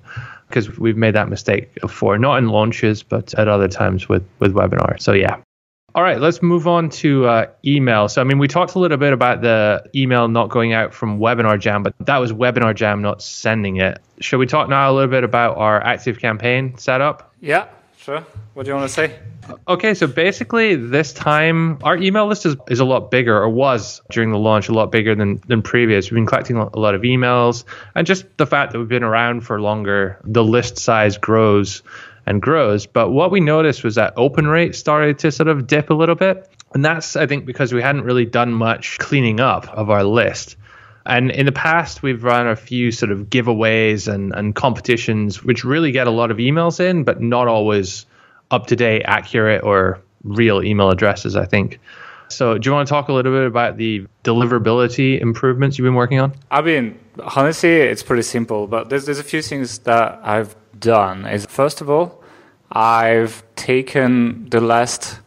because 0.49 0.77
we've 0.77 0.97
made 0.97 1.15
that 1.15 1.29
mistake 1.29 1.73
before, 1.81 2.17
not 2.17 2.38
in 2.38 2.49
launches, 2.49 3.03
but 3.03 3.33
at 3.35 3.47
other 3.47 3.67
times 3.67 4.09
with 4.09 4.27
with 4.39 4.53
webinar. 4.53 5.01
So 5.01 5.13
yeah, 5.13 5.38
all 5.95 6.03
right, 6.03 6.19
let's 6.19 6.41
move 6.41 6.67
on 6.67 6.89
to 6.89 7.25
uh, 7.25 7.45
email. 7.65 8.07
So, 8.09 8.21
I 8.21 8.23
mean, 8.23 8.38
we 8.38 8.47
talked 8.47 8.75
a 8.75 8.79
little 8.79 8.97
bit 8.97 9.12
about 9.12 9.41
the 9.41 9.83
email 9.95 10.27
not 10.27 10.49
going 10.49 10.71
out 10.71 10.93
from 10.93 11.19
Webinar 11.19 11.59
Jam, 11.59 11.81
but 11.81 11.95
that 12.01 12.17
was 12.17 12.31
Webinar 12.31 12.75
Jam 12.75 13.01
not 13.01 13.21
sending 13.21 13.77
it. 13.77 13.99
Should 14.19 14.38
we 14.38 14.45
talk 14.45 14.69
now 14.69 14.91
a 14.91 14.93
little 14.93 15.09
bit 15.09 15.23
about 15.23 15.57
our 15.57 15.83
ActiveCampaign 15.83 16.79
setup? 16.79 17.33
Yeah, 17.41 17.67
sure. 17.97 18.23
What 18.53 18.63
do 18.63 18.69
you 18.69 18.75
want 18.75 18.88
to 18.88 18.93
say? 18.93 19.19
Okay, 19.67 19.93
so 19.93 20.07
basically, 20.07 20.75
this 20.75 21.13
time 21.13 21.79
our 21.83 21.97
email 21.97 22.27
list 22.27 22.45
is, 22.45 22.55
is 22.69 22.79
a 22.79 22.85
lot 22.85 23.12
bigger, 23.12 23.38
or 23.38 23.49
was 23.49 24.01
during 24.12 24.31
the 24.31 24.38
launch 24.38 24.69
a 24.69 24.73
lot 24.73 24.91
bigger 24.91 25.15
than, 25.15 25.41
than 25.47 25.62
previous. 25.62 26.09
We've 26.09 26.15
been 26.15 26.25
collecting 26.25 26.57
a 26.57 26.77
lot 26.77 26.95
of 26.95 27.01
emails, 27.01 27.63
and 27.95 28.05
just 28.05 28.25
the 28.38 28.45
fact 28.45 28.71
that 28.71 28.79
we've 28.79 28.88
been 28.88 29.03
around 29.03 29.41
for 29.41 29.62
longer, 29.62 30.19
the 30.23 30.43
list 30.43 30.77
size 30.77 31.17
grows 31.17 31.83
and 32.25 32.41
grows. 32.41 32.85
But 32.85 33.09
what 33.09 33.31
we 33.31 33.39
noticed 33.39 33.83
was 33.83 33.95
that 33.95 34.13
open 34.15 34.47
rate 34.47 34.75
started 34.75 35.19
to 35.19 35.31
sort 35.31 35.47
of 35.49 35.67
dip 35.67 35.89
a 35.89 35.93
little 35.93 36.15
bit. 36.15 36.47
And 36.73 36.85
that's, 36.85 37.15
I 37.15 37.25
think, 37.25 37.45
because 37.45 37.73
we 37.73 37.81
hadn't 37.81 38.03
really 38.03 38.25
done 38.25 38.53
much 38.53 38.99
cleaning 38.99 39.39
up 39.39 39.67
of 39.69 39.89
our 39.89 40.03
list. 40.03 40.55
And 41.05 41.31
in 41.31 41.47
the 41.47 41.51
past, 41.51 42.03
we've 42.03 42.23
run 42.23 42.47
a 42.47 42.55
few 42.55 42.91
sort 42.91 43.12
of 43.12 43.29
giveaways 43.29 44.07
and, 44.07 44.31
and 44.33 44.53
competitions, 44.53 45.43
which 45.43 45.63
really 45.63 45.91
get 45.91 46.05
a 46.05 46.12
lot 46.12 46.29
of 46.29 46.38
emails 46.38 46.79
in, 46.79 47.03
but 47.03 47.19
not 47.19 47.47
always 47.47 48.05
up 48.51 48.67
to 48.67 48.75
date, 48.75 49.03
accurate, 49.05 49.63
or 49.63 50.01
real 50.23 50.63
email 50.63 50.89
addresses, 50.89 51.35
I 51.35 51.45
think. 51.45 51.79
So, 52.29 52.57
do 52.57 52.69
you 52.69 52.73
want 52.73 52.88
to 52.88 52.89
talk 52.91 53.09
a 53.09 53.13
little 53.13 53.31
bit 53.31 53.47
about 53.47 53.77
the 53.77 54.05
deliverability 54.23 55.19
improvements 55.19 55.77
you've 55.77 55.85
been 55.85 55.95
working 55.95 56.19
on? 56.19 56.33
I 56.51 56.62
mean, 56.62 56.99
honestly, 57.35 57.71
it's 57.71 58.03
pretty 58.03 58.21
simple, 58.21 58.67
but 58.67 58.89
there's, 58.89 59.05
there's 59.05 59.19
a 59.19 59.23
few 59.23 59.41
things 59.41 59.79
that 59.79 60.19
I've 60.23 60.55
done. 60.79 61.25
Is 61.25 61.47
first 61.47 61.81
of 61.81 61.89
all, 61.89 62.23
I've 62.71 63.43
taken 63.55 64.47
the 64.49 64.62
last, 64.62 65.19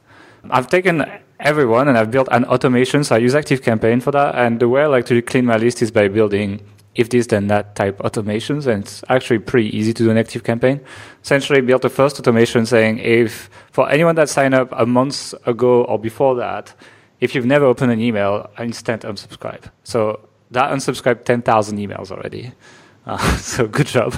I've 0.49 0.69
taken 0.69 1.05
everyone 1.41 1.89
and 1.89 1.99
I've 1.99 2.11
built 2.11 2.29
an 2.31 2.45
automation. 2.45 3.05
So 3.05 3.17
I 3.17 3.19
use 3.19 3.35
ActiveCampaign 3.35 4.03
for 4.03 4.13
that. 4.13 4.35
And 4.37 4.61
the 4.61 4.69
way 4.69 4.83
I 4.83 4.87
like 4.87 5.07
to 5.07 5.21
clean 5.23 5.45
my 5.45 5.57
list 5.57 5.83
is 5.83 5.91
by 5.91 6.09
building 6.09 6.61
if 6.95 7.09
this 7.09 7.27
then 7.29 7.47
that 7.47 7.75
type 7.75 7.99
automations. 7.99 8.67
And 8.67 8.85
it's 8.85 9.03
actually 9.09 9.39
pretty 9.39 9.77
easy 9.77 9.93
to 9.95 10.03
do 10.05 10.11
an 10.11 10.17
ActiveCampaign 10.17 10.81
Essentially 11.23 11.61
built 11.61 11.83
the 11.83 11.89
first 11.89 12.19
automation 12.19 12.67
saying 12.67 12.99
if 12.99 13.49
for 13.71 13.89
anyone 13.89 14.17
that 14.17 14.29
signed 14.29 14.55
up 14.55 14.69
a 14.73 14.85
month 14.85 15.35
ago 15.47 15.85
or 15.85 15.99
before 15.99 16.35
that, 16.35 16.75
if 17.21 17.35
you've 17.35 17.47
never 17.47 17.65
opened 17.65 17.93
an 17.93 18.01
email, 18.01 18.51
instant 18.59 19.03
unsubscribe. 19.03 19.71
So 19.85 20.29
that 20.51 20.71
unsubscribed 20.71 21.25
10,000 21.25 21.79
emails 21.79 22.11
already. 22.11 22.53
Uh, 23.05 23.37
so 23.37 23.67
good 23.67 23.89
job. 23.89 24.15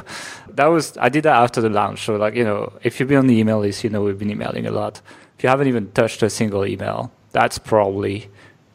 That 0.50 0.66
was 0.66 0.98
I 0.98 1.08
did 1.08 1.22
that 1.22 1.36
after 1.36 1.62
the 1.62 1.70
launch. 1.70 2.04
So 2.04 2.16
like 2.16 2.34
you 2.34 2.44
know, 2.44 2.70
if 2.82 3.00
you've 3.00 3.08
been 3.08 3.16
on 3.16 3.28
the 3.28 3.38
email 3.38 3.60
list, 3.60 3.82
you 3.82 3.88
know 3.88 4.02
we've 4.02 4.18
been 4.18 4.30
emailing 4.30 4.66
a 4.66 4.70
lot. 4.70 5.00
If 5.38 5.42
you 5.42 5.48
haven't 5.48 5.68
even 5.68 5.90
touched 5.92 6.22
a 6.22 6.28
single 6.28 6.66
email, 6.66 7.10
that's 7.32 7.56
probably 7.56 8.28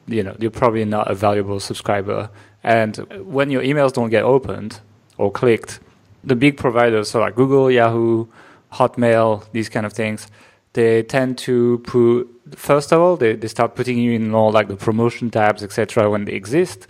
you 0.08 0.24
know 0.24 0.36
you're 0.40 0.50
probably 0.50 0.84
not 0.84 1.12
a 1.12 1.14
valuable 1.14 1.60
subscriber. 1.60 2.32
And 2.64 2.98
when 3.26 3.50
your 3.52 3.62
emails 3.62 3.94
don't 3.94 4.10
get 4.10 4.24
opened 4.24 4.80
or 5.18 5.32
clicked, 5.32 5.80
the 6.24 6.36
big 6.36 6.58
providers, 6.58 7.10
so 7.10 7.20
like 7.20 7.36
Google, 7.36 7.72
Yahoo, 7.72 8.28
Hotmail, 8.74 9.50
these 9.52 9.70
kind 9.70 9.86
of 9.86 9.94
things, 9.94 10.28
they 10.74 11.04
tend 11.04 11.38
to 11.40 11.80
put 11.80 12.28
first 12.56 12.92
of 12.92 13.00
all 13.00 13.16
they, 13.16 13.36
they 13.36 13.48
start 13.48 13.76
putting 13.76 13.98
you 13.98 14.12
in 14.12 14.34
all 14.34 14.52
like 14.52 14.68
the 14.68 14.76
promotion 14.76 15.30
tabs, 15.30 15.64
etc. 15.64 16.10
when 16.10 16.26
they 16.26 16.34
exist 16.34 16.88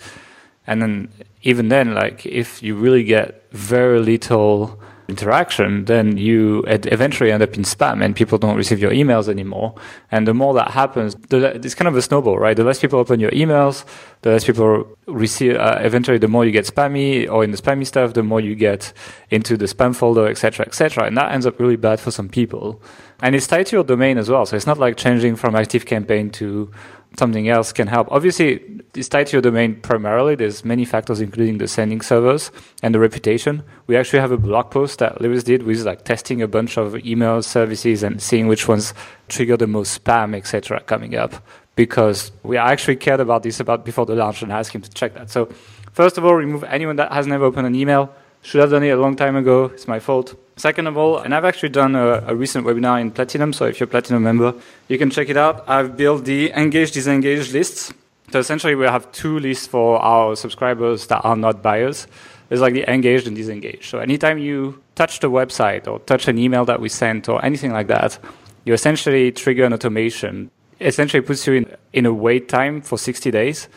and 0.69 0.81
then 0.83 1.09
even 1.41 1.69
then, 1.69 1.95
like 1.95 2.25
if 2.27 2.61
you 2.61 2.75
really 2.75 3.03
get 3.03 3.43
very 3.51 3.99
little 3.99 4.79
interaction, 5.09 5.85
then 5.85 6.17
you 6.17 6.63
eventually 6.67 7.31
end 7.31 7.43
up 7.43 7.55
in 7.55 7.63
spam 7.63 8.03
and 8.03 8.15
people 8.15 8.37
don't 8.37 8.55
receive 8.55 8.79
your 8.79 8.91
emails 8.91 9.27
anymore. 9.27 9.75
And 10.11 10.27
the 10.27 10.33
more 10.33 10.53
that 10.53 10.71
happens, 10.71 11.15
it's 11.31 11.75
kind 11.75 11.87
of 11.87 11.95
a 11.95 12.01
snowball, 12.01 12.37
right? 12.37 12.55
The 12.55 12.63
less 12.63 12.79
people 12.79 12.99
open 12.99 13.19
your 13.19 13.31
emails, 13.31 13.85
the 14.21 14.31
less 14.31 14.43
people 14.43 14.97
receive, 15.07 15.55
uh, 15.55 15.79
eventually 15.81 16.17
the 16.17 16.27
more 16.27 16.45
you 16.45 16.51
get 16.51 16.65
spammy 16.65 17.29
or 17.29 17.43
in 17.43 17.51
the 17.51 17.57
spammy 17.57 17.85
stuff, 17.85 18.13
the 18.13 18.23
more 18.23 18.39
you 18.39 18.55
get 18.55 18.93
into 19.29 19.57
the 19.57 19.65
spam 19.65 19.95
folder, 19.95 20.27
etc., 20.27 20.65
etc. 20.65 21.05
And 21.05 21.17
that 21.17 21.31
ends 21.31 21.45
up 21.45 21.59
really 21.59 21.77
bad 21.77 21.99
for 21.99 22.11
some 22.11 22.29
people. 22.29 22.81
And 23.21 23.35
it's 23.35 23.47
tied 23.47 23.65
to 23.67 23.75
your 23.75 23.83
domain 23.83 24.17
as 24.17 24.29
well. 24.29 24.45
So 24.45 24.55
it's 24.55 24.67
not 24.67 24.77
like 24.77 24.95
changing 24.95 25.35
from 25.35 25.53
ActiveCampaign 25.53 26.31
to 26.33 26.71
something 27.17 27.49
else 27.49 27.73
can 27.73 27.87
help. 27.87 28.07
Obviously, 28.11 28.63
it's 28.95 29.09
tied 29.09 29.27
to 29.27 29.33
your 29.33 29.41
domain 29.41 29.75
primarily. 29.81 30.35
There's 30.35 30.63
many 30.63 30.85
factors, 30.85 31.21
including 31.21 31.57
the 31.57 31.67
sending 31.67 32.01
servers 32.01 32.51
and 32.83 32.93
the 32.93 32.99
reputation. 32.99 33.63
We 33.87 33.97
actually 33.97 34.19
have 34.19 34.31
a 34.31 34.37
blog 34.37 34.71
post 34.71 34.99
that 34.99 35.21
Lewis 35.21 35.43
did 35.43 35.63
with 35.63 35.85
like 35.85 36.05
testing 36.05 36.41
a 36.41 36.47
bunch 36.47 36.77
of 36.77 36.95
email 37.05 37.41
services 37.41 38.03
and 38.03 38.21
seeing 38.21 38.47
which 38.47 38.67
ones 38.67 38.93
trigger 39.27 39.57
the 39.57 39.67
most 39.67 40.03
spam, 40.03 40.35
etc., 40.35 40.81
coming 40.81 41.15
up. 41.15 41.33
Because 41.75 42.31
we 42.43 42.57
actually 42.57 42.97
cared 42.97 43.21
about 43.21 43.43
this 43.43 43.59
about 43.59 43.85
before 43.85 44.05
the 44.05 44.15
launch 44.15 44.41
and 44.41 44.51
asked 44.51 44.73
him 44.73 44.81
to 44.81 44.89
check 44.89 45.13
that. 45.13 45.29
So, 45.29 45.45
first 45.93 46.17
of 46.17 46.25
all, 46.25 46.35
remove 46.35 46.63
anyone 46.65 46.97
that 46.97 47.11
has 47.11 47.25
never 47.25 47.45
opened 47.45 47.67
an 47.67 47.75
email. 47.75 48.13
Should 48.41 48.61
have 48.61 48.71
done 48.71 48.83
it 48.83 48.89
a 48.89 48.95
long 48.95 49.15
time 49.15 49.35
ago. 49.35 49.65
It's 49.65 49.87
my 49.87 49.99
fault. 49.99 50.35
Second 50.55 50.87
of 50.87 50.97
all, 50.97 51.19
and 51.19 51.33
I've 51.33 51.45
actually 51.45 51.69
done 51.69 51.95
a, 51.95 52.23
a, 52.27 52.35
recent 52.35 52.65
webinar 52.65 52.99
in 52.99 53.11
Platinum, 53.11 53.53
so 53.53 53.65
if 53.65 53.79
you're 53.79 53.87
a 53.87 53.89
Platinum 53.89 54.23
member, 54.23 54.53
you 54.89 54.97
can 54.97 55.09
check 55.09 55.29
it 55.29 55.37
out. 55.37 55.63
I've 55.69 55.95
built 55.95 56.25
the 56.25 56.51
engage 56.51 56.91
disengage 56.91 57.53
lists. 57.53 57.93
So 58.31 58.39
essentially, 58.39 58.75
we 58.75 58.85
have 58.85 59.09
two 59.11 59.39
lists 59.39 59.67
for 59.67 59.99
our 59.99 60.35
subscribers 60.35 61.07
that 61.07 61.21
are 61.21 61.35
not 61.35 61.61
buyers. 61.63 62.07
There's 62.49 62.61
like 62.61 62.73
the 62.73 62.89
engaged 62.91 63.27
and 63.27 63.35
disengaged. 63.35 63.85
So 63.89 63.99
anytime 63.99 64.37
you 64.37 64.81
touch 64.95 65.19
the 65.19 65.29
website 65.29 65.87
or 65.87 65.99
touch 65.99 66.27
an 66.27 66.37
email 66.37 66.65
that 66.65 66.81
we 66.81 66.89
sent 66.89 67.29
or 67.29 67.43
anything 67.45 67.71
like 67.71 67.87
that, 67.87 68.19
you 68.65 68.73
essentially 68.73 69.31
trigger 69.31 69.65
an 69.65 69.73
automation. 69.73 70.51
Essentially 70.81 71.21
puts 71.21 71.45
you 71.47 71.53
in, 71.53 71.75
in 71.93 72.05
a 72.05 72.13
wait 72.13 72.49
time 72.49 72.81
for 72.81 72.97
60 72.97 73.31
days. 73.31 73.69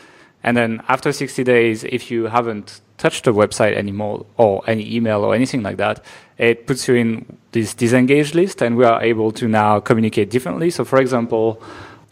And 0.43 0.57
then 0.57 0.83
after 0.87 1.11
60 1.11 1.43
days, 1.43 1.83
if 1.85 2.11
you 2.11 2.25
haven't 2.25 2.81
touched 2.97 3.23
the 3.23 3.33
website 3.33 3.75
anymore 3.75 4.25
or 4.37 4.61
any 4.67 4.95
email 4.95 5.23
or 5.23 5.33
anything 5.33 5.63
like 5.63 5.77
that, 5.77 6.03
it 6.37 6.67
puts 6.67 6.87
you 6.87 6.95
in 6.95 7.37
this 7.51 7.73
disengaged 7.73 8.35
list 8.35 8.61
and 8.61 8.75
we 8.75 8.83
are 8.83 9.01
able 9.01 9.31
to 9.31 9.47
now 9.47 9.79
communicate 9.79 10.29
differently. 10.29 10.69
So, 10.69 10.83
for 10.83 10.99
example, 10.99 11.61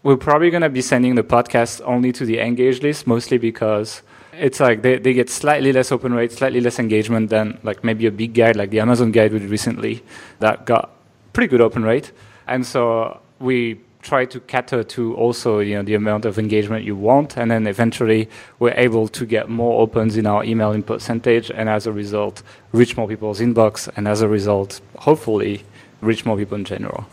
we're 0.03 0.17
probably 0.17 0.49
going 0.49 0.63
to 0.63 0.69
be 0.69 0.81
sending 0.81 1.15
the 1.15 1.23
podcast 1.23 1.81
only 1.85 2.11
to 2.13 2.25
the 2.25 2.39
engaged 2.39 2.83
list, 2.83 3.05
mostly 3.05 3.37
because 3.37 4.01
it's 4.33 4.59
like 4.59 4.81
they, 4.81 4.97
they 4.97 5.13
get 5.13 5.29
slightly 5.29 5.73
less 5.73 5.91
open 5.91 6.13
rate, 6.13 6.31
slightly 6.31 6.61
less 6.61 6.79
engagement 6.79 7.29
than 7.29 7.59
like 7.63 7.83
maybe 7.83 8.05
a 8.05 8.11
big 8.11 8.33
guide 8.33 8.55
like 8.55 8.69
the 8.69 8.79
Amazon 8.79 9.11
guide 9.11 9.33
we 9.33 9.39
did 9.39 9.49
recently 9.49 10.03
that 10.39 10.65
got 10.65 10.89
pretty 11.33 11.47
good 11.49 11.61
open 11.61 11.83
rate. 11.83 12.11
And 12.47 12.65
so 12.65 13.19
we 13.39 13.81
try 14.01 14.25
to 14.25 14.39
cater 14.41 14.83
to 14.83 15.15
also 15.15 15.59
you 15.59 15.75
know 15.75 15.83
the 15.83 15.93
amount 15.93 16.25
of 16.25 16.39
engagement 16.39 16.83
you 16.83 16.95
want 16.95 17.37
and 17.37 17.51
then 17.51 17.67
eventually 17.67 18.27
we're 18.59 18.73
able 18.77 19.07
to 19.07 19.25
get 19.25 19.49
more 19.49 19.81
opens 19.81 20.17
in 20.17 20.25
our 20.25 20.43
email 20.43 20.71
in 20.71 20.83
percentage 20.83 21.51
and 21.51 21.69
as 21.69 21.85
a 21.85 21.91
result 21.91 22.41
reach 22.71 22.97
more 22.97 23.07
people's 23.07 23.39
inbox 23.39 23.89
and 23.95 24.07
as 24.07 24.21
a 24.21 24.27
result 24.27 24.81
hopefully 24.97 25.63
reach 26.01 26.25
more 26.25 26.37
people 26.37 26.57
in 26.57 26.65
general 26.65 27.05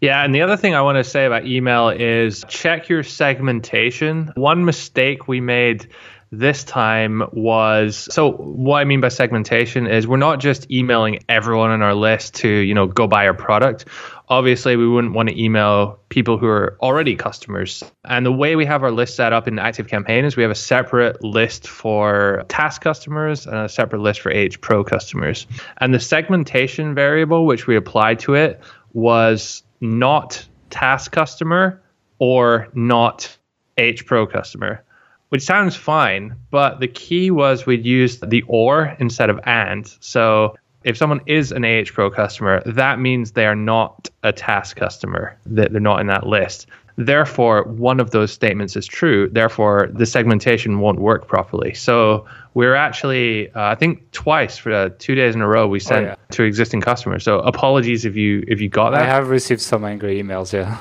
yeah, 0.00 0.24
and 0.24 0.34
the 0.34 0.40
other 0.40 0.56
thing 0.56 0.74
I 0.74 0.80
want 0.80 0.96
to 0.96 1.04
say 1.04 1.26
about 1.26 1.46
email 1.46 1.90
is 1.90 2.42
check 2.48 2.88
your 2.88 3.02
segmentation. 3.02 4.32
One 4.34 4.64
mistake 4.64 5.28
we 5.28 5.42
made 5.42 5.88
this 6.32 6.62
time 6.62 7.22
was 7.32 8.08
so 8.12 8.32
what 8.32 8.78
I 8.78 8.84
mean 8.84 9.00
by 9.00 9.08
segmentation 9.08 9.86
is 9.86 10.06
we're 10.06 10.16
not 10.16 10.38
just 10.38 10.70
emailing 10.70 11.18
everyone 11.28 11.70
on 11.70 11.82
our 11.82 11.94
list 11.94 12.34
to, 12.36 12.48
you 12.48 12.72
know, 12.72 12.86
go 12.86 13.08
buy 13.08 13.26
our 13.26 13.34
product. 13.34 13.86
Obviously, 14.30 14.76
we 14.76 14.86
wouldn't 14.86 15.12
want 15.12 15.28
to 15.28 15.42
email 15.42 15.98
people 16.08 16.38
who 16.38 16.46
are 16.46 16.78
already 16.80 17.16
customers. 17.16 17.82
And 18.04 18.24
the 18.24 18.32
way 18.32 18.54
we 18.54 18.64
have 18.64 18.84
our 18.84 18.92
list 18.92 19.16
set 19.16 19.32
up 19.32 19.48
in 19.48 19.56
ActiveCampaign 19.56 20.24
is 20.24 20.36
we 20.36 20.44
have 20.44 20.52
a 20.52 20.54
separate 20.54 21.22
list 21.24 21.66
for 21.66 22.44
TASS 22.46 22.78
customers 22.78 23.46
and 23.46 23.56
a 23.56 23.68
separate 23.68 24.02
list 24.02 24.20
for 24.20 24.32
AH 24.32 24.56
Pro 24.60 24.84
customers. 24.84 25.48
And 25.78 25.92
the 25.92 25.98
segmentation 25.98 26.94
variable 26.94 27.44
which 27.44 27.66
we 27.66 27.74
applied 27.74 28.20
to 28.20 28.34
it 28.34 28.60
was 28.92 29.64
not 29.80 30.46
TASS 30.70 31.08
customer 31.08 31.82
or 32.20 32.68
not 32.72 33.36
AH 33.78 34.02
Pro 34.06 34.28
customer 34.28 34.84
which 35.30 35.42
sounds 35.42 35.76
fine, 35.76 36.36
but 36.50 36.80
the 36.80 36.88
key 36.88 37.30
was 37.30 37.64
we'd 37.64 37.86
used 37.86 38.28
the 38.28 38.42
or 38.48 38.96
instead 38.98 39.30
of 39.30 39.40
and. 39.44 39.86
So 40.00 40.56
if 40.84 40.96
someone 40.96 41.20
is 41.26 41.52
an 41.52 41.64
AH 41.64 41.86
Pro 41.92 42.10
customer, 42.10 42.62
that 42.64 42.98
means 42.98 43.32
they 43.32 43.46
are 43.46 43.56
not 43.56 44.08
a 44.22 44.32
TASS 44.32 44.74
customer, 44.74 45.36
that 45.46 45.72
they're 45.72 45.80
not 45.80 46.00
in 46.00 46.06
that 46.06 46.26
list. 46.26 46.66
Therefore, 46.96 47.62
one 47.64 47.98
of 47.98 48.10
those 48.10 48.30
statements 48.30 48.76
is 48.76 48.86
true. 48.86 49.30
Therefore, 49.30 49.88
the 49.92 50.04
segmentation 50.04 50.80
won't 50.80 51.00
work 51.00 51.26
properly. 51.26 51.72
So 51.72 52.26
we're 52.52 52.74
actually, 52.74 53.50
uh, 53.52 53.62
I 53.62 53.74
think, 53.74 54.10
twice 54.12 54.58
for 54.58 54.72
uh, 54.72 54.90
two 54.98 55.14
days 55.14 55.34
in 55.34 55.40
a 55.40 55.48
row 55.48 55.66
we 55.66 55.78
oh, 55.78 55.80
sent 55.80 56.06
oh, 56.06 56.08
yeah. 56.10 56.16
to 56.32 56.42
existing 56.42 56.82
customers. 56.82 57.24
So 57.24 57.38
apologies 57.40 58.04
if 58.04 58.16
you 58.16 58.44
if 58.48 58.60
you 58.60 58.68
got 58.68 58.90
that. 58.90 59.02
I 59.02 59.06
have 59.06 59.30
received 59.30 59.62
some 59.62 59.84
angry 59.84 60.20
emails, 60.22 60.52
yeah. 60.52 60.76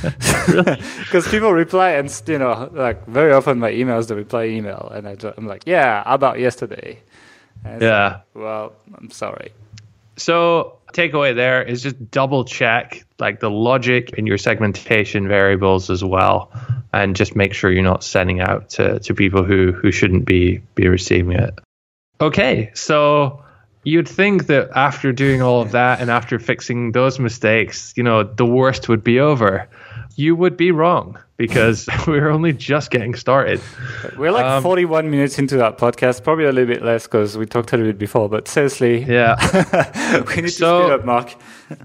Because 1.04 1.28
people 1.28 1.52
reply 1.52 1.90
and 1.90 2.22
you 2.26 2.38
know, 2.38 2.70
like 2.72 3.06
very 3.06 3.32
often 3.32 3.60
my 3.60 3.70
emails 3.70 4.08
the 4.08 4.16
reply 4.16 4.46
email, 4.46 4.90
and 4.92 5.06
I 5.06 5.16
am 5.36 5.46
like, 5.46 5.62
yeah, 5.66 6.02
about 6.06 6.40
yesterday. 6.40 7.00
Yeah. 7.64 8.20
Well, 8.34 8.72
I'm 8.96 9.10
sorry. 9.10 9.52
So 10.16 10.78
takeaway 10.92 11.34
there 11.34 11.62
is 11.62 11.82
just 11.82 12.10
double 12.10 12.44
check 12.44 13.04
like 13.18 13.40
the 13.40 13.50
logic 13.50 14.10
in 14.16 14.26
your 14.26 14.38
segmentation 14.38 15.28
variables 15.28 15.90
as 15.90 16.02
well 16.02 16.50
and 16.92 17.14
just 17.14 17.36
make 17.36 17.54
sure 17.54 17.70
you're 17.70 17.82
not 17.82 18.02
sending 18.02 18.40
out 18.40 18.70
to, 18.70 18.98
to 19.00 19.14
people 19.14 19.44
who 19.44 19.72
who 19.72 19.92
shouldn't 19.92 20.24
be 20.24 20.60
be 20.74 20.88
receiving 20.88 21.32
it 21.32 21.58
okay 22.20 22.70
so 22.74 23.42
you'd 23.84 24.08
think 24.08 24.46
that 24.46 24.70
after 24.74 25.12
doing 25.12 25.42
all 25.42 25.60
of 25.60 25.72
that 25.72 26.00
and 26.00 26.10
after 26.10 26.38
fixing 26.38 26.92
those 26.92 27.18
mistakes 27.18 27.92
you 27.96 28.02
know 28.02 28.22
the 28.22 28.46
worst 28.46 28.88
would 28.88 29.04
be 29.04 29.20
over 29.20 29.68
you 30.20 30.36
would 30.36 30.56
be 30.56 30.70
wrong 30.70 31.18
because 31.36 31.88
we're 32.06 32.28
only 32.28 32.52
just 32.52 32.90
getting 32.90 33.14
started. 33.14 33.60
We're 34.16 34.30
like 34.30 34.44
um, 34.44 34.62
41 34.62 35.10
minutes 35.10 35.38
into 35.38 35.56
that 35.56 35.78
podcast, 35.78 36.22
probably 36.22 36.44
a 36.44 36.52
little 36.52 36.72
bit 36.72 36.84
less 36.84 37.04
because 37.04 37.38
we 37.38 37.46
talked 37.46 37.72
a 37.72 37.76
little 37.76 37.92
bit 37.92 37.98
before, 37.98 38.28
but 38.28 38.46
seriously. 38.46 39.02
Yeah. 39.02 39.36
we 40.28 40.42
need 40.42 40.50
so, 40.50 40.82
to 40.82 40.84
speed 40.84 40.92
up, 40.92 41.04
Mark. 41.04 41.34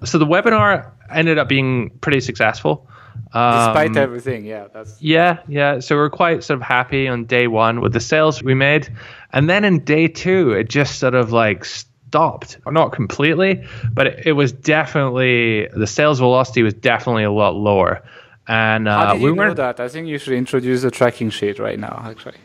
so 0.03 0.17
the 0.17 0.25
webinar 0.25 0.91
ended 1.09 1.38
up 1.38 1.47
being 1.47 1.91
pretty 2.01 2.19
successful. 2.19 2.89
Um, 3.31 3.67
Despite 3.67 3.97
everything, 3.97 4.45
yeah. 4.45 4.67
That's 4.73 5.01
yeah, 5.01 5.39
yeah. 5.47 5.79
So 5.79 5.95
we're 5.95 6.09
quite 6.09 6.43
sort 6.43 6.59
of 6.59 6.63
happy 6.63 7.07
on 7.07 7.25
day 7.25 7.47
one 7.47 7.79
with 7.79 7.93
the 7.93 8.01
sales 8.01 8.43
we 8.43 8.53
made. 8.53 8.93
And 9.31 9.49
then 9.49 9.63
in 9.63 9.83
day 9.86 10.09
two, 10.09 10.51
it 10.51 10.69
just 10.69 10.99
sort 10.99 11.15
of 11.15 11.31
like 11.31 11.63
stopped. 11.63 12.57
Not 12.65 12.91
completely, 12.91 13.65
but 13.91 14.07
it, 14.07 14.27
it 14.27 14.31
was 14.33 14.51
definitely, 14.51 15.67
the 15.75 15.88
sales 15.88 16.19
velocity 16.19 16.63
was 16.63 16.73
definitely 16.73 17.23
a 17.23 17.31
lot 17.31 17.55
lower. 17.55 18.03
And 18.48 18.88
uh, 18.88 18.98
how 18.98 19.14
did 19.14 19.22
you 19.22 19.34
we 19.34 19.38
know 19.38 19.54
that? 19.54 19.80
I 19.80 19.88
think 19.88 20.08
you 20.08 20.18
should 20.18 20.34
introduce 20.34 20.84
a 20.84 20.91
tracking 20.91 21.30
sheet 21.30 21.60
right 21.60 21.80
now. 21.80 22.04
Actually. 22.06 22.38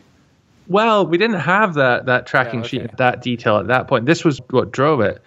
Well, 0.67 1.05
we 1.05 1.17
didn't 1.17 1.39
have 1.39 1.73
that 1.75 2.05
that 2.05 2.25
tracking 2.25 2.61
yeah, 2.61 2.65
okay. 2.65 2.77
sheet 2.79 2.97
that 2.97 3.21
detail 3.21 3.57
at 3.57 3.67
that 3.67 3.87
point. 3.87 4.05
This 4.05 4.23
was 4.23 4.39
what 4.49 4.71
drove 4.71 5.01
it. 5.01 5.21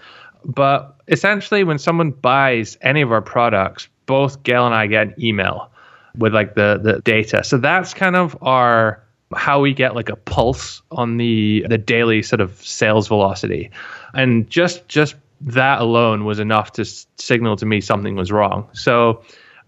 But 0.44 0.96
essentially, 1.08 1.64
when 1.64 1.78
someone 1.78 2.10
buys 2.10 2.76
any 2.82 3.02
of 3.02 3.12
our 3.12 3.22
products, 3.22 3.88
both 4.06 4.42
Gael 4.42 4.66
and 4.66 4.74
I 4.74 4.86
get 4.86 5.08
an 5.08 5.14
email 5.18 5.70
with 6.16 6.34
like 6.34 6.54
the 6.54 6.80
the 6.82 7.00
data. 7.00 7.44
So 7.44 7.58
that's 7.58 7.94
kind 7.94 8.16
of 8.16 8.36
our 8.42 9.02
how 9.34 9.60
we 9.60 9.74
get 9.74 9.94
like 9.94 10.08
a 10.08 10.16
pulse 10.16 10.82
on 10.90 11.16
the 11.16 11.66
the 11.68 11.78
daily 11.78 12.22
sort 12.22 12.40
of 12.40 12.60
sales 12.62 13.08
velocity, 13.08 13.70
and 14.14 14.48
just 14.48 14.86
just 14.88 15.14
that 15.40 15.80
alone 15.80 16.24
was 16.24 16.38
enough 16.38 16.72
to 16.72 16.84
signal 17.16 17.56
to 17.56 17.66
me 17.66 17.80
something 17.80 18.16
was 18.16 18.32
wrong. 18.32 18.68
So 18.72 19.22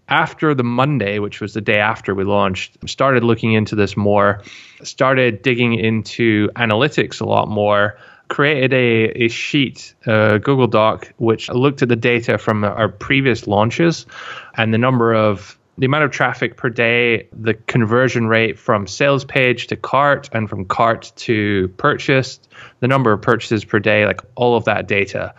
after 0.09 0.53
the 0.53 0.63
Monday, 0.63 1.19
which 1.19 1.41
was 1.41 1.53
the 1.53 1.61
day 1.61 1.79
after 1.79 2.15
we 2.15 2.23
launched, 2.23 2.77
started 2.87 3.23
looking 3.23 3.53
into 3.53 3.75
this 3.75 3.97
more, 3.97 4.41
started 4.83 5.41
digging 5.41 5.73
into 5.73 6.49
analytics 6.55 7.19
a 7.19 7.25
lot 7.25 7.49
more, 7.49 7.97
created 8.29 8.73
a, 8.73 9.25
a 9.25 9.27
sheet, 9.27 9.93
a 10.05 10.39
Google 10.39 10.67
Doc, 10.67 11.13
which 11.17 11.49
looked 11.49 11.81
at 11.81 11.89
the 11.89 11.95
data 11.95 12.37
from 12.37 12.63
our 12.63 12.89
previous 12.89 13.47
launches 13.47 14.05
and 14.55 14.73
the 14.73 14.77
number 14.77 15.13
of 15.13 15.57
the 15.77 15.85
amount 15.85 16.03
of 16.03 16.11
traffic 16.11 16.57
per 16.57 16.69
day, 16.69 17.27
the 17.31 17.53
conversion 17.53 18.27
rate 18.27 18.57
from 18.57 18.87
sales 18.87 19.23
page 19.23 19.67
to 19.67 19.75
cart 19.75 20.27
and 20.33 20.49
from 20.49 20.65
cart 20.65 21.11
to 21.15 21.67
purchased, 21.77 22.49
the 22.79 22.87
number 22.87 23.11
of 23.11 23.21
purchases 23.21 23.63
per 23.63 23.79
day, 23.79 24.05
like 24.05 24.21
all 24.35 24.55
of 24.55 24.65
that 24.65 24.87
data. 24.87 25.33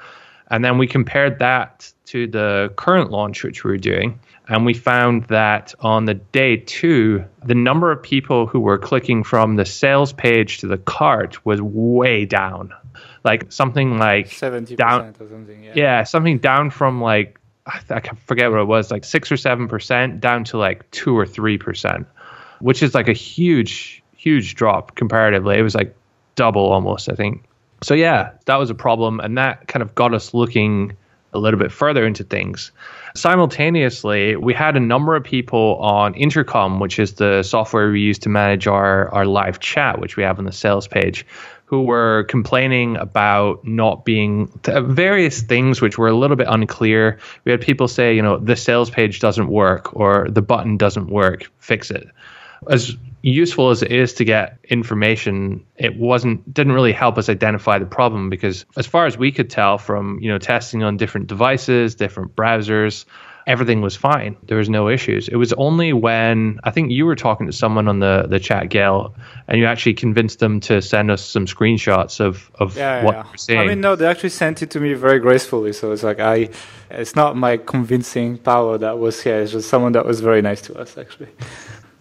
And 0.51 0.64
then 0.64 0.79
we 0.79 0.87
compared 0.87 1.41
that 1.41 1.93
to 2.07 2.27
the 2.27 2.73
current 2.77 3.11
launch, 3.11 3.43
which 3.43 3.64
we 3.64 3.73
were 3.73 3.79
doing. 3.79 4.19
And 4.49 4.64
we 4.64 4.72
found 4.72 5.24
that 5.24 5.74
on 5.80 6.07
the 6.07 6.14
day 6.14 6.57
two, 6.57 7.24
the 7.44 7.55
number 7.55 7.92
of 7.92 8.03
people 8.03 8.46
who 8.46 8.61
were 8.61 8.78
clicking 8.78 9.22
from 9.22 9.57
the 9.57 9.66
sales 9.66 10.14
page 10.14 10.59
to 10.59 10.66
the 10.66 10.78
cart 10.78 11.44
was 11.44 11.61
way 11.61 12.24
down. 12.24 12.72
Like 13.24 13.53
something 13.53 13.99
like 13.99 14.30
70% 14.30 14.76
down, 14.76 15.14
or 15.20 15.28
something. 15.28 15.64
Yeah. 15.64 15.72
yeah, 15.74 16.05
something 16.05 16.38
down 16.38 16.70
from 16.70 17.03
like, 17.03 17.38
I 17.66 18.01
forget 18.24 18.51
what 18.51 18.61
it 18.61 18.66
was, 18.66 18.90
like 18.90 19.05
six 19.05 19.30
or 19.30 19.34
7% 19.34 20.20
down 20.20 20.44
to 20.44 20.57
like 20.57 20.90
two 20.90 21.16
or 21.16 21.26
3%, 21.26 22.07
which 22.61 22.82
is 22.82 22.94
like 22.94 23.09
a 23.09 23.12
huge, 23.12 24.03
huge 24.16 24.55
drop 24.55 24.94
comparatively. 24.94 25.59
It 25.59 25.62
was 25.62 25.74
like 25.74 25.94
double 26.36 26.72
almost, 26.72 27.11
I 27.11 27.14
think. 27.14 27.44
So 27.82 27.92
yeah, 27.92 28.30
that 28.46 28.57
was 28.57 28.70
a 28.70 28.74
problem. 28.74 29.20
And 29.20 29.36
that 29.36 29.68
kind 29.68 29.82
of 29.82 29.94
got 29.94 30.14
us 30.14 30.32
looking 30.32 30.96
a 31.33 31.39
little 31.39 31.59
bit 31.59 31.72
further 31.72 32.07
into 32.07 32.24
things. 32.24 32.72
Simultaneously, 33.14 34.37
we 34.37 34.55
had 34.55 34.76
a 34.76 34.81
number 34.81 35.16
of 35.16 35.24
people 35.24 35.76
on 35.76 36.14
Intercom, 36.14 36.81
which 36.81 36.99
is 36.99 37.14
the 37.14 37.43
software 37.43 37.91
we 37.91 38.01
use 38.01 38.18
to 38.20 38.29
manage 38.29 38.66
our, 38.66 39.09
our 39.11 39.26
live 39.26 39.61
chat, 39.61 39.99
which 40.01 40.16
we 40.16 40.22
have 40.22 40.39
on 40.39 40.45
the 40.45 40.53
sales 40.53 40.87
page, 40.87 41.26
who 41.64 41.83
were 41.83 42.24
complaining 42.24 42.97
about 42.97 43.62
not 43.62 44.05
being 44.05 44.47
various 44.64 45.43
things 45.43 45.83
which 45.83 45.99
were 45.99 46.09
a 46.09 46.16
little 46.16 46.37
bit 46.37 46.47
unclear. 46.49 47.18
We 47.45 47.53
had 47.53 47.61
people 47.61 47.89
say, 47.89 48.14
you 48.14 48.22
know, 48.22 48.39
the 48.39 48.57
sales 48.57 48.89
page 48.89 49.20
doesn't 49.20 49.49
work 49.49 49.95
or 49.95 50.29
the 50.31 50.41
button 50.41 50.79
doesn't 50.79 51.11
work, 51.11 51.51
fix 51.59 51.91
it. 51.91 52.09
As 52.70 52.97
useful 53.23 53.71
as 53.71 53.83
it 53.83 53.91
is 53.91 54.14
to 54.14 54.25
get 54.25 54.59
information, 54.64 55.64
it 55.77 55.97
wasn't 55.97 56.53
didn't 56.53 56.73
really 56.73 56.93
help 56.93 57.19
us 57.19 57.29
identify 57.29 57.79
the 57.79 57.87
problem 57.87 58.31
because 58.31 58.64
as 58.77 58.87
far 58.87 59.07
as 59.07 59.19
we 59.19 59.33
could 59.33 59.51
tell 59.51 59.79
from, 59.79 60.19
you 60.21 60.29
know, 60.31 60.39
testing 60.39 60.83
on 60.83 60.97
different 60.97 61.27
devices, 61.27 61.95
different 61.95 62.37
browsers, 62.37 63.05
everything 63.49 63.81
was 63.81 63.97
fine. 63.97 64.37
There 64.45 64.59
was 64.59 64.69
no 64.69 64.89
issues. 64.89 65.27
It 65.27 65.37
was 65.37 65.55
only 65.55 65.95
when 65.95 66.61
I 66.64 66.71
think 66.71 66.93
you 66.93 67.07
were 67.07 67.16
talking 67.16 67.47
to 67.47 67.53
someone 67.53 67.89
on 67.89 67.99
the, 67.99 68.27
the 68.29 68.39
chat, 68.39 68.69
Gael, 68.69 69.14
and 69.49 69.59
you 69.59 69.64
actually 69.64 69.95
convinced 69.95 70.39
them 70.39 70.61
to 70.61 70.83
send 70.83 71.11
us 71.11 71.25
some 71.25 71.47
screenshots 71.47 72.21
of, 72.21 72.51
of 72.57 72.77
yeah, 72.77 73.03
what 73.03 73.14
yeah. 73.14 73.25
you 73.25 73.31
were 73.31 73.39
seeing. 73.39 73.59
I 73.59 73.66
mean, 73.66 73.81
no, 73.81 73.97
they 73.97 74.07
actually 74.07 74.29
sent 74.29 74.62
it 74.62 74.71
to 74.73 74.81
me 74.81 74.93
very 74.93 75.19
gracefully. 75.19 75.73
So 75.73 75.93
it's 75.93 76.03
like 76.03 76.21
I, 76.21 76.51
it's 76.91 77.16
not 77.16 77.37
my 77.37 77.57
convincing 77.57 78.37
power 78.37 78.77
that 78.77 78.99
was 78.99 79.23
here. 79.23 79.41
It's 79.41 79.53
just 79.53 79.71
someone 79.71 79.93
that 79.93 80.05
was 80.05 80.21
very 80.21 80.43
nice 80.43 80.61
to 80.62 80.79
us, 80.79 80.99
actually. 80.99 81.29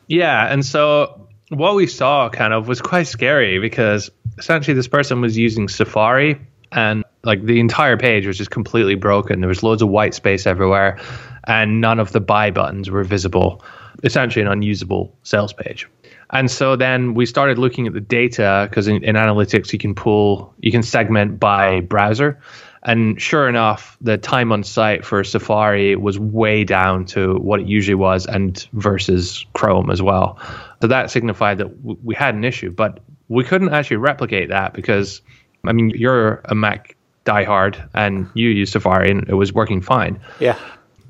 Yeah, 0.08 0.52
and 0.52 0.66
so 0.66 1.28
what 1.50 1.76
we 1.76 1.88
saw 1.88 2.30
kind 2.30 2.54
of 2.54 2.68
was 2.68 2.82
quite 2.82 3.08
scary 3.08 3.60
because 3.60 4.10
essentially 4.38 4.74
this 4.74 4.88
person 4.88 5.22
was 5.22 5.38
using 5.38 5.68
Safari 5.68 6.42
and 6.72 7.04
like 7.24 7.44
the 7.44 7.60
entire 7.60 7.98
page 7.98 8.28
was 8.28 8.38
just 8.38 8.52
completely 8.52 8.96
broken. 8.96 9.40
There 9.40 9.48
was 9.48 9.64
loads 9.64 9.82
of 9.82 9.90
white 9.90 10.14
space 10.14 10.46
everywhere 10.46 11.00
and 11.46 11.82
none 11.82 12.00
of 12.00 12.12
the 12.12 12.20
buy 12.20 12.52
buttons 12.52 12.90
were 12.90 13.04
visible. 13.04 13.64
Essentially 14.04 14.46
an 14.46 14.52
unusable 14.52 15.16
sales 15.24 15.54
page. 15.54 15.88
And 16.30 16.52
so 16.52 16.76
then 16.76 17.14
we 17.14 17.26
started 17.26 17.58
looking 17.58 17.88
at 17.88 17.94
the 17.94 18.02
data 18.02 18.68
because 18.70 18.88
in, 18.88 19.04
in 19.04 19.16
analytics 19.16 19.72
you 19.72 19.80
can 19.80 19.96
pull 19.96 20.54
you 20.60 20.72
can 20.72 20.84
segment 20.84 21.40
by 21.40 21.80
browser. 21.82 22.40
And 22.88 23.22
sure 23.22 23.48
enough, 23.50 23.98
the 24.02 24.18
time 24.18 24.52
on 24.52 24.64
site 24.64 25.04
for 25.06 25.24
Safari 25.24 25.96
was 25.98 26.18
way 26.18 26.64
down 26.64 27.06
to 27.08 27.36
what 27.36 27.60
it 27.60 27.68
usually 27.68 27.96
was, 27.96 28.26
and 28.26 28.66
versus 28.74 29.46
Chrome 29.54 29.92
as 29.92 30.02
well. 30.02 30.40
So 30.82 30.88
that 30.88 31.12
signified 31.12 31.58
that 31.58 31.68
w- 31.84 32.00
we 32.04 32.16
had 32.16 32.34
an 32.34 32.44
issue, 32.46 32.72
but 32.72 33.00
we 33.28 33.44
couldn't 33.44 33.74
actually 33.74 33.98
replicate 33.98 34.48
that 34.50 34.74
because, 34.74 35.22
I 35.66 35.74
mean, 35.74 35.90
you're 35.90 36.42
a 36.46 36.56
Mac 36.56 36.96
diehard 37.26 37.90
and 37.94 38.30
you 38.36 38.50
use 38.50 38.72
Safari 38.72 39.12
and 39.12 39.28
it 39.28 39.34
was 39.36 39.52
working 39.52 39.82
fine. 39.82 40.18
Yeah. 40.40 40.58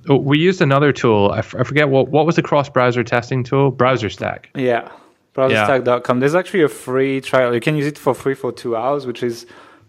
We 0.09 0.39
used 0.39 0.61
another 0.61 0.91
tool. 0.91 1.29
I, 1.31 1.39
f- 1.39 1.53
I 1.53 1.63
forget 1.63 1.89
what 1.89 2.07
what 2.07 2.25
was 2.25 2.37
the 2.37 2.41
cross 2.41 2.69
browser 2.69 3.03
testing 3.03 3.43
tool? 3.43 3.71
BrowserStack. 3.71 4.45
Yeah. 4.55 4.89
browserstack.com. 5.35 6.21
There's 6.21 6.33
actually 6.33 6.63
a 6.63 6.69
free 6.69 7.21
trial. 7.21 7.53
You 7.53 7.59
can 7.59 7.75
use 7.75 7.85
it 7.85 7.97
for 7.99 8.15
free 8.15 8.33
for 8.33 8.51
two 8.51 8.75
hours, 8.75 9.05
which 9.05 9.21
is 9.21 9.45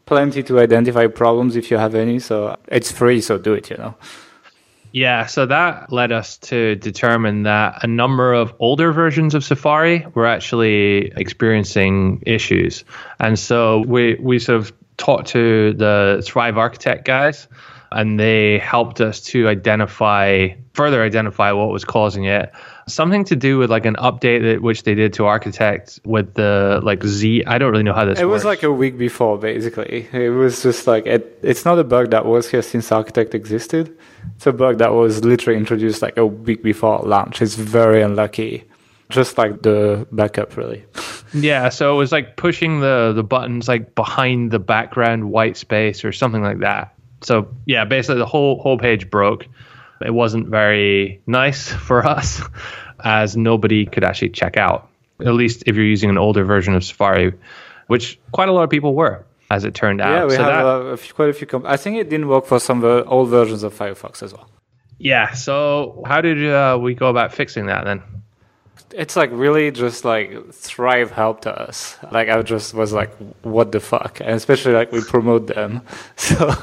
plenty 0.09 0.43
to 0.43 0.59
identify 0.59 1.07
problems 1.07 1.55
if 1.55 1.71
you 1.71 1.77
have 1.77 1.95
any. 1.95 2.19
So 2.19 2.57
it's 2.67 2.91
free, 2.91 3.21
so 3.21 3.37
do 3.37 3.53
it, 3.53 3.69
you 3.69 3.77
know. 3.77 3.95
Yeah, 4.91 5.27
so 5.27 5.45
that 5.45 5.93
led 5.93 6.13
us 6.13 6.39
to 6.39 6.77
determine 6.77 7.43
that 7.43 7.85
a 7.85 7.87
number 7.87 8.33
of 8.33 8.55
older 8.59 8.91
versions 8.91 9.35
of 9.35 9.45
Safari 9.45 10.07
were 10.15 10.27
actually 10.27 11.13
experiencing 11.15 12.23
issues. 12.25 12.85
And 13.21 13.39
so 13.39 13.81
we, 13.81 14.15
we 14.15 14.39
sort 14.39 14.61
of 14.61 14.73
talked 14.97 15.29
to 15.29 15.75
the 15.75 16.23
Thrive 16.25 16.57
Architect 16.57 17.05
guys, 17.05 17.47
and 17.93 18.19
they 18.19 18.59
helped 18.61 19.03
us 19.03 19.21
to 19.25 19.47
identify, 19.47 20.49
further 20.73 21.03
identify 21.03 21.53
what 21.53 21.69
was 21.69 21.85
causing 21.85 22.25
it. 22.25 22.51
Something 22.89 23.25
to 23.25 23.37
do 23.37 23.59
with 23.59 23.71
like 23.71 23.87
an 23.87 23.97
update 23.97 24.43
that 24.43 24.63
which 24.63 24.83
they 24.83 24.95
did 24.95 25.13
to 25.15 25.27
Architect 25.27 26.01
with 26.05 26.35
the 26.35 26.81
like 26.83 27.05
Z. 27.05 27.45
I 27.47 27.59
don't 27.59 27.71
really 27.71 27.85
know 27.85 27.95
how 27.95 28.05
this. 28.05 28.19
It 28.19 28.25
works. 28.25 28.39
was 28.39 28.45
like 28.45 28.63
a 28.63 28.73
week 28.73 28.99
before, 28.99 29.39
basically. 29.39 30.09
It 30.13 30.31
was 30.31 30.63
just 30.63 30.87
like 30.87 31.07
it, 31.07 31.39
it's 31.43 31.65
not 31.65 31.79
a 31.79 31.85
bug 31.85 32.11
that 32.11 32.27
was 32.27 32.51
here 32.51 32.63
since 32.63 32.91
Architect 32.91 33.35
existed. 33.35 33.97
It's 34.37 34.47
a 34.47 34.53
bug 34.53 34.79
that 34.79 34.93
was 34.93 35.25
literally 35.25 35.59
introduced 35.59 36.03
like 36.03 36.17
a 36.17 36.27
week 36.27 36.63
before 36.63 37.01
launch. 37.01 37.41
It's 37.43 37.55
very 37.55 38.03
unlucky, 38.03 38.65
just 39.09 39.39
like 39.39 39.63
the 39.63 40.07
backup, 40.13 40.57
really. 40.57 40.85
Yeah, 41.35 41.69
so 41.69 41.95
it 41.95 41.99
was 41.99 42.11
like 42.11 42.37
pushing 42.37 42.81
the 42.81 43.13
the 43.15 43.23
buttons 43.23 43.69
like 43.69 43.95
behind 43.95 44.51
the 44.51 44.59
background 44.59 45.31
white 45.31 45.57
space 45.57 46.05
or 46.05 46.13
something 46.13 46.43
like 46.43 46.61
that. 46.61 46.95
So 47.23 47.55
yeah, 47.67 47.85
basically 47.85 48.19
the 48.19 48.27
whole 48.27 48.61
whole 48.61 48.79
page 48.79 49.11
broke. 49.11 49.47
It 50.05 50.13
wasn't 50.13 50.49
very 50.49 51.21
nice 51.27 51.69
for 51.89 52.07
us 52.07 52.41
as 53.03 53.37
nobody 53.37 53.87
could 53.87 54.05
actually 54.05 54.31
check 54.31 54.57
out. 54.57 54.89
At 55.21 55.35
least 55.35 55.65
if 55.67 55.75
you're 55.77 55.85
using 55.85 56.11
an 56.11 56.19
older 56.19 56.45
version 56.45 56.75
of 56.75 56.85
Safari, 56.85 57.33
which 57.89 58.19
quite 58.33 58.49
a 58.49 58.53
lot 58.53 58.63
of 58.63 58.71
people 58.71 58.95
were, 58.95 59.25
as 59.51 59.65
it 59.65 59.75
turned 59.75 60.01
out. 60.01 60.15
Yeah, 60.15 60.25
we 60.27 60.37
so 60.37 60.43
have 60.45 60.65
that, 60.65 60.87
a, 60.93 60.97
few, 60.97 61.15
quite 61.15 61.31
a 61.31 61.33
few. 61.33 61.47
Comp- 61.47 61.67
I 61.67 61.77
think 61.77 61.97
it 61.97 62.09
didn't 62.11 62.29
work 62.29 62.47
for 62.47 62.61
some 62.61 62.81
ver- 62.81 63.05
old 63.07 63.29
versions 63.29 63.63
of 63.63 63.75
Firefox 63.77 64.23
as 64.23 64.33
well. 64.33 64.49
yeah. 64.99 65.33
So 65.33 66.03
how 66.07 66.21
did 66.21 66.45
uh, 66.47 66.79
we 66.81 66.95
go 66.95 67.09
about 67.09 67.33
fixing 67.33 67.67
that 67.67 67.85
then? 67.85 68.03
It's 68.95 69.17
like 69.17 69.31
really 69.33 69.71
just 69.71 70.05
like 70.05 70.53
Thrive 70.53 71.11
helped 71.11 71.47
us. 71.47 71.99
Like 72.13 72.29
I 72.29 72.41
just 72.43 72.73
was 72.75 72.93
like, 72.93 73.13
what 73.43 73.73
the 73.73 73.81
fuck? 73.81 74.21
And 74.21 74.31
especially 74.31 74.73
like 74.75 74.93
we 74.93 75.03
promote 75.03 75.47
them, 75.49 75.83
so 76.17 76.55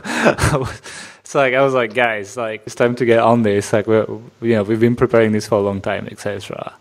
It's 1.26 1.34
like 1.34 1.56
I 1.56 1.64
was 1.64 1.74
like, 1.74 1.96
guys, 1.96 2.38
like 2.38 2.62
it's 2.68 2.76
time 2.76 2.94
to 2.98 3.04
get 3.06 3.18
on 3.18 3.42
this. 3.42 3.74
Like 3.74 3.88
we, 3.88 3.96
you 3.96 4.56
know, 4.56 4.62
we've 4.62 4.80
been 4.80 4.96
preparing 4.96 5.32
this 5.32 5.48
for 5.48 5.56
a 5.56 5.62
long 5.62 5.82
time, 5.82 6.08
etc. 6.12 6.76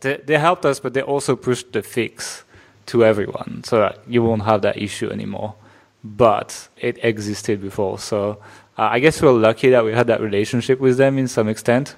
They, 0.00 0.16
they 0.24 0.38
helped 0.38 0.64
us, 0.64 0.80
but 0.80 0.94
they 0.94 1.02
also 1.02 1.36
pushed 1.36 1.72
the 1.74 1.82
fix 1.82 2.44
to 2.86 3.04
everyone, 3.04 3.62
so 3.62 3.78
that 3.78 3.98
you 4.08 4.22
won't 4.22 4.44
have 4.44 4.62
that 4.62 4.78
issue 4.78 5.10
anymore. 5.10 5.54
But 6.02 6.68
it 6.78 6.98
existed 7.04 7.60
before, 7.60 7.98
so 7.98 8.38
uh, 8.78 8.88
I 8.90 9.00
guess 9.00 9.20
we 9.20 9.28
we're 9.28 9.34
lucky 9.34 9.68
that 9.68 9.84
we 9.84 9.92
had 9.92 10.06
that 10.06 10.22
relationship 10.22 10.80
with 10.80 10.96
them 10.96 11.18
in 11.18 11.28
some 11.28 11.46
extent 11.46 11.94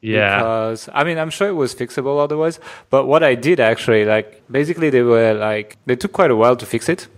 Yeah. 0.00 0.38
because 0.38 0.88
I 0.94 1.04
mean 1.04 1.18
I'm 1.18 1.28
sure 1.28 1.48
it 1.48 1.58
was 1.64 1.74
fixable 1.74 2.18
otherwise. 2.18 2.60
But 2.88 3.04
what 3.04 3.22
I 3.22 3.34
did 3.34 3.60
actually, 3.60 4.06
like 4.06 4.40
basically 4.50 4.88
they 4.88 5.02
were 5.02 5.34
like 5.34 5.76
they 5.84 5.96
took 5.96 6.12
quite 6.14 6.30
a 6.30 6.36
while 6.36 6.56
to 6.56 6.64
fix 6.64 6.88
it. 6.88 7.08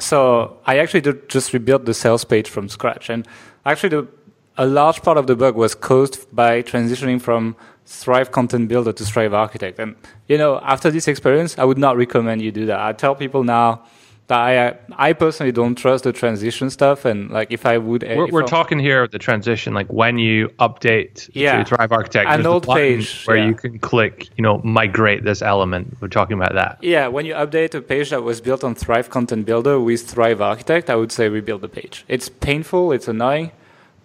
So 0.00 0.56
I 0.66 0.78
actually 0.78 1.02
did 1.02 1.28
just 1.28 1.52
rebuilt 1.52 1.84
the 1.84 1.94
sales 1.94 2.24
page 2.24 2.48
from 2.50 2.68
scratch, 2.68 3.08
and 3.08 3.24
actually 3.64 3.88
the, 3.90 4.08
a 4.56 4.66
large 4.66 5.02
part 5.02 5.18
of 5.18 5.26
the 5.26 5.36
bug 5.36 5.56
was 5.56 5.74
caused 5.74 6.34
by 6.34 6.62
transitioning 6.62 7.20
from 7.20 7.56
Thrive 7.86 8.30
Content 8.30 8.68
Builder 8.68 8.92
to 8.92 9.04
Thrive 9.04 9.34
Architect. 9.34 9.78
And 9.78 9.96
you 10.28 10.38
know, 10.38 10.60
after 10.62 10.90
this 10.90 11.08
experience, 11.08 11.58
I 11.58 11.64
would 11.64 11.78
not 11.78 11.96
recommend 11.96 12.42
you 12.42 12.52
do 12.52 12.66
that. 12.66 12.80
I 12.80 12.92
tell 12.92 13.14
people 13.14 13.44
now 13.44 13.84
I 14.32 14.76
I 14.96 15.12
personally 15.12 15.52
don't 15.52 15.74
trust 15.74 16.04
the 16.04 16.12
transition 16.12 16.70
stuff, 16.70 17.04
and 17.04 17.30
like 17.30 17.52
if 17.52 17.64
I 17.66 17.78
would, 17.78 18.02
We're, 18.02 18.28
we're 18.28 18.42
talking 18.46 18.78
here 18.78 19.02
of 19.02 19.10
the 19.10 19.18
transition, 19.18 19.74
like 19.74 19.88
when 19.92 20.18
you 20.18 20.48
update 20.58 21.30
Yeah. 21.32 21.58
to 21.58 21.64
Thrive 21.64 21.92
Architect, 21.92 22.28
An 22.30 22.46
old 22.46 22.66
page, 22.66 23.24
where 23.24 23.36
yeah. 23.36 23.48
you 23.48 23.54
can 23.54 23.78
click, 23.78 24.28
you 24.36 24.42
know, 24.42 24.58
migrate 24.64 25.24
this 25.24 25.42
element. 25.42 25.96
We're 26.00 26.08
talking 26.08 26.36
about 26.36 26.54
that. 26.54 26.78
Yeah, 26.82 27.08
when 27.08 27.26
you 27.26 27.34
update 27.34 27.74
a 27.74 27.80
page 27.80 28.10
that 28.10 28.22
was 28.22 28.40
built 28.40 28.64
on 28.64 28.74
Thrive 28.74 29.10
Content 29.10 29.46
Builder 29.46 29.78
with 29.80 30.02
Thrive 30.08 30.40
Architect, 30.40 30.90
I 30.90 30.96
would 30.96 31.12
say 31.12 31.28
rebuild 31.28 31.60
the 31.60 31.68
page. 31.68 32.04
It's 32.08 32.28
painful, 32.28 32.92
it's 32.92 33.08
annoying, 33.08 33.52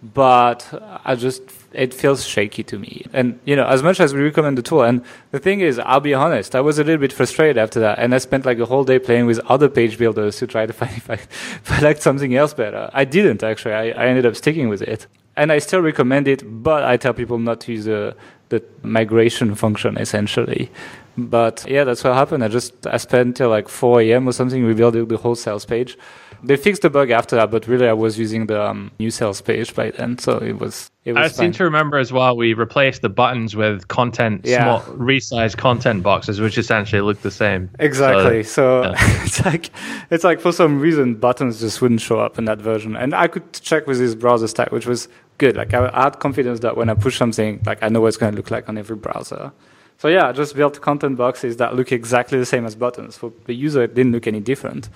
but 0.02 0.66
I 1.04 1.14
just 1.14 1.50
it 1.72 1.92
feels 1.92 2.24
shaky 2.24 2.62
to 2.64 2.78
me. 2.78 3.04
And 3.12 3.38
you 3.44 3.54
know, 3.56 3.66
as 3.66 3.82
much 3.82 4.00
as 4.00 4.14
we 4.14 4.22
recommend 4.22 4.58
the 4.58 4.62
tool, 4.62 4.82
and 4.82 5.02
the 5.30 5.38
thing 5.38 5.60
is, 5.60 5.78
I'll 5.78 6.00
be 6.00 6.14
honest, 6.14 6.54
I 6.54 6.60
was 6.60 6.78
a 6.78 6.84
little 6.84 7.00
bit 7.00 7.12
frustrated 7.12 7.58
after 7.58 7.80
that, 7.80 7.98
and 7.98 8.14
I 8.14 8.18
spent 8.18 8.46
like 8.46 8.58
a 8.58 8.66
whole 8.66 8.84
day 8.84 8.98
playing 8.98 9.26
with 9.26 9.38
other 9.46 9.68
page 9.68 9.98
builders 9.98 10.36
to 10.38 10.46
try 10.46 10.66
to 10.66 10.72
find 10.80 10.92
if 10.96 11.10
I, 11.10 11.14
if 11.14 11.72
I 11.72 11.80
liked 11.80 12.02
something 12.02 12.34
else 12.34 12.54
better. 12.54 12.90
I 12.92 13.04
didn't 13.04 13.42
actually. 13.42 13.74
I, 13.74 13.88
I 13.90 14.06
ended 14.06 14.26
up 14.26 14.36
sticking 14.36 14.68
with 14.68 14.82
it, 14.82 15.06
and 15.36 15.52
I 15.52 15.58
still 15.58 15.80
recommend 15.80 16.28
it, 16.28 16.42
but 16.44 16.84
I 16.84 16.96
tell 16.96 17.14
people 17.14 17.38
not 17.38 17.60
to 17.62 17.72
use 17.72 17.84
the 17.84 18.16
the 18.48 18.62
migration 18.82 19.54
function 19.54 19.98
essentially. 19.98 20.70
But 21.16 21.66
yeah, 21.68 21.84
that's 21.84 22.04
what 22.04 22.14
happened. 22.14 22.44
I 22.44 22.48
just 22.48 22.86
I 22.86 22.96
spent 22.96 23.36
till 23.36 23.50
like 23.50 23.68
4 23.68 24.00
a.m. 24.02 24.28
or 24.28 24.32
something 24.32 24.64
rebuilding 24.64 25.06
the 25.08 25.16
whole 25.16 25.34
sales 25.34 25.64
page. 25.64 25.98
They 26.42 26.56
fixed 26.56 26.82
the 26.82 26.90
bug 26.90 27.10
after 27.10 27.36
that, 27.36 27.50
but 27.50 27.66
really 27.66 27.88
I 27.88 27.92
was 27.92 28.18
using 28.18 28.46
the 28.46 28.62
um, 28.62 28.90
new 29.00 29.10
sales 29.10 29.40
page 29.40 29.74
by 29.74 29.90
then, 29.90 30.18
so 30.18 30.38
it 30.38 30.58
was 30.58 30.90
it 31.04 31.12
was 31.14 31.18
I 31.18 31.28
fine. 31.28 31.46
seem 31.46 31.52
to 31.52 31.64
remember 31.64 31.98
as 31.98 32.12
well. 32.12 32.36
We 32.36 32.54
replaced 32.54 33.02
the 33.02 33.08
buttons 33.08 33.56
with 33.56 33.88
content, 33.88 34.42
Yeah. 34.44 34.80
small 34.80 34.96
resized 34.96 35.56
content 35.56 36.02
boxes, 36.02 36.40
which 36.40 36.56
essentially 36.58 37.00
looked 37.00 37.22
the 37.22 37.30
same. 37.30 37.70
Exactly. 37.78 38.42
So, 38.44 38.82
yeah. 38.82 38.94
it's 39.24 39.44
like 39.44 39.70
it's 40.10 40.24
like 40.24 40.40
for 40.40 40.52
some 40.52 40.80
reason 40.80 41.14
buttons 41.16 41.60
just 41.60 41.80
wouldn't 41.82 42.00
show 42.00 42.20
up 42.20 42.38
in 42.38 42.44
that 42.44 42.58
version, 42.60 42.96
and 42.96 43.14
I 43.14 43.26
could 43.26 43.52
check 43.52 43.86
with 43.86 43.98
this 43.98 44.14
BrowserStack, 44.14 44.70
which 44.70 44.86
was 44.86 45.08
good. 45.38 45.56
Like 45.56 45.74
I, 45.74 45.90
I 45.92 46.04
had 46.04 46.18
confidence 46.20 46.60
that 46.60 46.76
when 46.76 46.88
I 46.88 46.94
push 46.94 47.16
something, 47.18 47.60
like 47.66 47.82
I 47.82 47.88
know 47.88 48.00
what 48.00 48.08
it's 48.08 48.16
going 48.16 48.32
to 48.32 48.36
look 48.36 48.50
like 48.50 48.68
on 48.68 48.78
every 48.78 48.96
browser. 48.96 49.52
So 49.98 50.06
yeah, 50.06 50.28
I 50.28 50.32
just 50.32 50.54
built 50.54 50.80
content 50.80 51.16
boxes 51.16 51.56
that 51.56 51.74
look 51.74 51.90
exactly 51.90 52.38
the 52.38 52.46
same 52.46 52.64
as 52.64 52.76
buttons. 52.76 53.16
For 53.16 53.32
the 53.46 53.54
user, 53.54 53.82
it 53.82 53.94
didn't 53.96 54.12
look 54.12 54.28
any 54.28 54.38
different, 54.38 54.88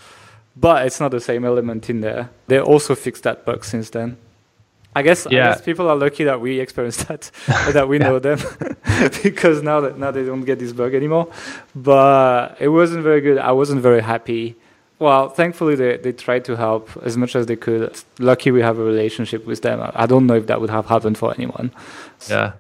but 0.57 0.87
it's 0.87 1.01
not 1.01 1.11
the 1.11 1.21
same 1.21 1.45
element 1.45 1.89
in 1.89 2.01
there. 2.01 2.31
They 2.47 2.61
also 2.61 2.95
fixed 2.95 3.23
that 3.25 3.45
bug 3.45 3.65
since 3.65 3.91
then. 3.91 4.17
I 4.95 5.01
guess, 5.01 5.27
I 5.27 5.31
guess 5.31 5.63
people 5.63 5.89
are 5.89 5.97
lucky 5.97 6.25
that 6.25 6.41
we 6.41 6.61
experienced 6.61 7.09
that, 7.09 7.31
that 7.73 7.89
we 7.89 7.99
know 7.99 8.19
them, 8.19 8.39
because 9.23 9.63
now 9.63 9.81
that 9.81 9.99
now 9.99 10.11
they 10.11 10.25
don't 10.25 10.45
get 10.45 10.59
this 10.59 10.73
bug 10.73 10.95
anymore. 10.95 11.29
But 11.75 12.57
it 12.61 12.69
wasn't 12.69 13.03
very 13.03 13.21
good. 13.21 13.39
I 13.39 13.53
wasn't 13.53 13.81
very 13.81 14.03
happy. 14.03 14.57
Well, 14.99 15.31
thankfully 15.31 15.75
they, 15.75 15.97
they 15.97 16.13
tried 16.13 16.45
to 16.45 16.57
help 16.57 16.91
as 17.03 17.17
much 17.17 17.35
as 17.35 17.47
they 17.47 17.57
could. 17.57 17.99
Lucky 18.19 18.51
we 18.51 18.61
have 18.61 18.79
a 18.79 18.85
relationship 18.85 19.47
with 19.47 19.63
them. 19.63 19.81
I 19.95 20.07
don't 20.07 20.27
know 20.27 20.35
if 20.35 20.47
that 20.47 20.61
would 20.61 20.71
have 20.71 20.87
happened 20.87 21.19
for 21.19 21.35
anyone. 21.35 21.73
Yeah. 22.29 22.53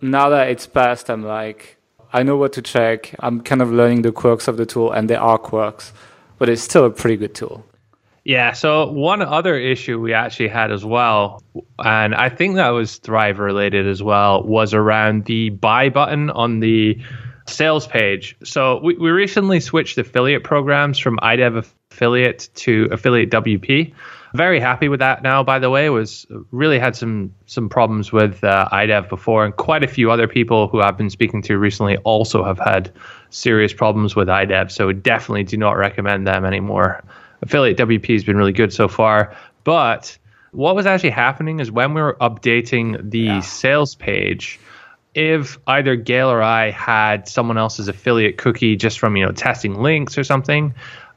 Now 0.00 0.28
that 0.28 0.48
it's 0.48 0.66
passed, 0.66 1.10
I'm 1.10 1.24
like, 1.24 1.76
I 2.12 2.22
know 2.22 2.36
what 2.36 2.52
to 2.52 2.62
check. 2.62 3.14
I'm 3.18 3.40
kind 3.40 3.60
of 3.60 3.72
learning 3.72 4.02
the 4.02 4.12
quirks 4.12 4.46
of 4.46 4.56
the 4.56 4.66
tool, 4.66 4.92
and 4.92 5.10
there 5.10 5.20
are 5.20 5.38
quirks, 5.38 5.92
but 6.38 6.48
it's 6.48 6.62
still 6.62 6.84
a 6.84 6.90
pretty 6.90 7.16
good 7.16 7.34
tool. 7.34 7.64
Yeah. 8.24 8.52
So 8.52 8.90
one 8.90 9.22
other 9.22 9.58
issue 9.58 9.98
we 9.98 10.12
actually 10.12 10.48
had 10.48 10.70
as 10.70 10.84
well, 10.84 11.42
and 11.78 12.14
I 12.14 12.28
think 12.28 12.56
that 12.56 12.68
was 12.70 12.96
Thrive 12.98 13.38
related 13.38 13.86
as 13.86 14.02
well, 14.02 14.42
was 14.42 14.74
around 14.74 15.24
the 15.24 15.48
buy 15.50 15.88
button 15.88 16.28
on 16.30 16.60
the 16.60 17.00
sales 17.46 17.86
page. 17.86 18.36
So 18.44 18.80
we, 18.82 18.96
we 18.96 19.10
recently 19.10 19.60
switched 19.60 19.96
affiliate 19.96 20.44
programs 20.44 20.98
from 20.98 21.16
iDev 21.18 21.64
affiliate 21.90 22.50
to 22.56 22.86
AffiliateWP. 22.88 23.94
Very 24.34 24.60
happy 24.60 24.88
with 24.88 25.00
that 25.00 25.22
now. 25.22 25.42
By 25.42 25.58
the 25.58 25.70
way, 25.70 25.88
was 25.88 26.26
really 26.50 26.78
had 26.78 26.94
some 26.94 27.32
some 27.46 27.70
problems 27.70 28.12
with 28.12 28.44
uh, 28.44 28.68
iDev 28.70 29.08
before, 29.08 29.46
and 29.46 29.56
quite 29.56 29.82
a 29.82 29.88
few 29.88 30.10
other 30.10 30.28
people 30.28 30.68
who 30.68 30.82
I've 30.82 30.98
been 30.98 31.08
speaking 31.08 31.40
to 31.42 31.56
recently 31.56 31.96
also 31.98 32.44
have 32.44 32.58
had 32.58 32.92
serious 33.30 33.72
problems 33.72 34.16
with 34.16 34.28
iDev. 34.28 34.70
So 34.70 34.92
definitely 34.92 35.44
do 35.44 35.56
not 35.56 35.72
recommend 35.76 36.26
them 36.26 36.44
anymore. 36.44 37.02
AffiliateWP 37.44 38.12
has 38.12 38.24
been 38.24 38.36
really 38.36 38.52
good 38.52 38.72
so 38.72 38.88
far, 38.88 39.36
but 39.64 40.16
what 40.52 40.74
was 40.74 40.86
actually 40.86 41.10
happening 41.10 41.60
is 41.60 41.70
when 41.70 41.94
we 41.94 42.00
were 42.00 42.16
updating 42.20 43.10
the 43.10 43.18
Yeah. 43.18 43.40
sales 43.40 43.94
page, 43.94 44.58
if 45.14 45.58
either 45.66 45.94
Gael 45.96 46.30
or 46.30 46.42
I 46.42 46.70
had 46.70 47.28
someone 47.28 47.58
else's 47.58 47.88
affiliate 47.88 48.38
cookie 48.38 48.76
just 48.76 48.98
from 48.98 49.16
you 49.16 49.24
know 49.26 49.32
testing 49.32 49.80
links 49.82 50.16
or 50.18 50.24
something, 50.24 50.74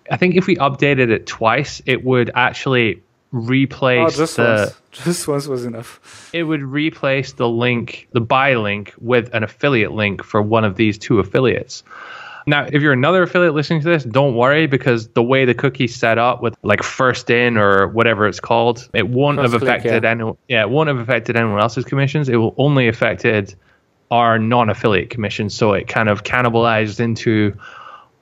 I 0.09 0.17
think 0.17 0.35
if 0.35 0.47
we 0.47 0.55
updated 0.57 1.09
it 1.09 1.27
twice, 1.27 1.81
it 1.85 2.03
would 2.03 2.31
actually 2.35 3.01
Oh, 3.33 3.37
replace 3.37 4.17
just 4.17 4.37
the 4.37 4.43
once. 4.43 4.77
Just 4.91 5.25
once 5.25 5.47
was 5.47 5.63
enough. 5.63 6.29
it 6.33 6.43
would 6.43 6.61
replace 6.61 7.31
the 7.31 7.47
link, 7.47 8.09
the 8.11 8.19
buy 8.19 8.55
link, 8.55 8.93
with 8.99 9.33
an 9.33 9.41
affiliate 9.41 9.93
link 9.93 10.21
for 10.21 10.41
one 10.41 10.65
of 10.65 10.75
these 10.75 10.97
two 10.97 11.19
affiliates. 11.19 11.81
Now, 12.45 12.65
if 12.65 12.81
you're 12.81 12.91
another 12.91 13.23
affiliate 13.23 13.53
listening 13.53 13.81
to 13.81 13.87
this, 13.87 14.03
don't 14.03 14.35
worry 14.35 14.67
because 14.67 15.07
the 15.09 15.23
way 15.23 15.45
the 15.45 15.53
cookie's 15.53 15.95
set 15.95 16.17
up 16.17 16.41
with 16.41 16.57
like 16.63 16.83
first 16.83 17.29
in 17.29 17.57
or 17.57 17.87
whatever 17.87 18.27
it's 18.27 18.41
called, 18.41 18.89
it 18.93 19.07
won't 19.07 19.37
First 19.37 19.53
have 19.53 19.61
affected 19.61 20.03
yeah. 20.03 20.09
any 20.09 20.31
yeah, 20.49 20.61
it 20.61 20.69
won't 20.69 20.87
have 20.89 20.97
affected 20.97 21.37
anyone 21.37 21.61
else's 21.61 21.85
commissions. 21.85 22.27
It 22.27 22.35
will 22.35 22.55
only 22.57 22.89
affected 22.89 23.55
our 24.09 24.37
non-affiliate 24.37 25.09
commissions. 25.09 25.55
So 25.55 25.71
it 25.71 25.87
kind 25.87 26.09
of 26.09 26.23
cannibalized 26.23 26.99
into 26.99 27.55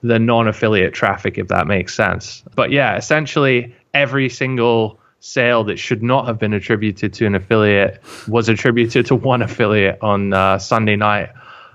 the 0.02 0.20
non-affiliate 0.20 0.94
traffic 0.94 1.36
if 1.36 1.48
that 1.48 1.66
makes 1.66 1.94
sense. 1.94 2.44
But 2.54 2.70
yeah, 2.70 2.96
essentially 2.96 3.74
every 3.92 4.28
single 4.28 4.99
sale 5.20 5.64
that 5.64 5.78
should 5.78 6.02
not 6.02 6.26
have 6.26 6.38
been 6.38 6.52
attributed 6.54 7.12
to 7.12 7.26
an 7.26 7.34
affiliate 7.34 8.02
was 8.26 8.48
attributed 8.48 9.06
to 9.06 9.14
one 9.14 9.42
affiliate 9.42 9.98
on 10.02 10.32
uh, 10.32 10.58
Sunday 10.58 10.96
night. 10.96 11.30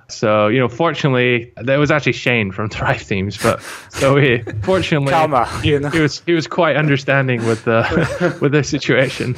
So 0.08 0.48
you 0.48 0.60
know, 0.60 0.68
fortunately, 0.68 1.52
there 1.58 1.80
was 1.80 1.90
actually 1.90 2.14
Shane 2.14 2.52
from 2.52 2.70
Thrive 2.76 3.02
Themes, 3.02 3.38
but 3.42 3.62
so 3.90 4.18
he 4.18 4.40
fortunately 4.64 5.12
Karma, 5.12 5.50
you 5.64 5.80
know. 5.80 5.90
he 5.90 6.00
was 6.00 6.22
he 6.26 6.34
was 6.34 6.48
quite 6.48 6.76
understanding 6.76 7.46
with 7.46 7.64
the 7.66 8.38
with 8.42 8.52
the 8.52 8.64
situation 8.64 9.36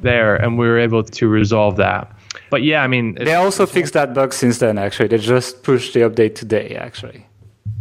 there, 0.00 0.36
and 0.36 0.58
we 0.58 0.66
were 0.66 0.78
able 0.78 1.02
to 1.02 1.28
resolve 1.28 1.76
that. 1.76 2.10
But 2.50 2.62
yeah, 2.62 2.82
I 2.82 2.86
mean, 2.86 3.14
They 3.14 3.34
also 3.34 3.66
fixed 3.66 3.92
that 3.94 4.14
bug 4.14 4.32
since 4.32 4.58
then. 4.58 4.78
Actually, 4.78 5.08
they 5.08 5.18
just 5.18 5.62
pushed 5.62 5.92
the 5.92 6.00
update 6.00 6.34
today. 6.34 6.76
Actually, 6.76 7.26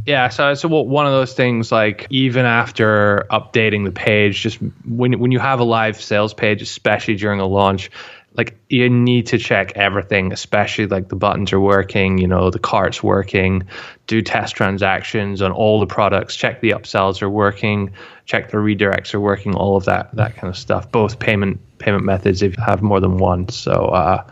Yeah, 0.08 0.30
so 0.30 0.54
so 0.54 0.70
one 0.70 1.06
of 1.06 1.12
those 1.12 1.34
things 1.34 1.70
like 1.70 2.08
even 2.10 2.46
after 2.46 3.26
updating 3.30 3.84
the 3.84 3.92
page, 3.92 4.42
just 4.42 4.58
when 4.88 5.20
when 5.20 5.34
you 5.34 5.40
have 5.40 5.60
a 5.60 5.66
live 5.66 6.00
sales 6.02 6.34
page, 6.34 6.62
especially 6.62 7.16
during 7.16 7.42
a 7.42 7.46
launch, 7.46 7.92
like 8.38 8.58
you 8.70 8.90
need 8.90 9.28
to 9.28 9.38
check 9.38 9.74
everything, 9.76 10.32
especially 10.32 10.88
like 10.88 11.10
the 11.10 11.18
buttons 11.18 11.52
are 11.52 11.60
working, 11.60 12.20
you 12.20 12.28
know, 12.28 12.50
the 12.50 12.58
cart's 12.58 13.04
working, 13.04 13.68
do 14.08 14.22
test 14.22 14.56
transactions 14.56 15.42
on 15.42 15.52
all 15.52 15.78
the 15.82 15.86
products, 15.86 16.38
check 16.38 16.62
the 16.62 16.70
upsells 16.70 17.22
are 17.22 17.30
working, 17.30 17.92
check 18.24 18.50
the 18.50 18.58
redirects 18.60 19.14
are 19.14 19.20
working, 19.20 19.56
all 19.56 19.76
of 19.76 19.84
that 19.84 20.16
that 20.16 20.38
kind 20.38 20.48
of 20.48 20.58
stuff. 20.58 20.90
Both 20.90 21.20
payment 21.20 21.60
payment 21.80 22.06
methods 22.06 22.42
if 22.42 22.56
you 22.56 22.64
have 22.64 22.82
more 22.82 23.02
than 23.02 23.18
one. 23.18 23.50
So 23.50 23.74
uh 23.74 24.24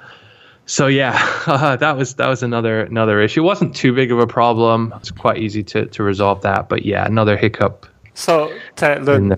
so 0.65 0.87
yeah, 0.87 1.15
uh, 1.45 1.75
that 1.83 1.97
was 1.97 2.15
that 2.15 2.27
was 2.27 2.43
another 2.43 2.81
another 2.81 3.21
issue. 3.21 3.41
It 3.41 3.45
wasn't 3.45 3.75
too 3.75 3.93
big 3.93 4.11
of 4.11 4.19
a 4.19 4.27
problem. 4.27 4.93
It's 4.97 5.11
quite 5.11 5.37
easy 5.37 5.63
to, 5.63 5.85
to 5.85 6.03
resolve 6.03 6.41
that. 6.41 6.69
But 6.69 6.85
yeah, 6.85 7.05
another 7.05 7.37
hiccup. 7.37 7.85
so 8.15 8.51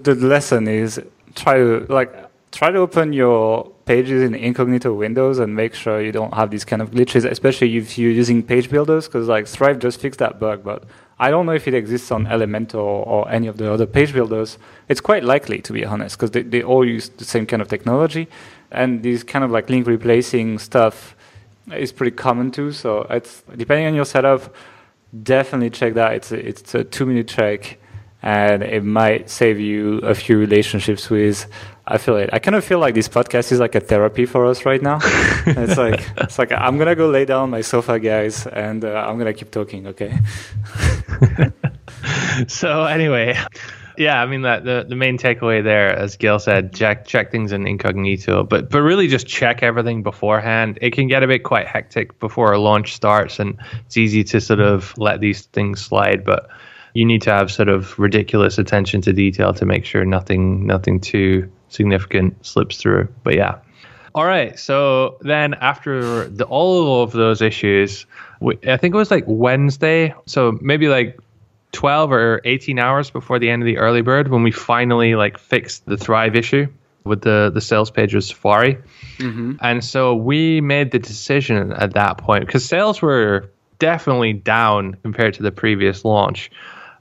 the, 0.04 0.16
the- 0.16 0.28
lesson 0.28 0.68
is 0.68 1.02
try 1.36 1.58
to 1.58 1.86
like 1.90 2.14
try 2.52 2.72
to 2.72 2.80
open 2.80 3.14
your 3.14 3.70
pages 3.86 4.22
in 4.22 4.36
incognito 4.36 4.94
windows 4.94 5.40
and 5.40 5.56
make 5.56 5.74
sure 5.74 6.02
you 6.02 6.12
don't 6.12 6.34
have 6.34 6.50
these 6.52 6.66
kind 6.66 6.82
of 6.82 6.92
glitches, 6.92 7.30
especially 7.30 7.76
if 7.78 7.98
you're 7.98 8.12
using 8.12 8.44
page 8.44 8.70
builders, 8.70 9.08
because 9.08 9.28
like 9.28 9.48
Thrive 9.48 9.80
just 9.80 10.00
fixed 10.00 10.20
that 10.20 10.40
bug, 10.40 10.64
but 10.64 10.84
I 11.20 11.32
don't 11.32 11.46
know 11.46 11.54
if 11.54 11.68
it 11.68 11.74
exists 11.74 12.12
on 12.12 12.26
Elementor 12.26 12.76
or 12.76 13.30
any 13.32 13.48
of 13.48 13.58
the 13.58 13.72
other 13.72 13.86
page 13.86 14.14
builders. 14.14 14.58
It's 14.88 15.02
quite 15.02 15.24
likely, 15.24 15.62
to 15.62 15.74
be 15.74 15.84
honest, 15.84 16.16
because 16.18 16.32
they, 16.32 16.44
they 16.44 16.62
all 16.62 16.86
use 16.86 17.10
the 17.10 17.26
same 17.26 17.46
kind 17.46 17.62
of 17.62 17.68
technology, 17.70 18.28
and 18.72 19.02
these 19.04 19.24
kind 19.24 19.44
of 19.44 19.52
like 19.52 19.70
link 19.70 19.88
replacing 19.88 20.60
stuff 20.60 21.16
is 21.74 21.91
pretty 21.91 22.15
common 22.15 22.51
too. 22.51 22.72
So 22.72 23.01
it's 23.09 23.43
depending 23.55 23.88
on 23.88 23.95
your 23.95 24.05
setup, 24.05 24.53
definitely 25.24 25.70
check 25.70 25.93
that. 25.95 26.13
It's 26.13 26.32
a, 26.32 26.47
it's 26.47 26.76
a 26.76 26.84
two 26.84 27.05
minute 27.05 27.28
check, 27.28 27.80
and 28.22 28.63
it 28.63 28.84
might 28.84 29.30
save 29.30 29.59
you 29.59 29.99
a 29.99 30.15
few 30.15 30.38
relationships 30.38 31.09
with 31.09 31.45
affiliate. 31.86 32.30
I 32.34 32.39
kind 32.39 32.55
of 32.55 32.65
feel 32.65 32.80
like 32.80 32.93
this 32.95 33.07
podcast 33.07 33.51
is 33.51 33.59
like 33.59 33.76
a 33.76 33.80
therapy 33.80 34.26
for 34.26 34.45
us 34.45 34.65
right 34.65 34.82
now. 34.82 34.99
it's 35.45 35.78
like 35.78 36.05
it's 36.18 36.39
like 36.39 36.51
I'm 36.51 36.78
gonna 36.78 36.95
go 36.95 37.09
lay 37.09 37.26
down 37.26 37.43
on 37.43 37.49
my 37.49 37.61
sofa, 37.61 37.99
guys, 37.99 38.47
and 38.47 38.84
uh, 38.84 39.05
I'm 39.07 39.18
gonna 39.18 39.34
keep 39.34 39.51
talking. 39.51 39.88
Okay. 39.88 40.18
So 42.47 42.84
anyway, 42.86 43.36
yeah, 43.98 44.22
I 44.22 44.26
mean 44.26 44.43
that 44.43 44.64
the, 44.64 44.86
the 44.88 44.95
main 44.95 45.18
takeaway 45.18 45.64
there, 45.64 45.95
as 45.95 46.16
Gael 46.18 46.39
said, 46.39 46.74
check 46.74 47.06
check 47.06 47.32
things 47.32 47.52
in 47.52 47.68
incognito, 47.68 48.43
but 48.43 48.70
but 48.70 48.82
really 48.82 49.08
just 49.08 49.28
check 49.28 49.64
everything 49.64 50.04
beforehand. 50.04 50.80
It 50.82 50.91
can 50.91 51.08
get 51.08 51.24
a 51.24 51.28
bit 51.28 51.43
quite 51.43 51.68
hectic 51.68 52.20
before 52.20 52.52
a 52.52 52.60
launch 52.60 52.93
starts, 52.93 53.39
and 53.39 53.58
it's 53.86 53.98
easy 53.98 54.24
to 54.26 54.41
sort 54.41 54.60
of 54.60 54.98
let 54.98 55.20
these 55.20 55.45
things 55.48 55.82
slide, 55.84 56.24
but. 56.24 56.50
You 56.93 57.06
need 57.06 57.22
to 57.24 57.32
have 57.32 57.52
sort 57.52 57.70
of 57.70 58.00
ridiculous 58.00 58.58
attention 58.58 59.02
to 59.02 59.14
detail 59.14 59.54
to 59.54 59.68
make 59.68 59.86
sure 59.86 60.04
nothing 60.04 60.66
nothing 60.66 61.00
too 61.00 61.48
significant 61.68 62.43
slips 62.43 62.78
through. 62.78 63.08
But 63.24 63.36
yeah, 63.36 63.60
all 64.18 64.26
right. 64.26 64.58
So 64.58 65.18
then 65.22 65.54
after 65.54 66.28
the, 66.28 66.45
all 66.45 67.04
of 67.04 67.12
those 67.12 67.39
issues, 67.43 68.08
I 68.41 68.78
think 68.78 68.95
it 68.95 68.98
was 68.98 69.12
like 69.12 69.26
Wednesday. 69.28 70.16
So 70.26 70.58
maybe 70.60 70.88
like 70.88 71.20
12 71.72 72.11
or 72.11 72.41
18 72.45 72.80
hours 72.80 73.09
before 73.09 73.39
the 73.39 73.49
end 73.49 73.61
of 73.61 73.65
the 73.65 73.78
early 73.78 74.01
bird 74.01 74.30
when 74.30 74.43
we 74.43 74.51
finally 74.51 75.15
like 75.15 75.38
fixed 75.38 75.86
the 75.86 75.97
Thrive 75.97 76.36
issue 76.36 76.68
with 77.03 77.22
the, 77.22 77.51
the 77.53 77.61
sales 77.61 77.89
page 77.89 78.13
with 78.13 78.26
Safari. 78.26 78.78
Mm-hmm. 79.18 79.55
And 79.61 79.84
so 79.84 80.15
we 80.15 80.61
made 80.61 80.91
the 80.91 80.99
decision 80.99 81.72
at 81.74 81.93
that 81.93 82.18
point 82.18 82.45
because 82.45 82.65
sales 82.65 83.01
were 83.01 83.49
definitely 83.80 84.34
down 84.34 84.95
compared 84.95 85.34
to 85.36 85.43
the 85.43 85.51
previous 85.51 86.05
launch. 86.05 86.51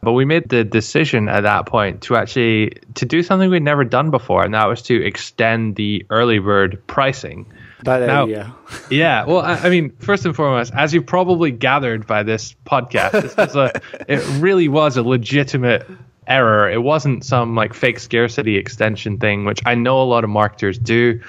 But 0.02 0.12
we 0.12 0.24
made 0.24 0.48
the 0.48 0.62
decision 0.62 1.28
at 1.28 1.42
that 1.42 1.66
point 1.66 2.02
to 2.02 2.16
actually 2.16 2.74
to 2.94 3.06
do 3.06 3.22
something 3.22 3.50
we'd 3.50 3.62
never 3.62 3.82
done 3.82 4.10
before, 4.10 4.44
and 4.44 4.54
that 4.54 4.66
was 4.66 4.82
to 4.82 5.04
extend 5.04 5.76
the 5.76 6.06
early 6.10 6.38
bird 6.38 6.80
pricing. 6.86 7.46
Bad 7.82 8.02
uh, 8.02 8.06
Now- 8.06 8.24
idea. 8.24 8.54
Yeah, 8.88 9.24
well, 9.24 9.40
I, 9.40 9.54
I 9.54 9.68
mean, 9.68 9.90
first 9.98 10.24
and 10.26 10.36
foremost, 10.36 10.72
as 10.72 10.94
you've 10.94 11.06
probably 11.06 11.50
gathered 11.50 12.06
by 12.06 12.22
this 12.22 12.54
podcast, 12.64 13.12
this 13.12 13.36
was 13.36 13.56
a, 13.56 13.80
it 14.08 14.24
really 14.40 14.68
was 14.68 14.96
a 14.96 15.02
legitimate 15.02 15.88
error. 16.28 16.70
It 16.70 16.82
wasn't 16.82 17.24
some 17.24 17.56
like 17.56 17.74
fake 17.74 17.98
scarcity 17.98 18.56
extension 18.56 19.18
thing, 19.18 19.44
which 19.44 19.60
I 19.66 19.74
know 19.74 20.00
a 20.02 20.04
lot 20.04 20.22
of 20.22 20.30
marketers 20.30 20.78
do, 20.78 21.20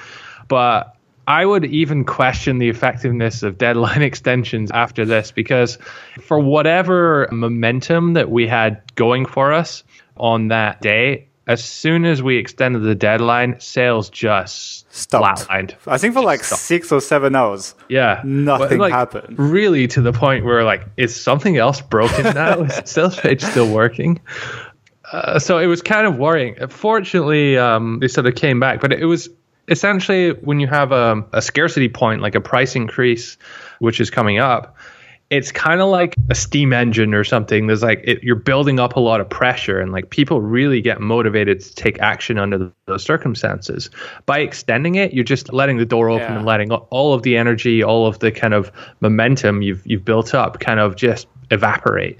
but 0.47 0.95
I 1.27 1.45
would 1.45 1.65
even 1.65 2.05
question 2.05 2.57
the 2.57 2.69
effectiveness 2.69 3.43
of 3.43 3.57
deadline 3.57 4.01
extensions 4.03 4.71
after 4.71 5.03
this 5.03 5.31
because 5.31 5.77
for 6.21 6.39
whatever 6.39 7.27
momentum 7.31 8.13
that 8.13 8.29
we 8.29 8.47
had 8.47 8.81
going 8.95 9.25
for 9.25 9.51
us 9.51 9.83
on 10.15 10.49
that 10.49 10.79
day, 10.79 11.27
as 11.47 11.63
soon 11.63 12.03
as 12.03 12.21
we 12.21 12.37
extended 12.37 12.79
the 12.79 12.93
deadline, 12.93 13.59
sales 13.59 14.09
just 14.09 14.93
Stopped. 14.93 15.47
flatlined. 15.47 15.75
I 15.87 15.97
think 15.97 16.13
for 16.13 16.21
like 16.21 16.43
Stop. 16.43 16.59
six 16.59 16.91
or 16.91 16.99
seven 16.99 17.35
hours. 17.35 17.73
Yeah. 17.87 18.21
Nothing 18.25 18.79
like, 18.79 18.91
happened. 18.91 19.39
Really 19.39 19.87
to 19.87 20.01
the 20.01 20.11
point 20.11 20.43
where 20.43 20.65
like, 20.65 20.83
is 20.97 21.15
something 21.15 21.55
else 21.55 21.79
broken 21.79 22.23
now? 22.35 22.61
is 22.63 22.75
the 22.75 22.85
sales 22.85 23.17
page 23.17 23.41
still 23.41 23.73
working? 23.73 24.19
Uh, 25.11 25.39
so 25.39 25.57
it 25.57 25.67
was 25.67 25.81
kind 25.81 26.05
of 26.05 26.17
worrying. 26.17 26.55
Fortunately, 26.67 27.57
um, 27.57 27.99
they 27.99 28.09
sort 28.09 28.27
of 28.27 28.35
came 28.35 28.59
back, 28.59 28.81
but 28.81 28.91
it 28.91 29.05
was 29.05 29.29
essentially 29.69 30.31
when 30.31 30.59
you 30.59 30.67
have 30.67 30.91
a, 30.91 31.23
a 31.31 31.41
scarcity 31.41 31.87
point, 31.87 32.21
like 32.21 32.35
a 32.35 32.41
price 32.41 32.75
increase, 32.75 33.37
which 33.79 34.01
is 34.01 34.09
coming 34.09 34.37
up, 34.37 34.75
it's 35.29 35.51
kind 35.51 35.81
of 35.81 35.89
like 35.89 36.15
a 36.29 36.35
steam 36.35 36.71
engine 36.71 37.13
or 37.13 37.23
something. 37.23 37.67
There's 37.67 37.83
like 37.83 38.01
it, 38.05 38.23
you're 38.23 38.35
building 38.35 38.79
up 38.79 38.95
a 38.95 38.99
lot 38.99 39.19
of 39.19 39.29
pressure, 39.29 39.79
and 39.79 39.91
like 39.91 40.09
people 40.09 40.41
really 40.41 40.81
get 40.81 41.01
motivated 41.01 41.59
to 41.61 41.75
take 41.75 41.99
action 41.99 42.37
under 42.37 42.57
th- 42.57 42.71
those 42.85 43.03
circumstances. 43.03 43.89
By 44.25 44.39
extending 44.39 44.95
it, 44.95 45.13
you're 45.13 45.25
just 45.25 45.51
letting 45.51 45.77
the 45.77 45.85
door 45.85 46.09
open 46.09 46.21
Yeah. 46.31 46.37
and 46.37 46.45
letting 46.45 46.71
all 46.71 47.13
of 47.13 47.23
the 47.23 47.35
energy, 47.35 47.83
all 47.83 48.07
of 48.07 48.19
the 48.19 48.31
kind 48.31 48.53
of 48.53 48.71
momentum 49.01 49.61
you've 49.61 49.85
you've 49.85 50.05
built 50.05 50.33
up, 50.33 50.59
kind 50.59 50.79
of 50.79 50.95
just 50.95 51.27
evaporate. 51.51 52.19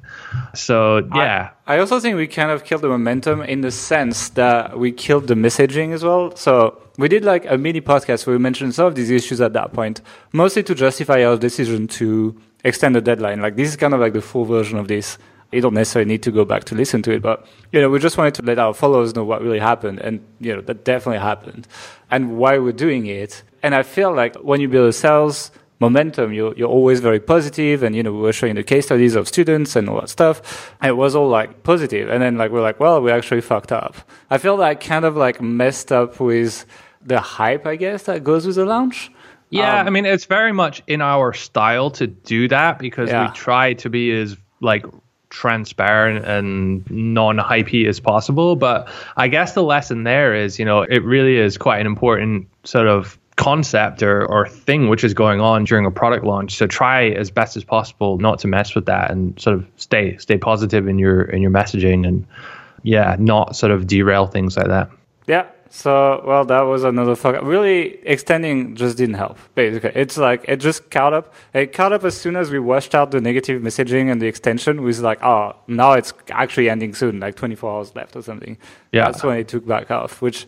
So 0.53 1.07
yeah, 1.15 1.49
I 1.65 1.79
also 1.79 1.99
think 1.99 2.15
we 2.17 2.27
kind 2.27 2.51
of 2.51 2.63
killed 2.63 2.81
the 2.81 2.87
momentum 2.89 3.41
in 3.41 3.61
the 3.61 3.71
sense 3.71 4.29
that 4.29 4.77
we 4.79 4.91
killed 4.91 5.27
the 5.27 5.33
messaging 5.35 5.93
as 5.93 6.03
well. 6.03 6.35
So 6.35 6.81
we 6.97 7.07
did 7.07 7.23
like 7.25 7.45
a 7.49 7.57
mini 7.57 7.81
podcast 7.81 8.25
where 8.25 8.35
we 8.35 8.41
mentioned 8.41 8.73
some 8.75 8.85
of 8.87 8.95
these 8.95 9.09
issues 9.09 9.39
at 9.41 9.53
that 9.53 9.73
point, 9.73 10.01
mostly 10.33 10.63
to 10.63 10.75
justify 10.75 11.23
our 11.25 11.37
decision 11.37 11.87
to 11.87 12.39
extend 12.67 12.95
the 12.95 13.01
deadline. 13.01 13.41
Like 13.41 13.55
this 13.55 13.69
is 13.69 13.75
kind 13.75 13.93
of 13.93 13.99
like 13.99 14.13
the 14.13 14.21
full 14.21 14.45
version 14.45 14.77
of 14.77 14.87
this. 14.87 15.17
You 15.51 15.61
don't 15.61 15.73
necessarily 15.73 16.09
need 16.09 16.23
to 16.23 16.31
go 16.31 16.43
back 16.43 16.65
to 16.65 16.75
listen 16.75 17.01
to 17.03 17.11
it, 17.11 17.21
but 17.21 17.47
you 17.71 17.79
know, 17.79 17.89
we 17.89 17.99
just 17.99 18.17
wanted 18.17 18.33
to 18.35 18.41
let 18.41 18.59
our 18.59 18.73
followers 18.73 19.15
know 19.15 19.23
what 19.23 19.41
really 19.41 19.59
happened, 19.59 19.99
and 19.99 20.19
you 20.41 20.53
know, 20.53 20.61
that 20.61 20.83
definitely 20.83 21.19
happened, 21.19 21.67
and 22.11 22.37
why 22.37 22.57
we're 22.57 22.73
doing 22.73 23.05
it. 23.05 23.43
And 23.63 23.73
I 23.73 23.83
feel 23.83 24.13
like 24.13 24.35
when 24.35 24.59
you 24.59 24.67
build 24.67 24.89
a 24.89 24.93
sales 24.93 25.51
momentum, 25.79 26.33
you're, 26.33 26.53
you're 26.55 26.67
always 26.67 26.99
very 26.99 27.21
positive, 27.21 27.81
and 27.81 27.95
you 27.95 28.03
know, 28.03 28.11
we 28.11 28.19
were 28.19 28.33
showing 28.33 28.55
the 28.55 28.63
case 28.63 28.87
studies 28.87 29.15
of 29.15 29.27
students 29.27 29.77
and 29.77 29.87
all 29.87 30.01
that 30.01 30.09
stuff. 30.09 30.75
And 30.81 30.89
it 30.89 30.97
was 30.97 31.15
all 31.15 31.29
like 31.29 31.63
positive, 31.63 32.09
and 32.09 32.21
then 32.21 32.37
like 32.37 32.51
we're 32.51 32.61
like, 32.61 32.81
well, 32.81 33.01
we 33.01 33.09
actually 33.11 33.41
fucked 33.41 33.71
up. 33.71 33.95
I 34.29 34.39
feel 34.39 34.57
like 34.57 34.81
kind 34.81 35.05
of 35.05 35.15
like 35.15 35.41
messed 35.41 35.93
up 35.93 36.19
with 36.19 36.65
the 37.01 37.21
hype, 37.21 37.65
I 37.65 37.77
guess, 37.77 38.03
that 38.03 38.25
goes 38.25 38.45
with 38.45 38.57
the 38.57 38.65
launch. 38.65 39.11
Yeah, 39.49 39.81
Um, 39.81 39.87
I 39.87 39.89
mean, 39.89 40.05
it's 40.05 40.25
very 40.25 40.51
much 40.51 40.83
in 40.87 41.01
our 41.01 41.33
style 41.33 41.91
to 41.91 42.07
do 42.07 42.47
that 42.49 42.79
because 42.79 43.09
Yeah. 43.09 43.27
we 43.27 43.33
try 43.33 43.73
to 43.73 43.89
be 43.89 44.11
as 44.11 44.35
like 44.59 44.85
transparent 45.29 46.25
and 46.25 46.89
non-hypey 46.89 47.87
as 47.87 47.99
possible. 47.99 48.55
But 48.55 48.89
I 49.15 49.27
guess 49.27 49.53
the 49.53 49.63
lesson 49.63 50.03
there 50.03 50.33
is, 50.33 50.57
you 50.59 50.65
know, 50.65 50.81
it 50.81 51.03
really 51.03 51.37
is 51.37 51.57
quite 51.57 51.79
an 51.79 51.85
important 51.87 52.47
sort 52.63 52.87
of 52.87 53.17
concept 53.35 54.01
or, 54.01 54.25
or 54.25 54.47
thing 54.47 54.89
which 54.89 55.03
is 55.03 55.13
going 55.13 55.39
on 55.39 55.63
during 55.63 55.85
a 55.85 55.91
product 55.91 56.25
launch. 56.25 56.55
So 56.55 56.65
try 56.65 57.09
as 57.09 57.29
best 57.29 57.55
as 57.55 57.63
possible 57.63 58.17
not 58.17 58.39
to 58.39 58.47
mess 58.47 58.73
with 58.73 58.87
that 58.87 59.11
and 59.11 59.39
sort 59.39 59.55
of 59.57 59.67
stay 59.75 60.17
stay 60.17 60.37
positive 60.37 60.87
in 60.87 60.97
your 60.97 61.21
in 61.21 61.41
your 61.41 61.51
messaging 61.51 62.07
and 62.07 62.25
yeah, 62.83 63.15
not 63.19 63.55
sort 63.55 63.71
of 63.71 63.85
derail 63.85 64.25
things 64.27 64.57
like 64.57 64.67
that. 64.67 64.89
Yeah, 65.27 65.45
So, 65.69 66.23
well, 66.25 66.45
that 66.45 66.61
was 66.61 66.83
another 66.83 67.15
fuck. 67.15 67.41
Really, 67.43 67.99
extending 68.03 68.75
just 68.75 68.97
didn't 68.97 69.15
help. 69.15 69.37
Basically, 69.55 69.91
it's 69.95 70.17
like 70.17 70.45
it 70.47 70.57
just 70.57 70.89
caught 70.89 71.13
up. 71.13 71.33
It 71.53 71.73
caught 71.73 71.93
up 71.93 72.03
as 72.03 72.15
soon 72.15 72.35
as 72.35 72.51
we 72.51 72.59
washed 72.59 72.95
out 72.95 73.11
the 73.11 73.21
negative 73.21 73.61
messaging 73.61 74.11
and 74.11 74.21
the 74.21 74.27
extension. 74.27 74.81
Was 74.83 75.01
like, 75.01 75.21
oh, 75.23 75.55
now 75.67 75.93
it's 75.93 76.13
actually 76.29 76.69
ending 76.69 76.93
soon, 76.93 77.19
like 77.19 77.35
24 77.35 77.71
hours 77.71 77.95
left 77.95 78.15
or 78.15 78.21
something. 78.21 78.57
Yeah. 78.91 79.05
that's 79.05 79.23
when 79.23 79.37
it 79.37 79.47
took 79.47 79.67
back 79.67 79.91
off. 79.91 80.21
Which, 80.21 80.47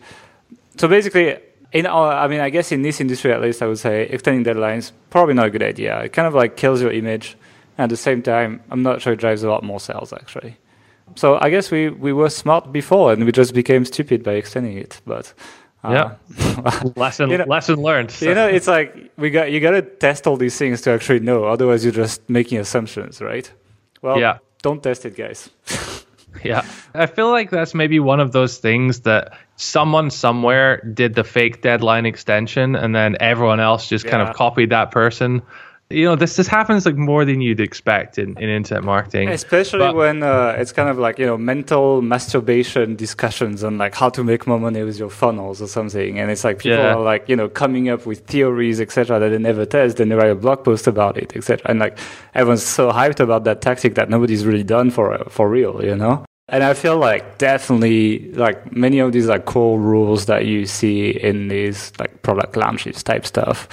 so 0.76 0.88
basically, 0.88 1.38
in 1.72 1.86
our, 1.86 2.12
I 2.12 2.26
mean, 2.28 2.40
I 2.40 2.50
guess 2.50 2.72
in 2.72 2.82
this 2.82 3.00
industry 3.00 3.32
at 3.32 3.40
least, 3.40 3.62
I 3.62 3.66
would 3.66 3.78
say 3.78 4.04
extending 4.04 4.44
deadlines 4.44 4.92
probably 5.10 5.34
not 5.34 5.46
a 5.46 5.50
good 5.50 5.62
idea. 5.62 6.00
It 6.00 6.12
kind 6.12 6.26
of 6.26 6.34
like 6.34 6.56
kills 6.56 6.80
your 6.80 6.92
image. 6.92 7.36
And 7.78 7.84
At 7.84 7.90
the 7.90 7.96
same 7.96 8.22
time, 8.22 8.62
I'm 8.70 8.82
not 8.82 9.00
sure 9.00 9.12
it 9.12 9.20
drives 9.20 9.42
a 9.42 9.50
lot 9.50 9.62
more 9.62 9.80
sales 9.80 10.12
actually. 10.12 10.56
So 11.16 11.38
I 11.40 11.50
guess 11.50 11.70
we, 11.70 11.88
we 11.90 12.12
were 12.12 12.30
smart 12.30 12.72
before 12.72 13.12
and 13.12 13.24
we 13.24 13.32
just 13.32 13.54
became 13.54 13.84
stupid 13.84 14.22
by 14.22 14.32
extending 14.32 14.78
it. 14.78 15.00
But 15.06 15.32
uh, 15.84 15.90
Yeah. 15.92 16.82
lesson 16.96 17.30
You 17.30 17.38
know- 17.38 17.44
lesson 17.46 17.82
learned. 17.82 18.14
you 18.20 18.34
know, 18.34 18.46
it's 18.48 18.66
like 18.68 19.10
we 19.16 19.30
got 19.30 19.50
you 19.50 19.60
got 19.60 19.72
to 19.72 19.82
test 19.82 20.26
all 20.26 20.36
these 20.36 20.56
things 20.56 20.80
to 20.82 20.90
actually 20.90 21.20
know. 21.20 21.44
Otherwise, 21.44 21.84
you're 21.84 21.92
just 22.04 22.28
making 22.28 22.58
assumptions, 22.58 23.20
right? 23.20 23.50
Well, 24.02 24.18
Yeah. 24.18 24.38
don't 24.62 24.82
test 24.82 25.04
it, 25.06 25.16
guys. 25.16 25.50
Yeah. 26.44 26.62
I 26.94 27.06
feel 27.06 27.28
like 27.32 27.50
that's 27.50 27.74
maybe 27.74 27.98
one 27.98 28.20
of 28.20 28.30
those 28.30 28.58
things 28.58 29.00
that 29.00 29.32
someone 29.56 30.10
somewhere 30.10 30.80
did 30.94 31.14
the 31.16 31.24
fake 31.24 31.60
deadline 31.60 32.06
extension 32.06 32.76
and 32.76 32.94
then 32.94 33.16
everyone 33.20 33.58
else 33.58 33.88
just 33.88 34.06
kind 34.06 34.22
of 34.26 34.34
copied 34.36 34.70
that 34.70 34.92
person. 34.92 35.42
You 35.92 36.04
know, 36.04 36.14
this 36.16 36.36
this 36.36 36.46
happens 36.46 36.86
like 36.86 36.96
more 36.96 37.24
than 37.24 37.40
you'd 37.40 37.58
expect 37.58 38.16
in, 38.16 38.38
in 38.38 38.48
internet 38.48 38.84
marketing. 38.84 39.28
Especially 39.28 39.80
But- 39.80 39.96
when 39.96 40.22
uh, 40.22 40.54
it's 40.56 40.70
kind 40.72 40.88
of 40.88 40.98
like 40.98 41.18
you 41.18 41.26
know 41.26 41.36
mental 41.36 42.00
masturbation 42.00 42.94
discussions 42.94 43.64
on 43.64 43.76
like 43.76 43.94
how 43.96 44.08
to 44.10 44.22
make 44.22 44.46
more 44.46 44.60
money 44.60 44.82
with 44.84 44.98
your 45.00 45.10
funnels 45.10 45.60
or 45.60 45.66
something, 45.66 46.18
and 46.20 46.30
it's 46.30 46.44
like 46.44 46.58
people 46.60 46.78
Yeah. 46.78 46.94
are 46.94 47.00
like 47.02 47.28
you 47.28 47.34
know 47.34 47.48
coming 47.48 47.88
up 47.88 48.06
with 48.06 48.20
theories 48.26 48.80
etc. 48.80 49.18
that 49.18 49.30
they 49.30 49.38
never 49.38 49.66
test, 49.66 49.96
then 49.96 50.08
they 50.10 50.14
write 50.14 50.30
a 50.30 50.36
blog 50.36 50.62
post 50.64 50.86
about 50.86 51.16
it 51.16 51.36
etc. 51.36 51.68
And 51.68 51.80
like 51.80 51.98
everyone's 52.34 52.62
so 52.62 52.92
hyped 52.92 53.18
about 53.18 53.42
that 53.44 53.60
tactic 53.60 53.96
that 53.96 54.08
nobody's 54.08 54.46
really 54.46 54.62
done 54.64 54.90
for 54.90 55.18
for 55.28 55.48
real, 55.50 55.84
you 55.84 55.96
know. 55.96 56.24
And 56.52 56.64
I 56.64 56.74
feel 56.74 56.98
like 56.98 57.38
definitely 57.38 58.32
like 58.32 58.72
many 58.72 58.98
of 59.00 59.12
these 59.12 59.26
like 59.26 59.44
core 59.44 59.78
rules 59.78 60.26
that 60.26 60.46
you 60.46 60.66
see 60.66 61.10
in 61.10 61.48
these 61.48 61.92
like 61.98 62.22
product 62.22 62.56
launches 62.56 63.02
type 63.02 63.24
stuff 63.26 63.68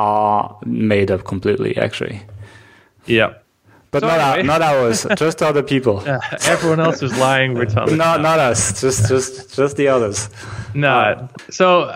are 0.00 0.58
made 0.64 1.10
up 1.10 1.24
completely 1.24 1.76
actually. 1.76 2.22
yeah. 3.06 3.34
But 3.92 4.02
So 4.02 4.06
not, 4.06 4.20
our- 4.20 4.42
not 4.44 4.62
ours, 4.62 5.04
just 5.16 5.42
other 5.42 5.64
people. 5.64 6.00
Everyone 6.46 6.78
else 6.78 7.02
is 7.02 7.10
lying. 7.18 7.54
We're 7.54 7.64
telling 7.66 7.96
Not 7.96 8.20
not 8.22 8.38
us, 8.38 8.80
just 8.80 9.08
just 9.08 9.52
just 9.56 9.76
the 9.76 9.88
others. 9.88 10.30
No. 10.74 11.28
So 11.50 11.92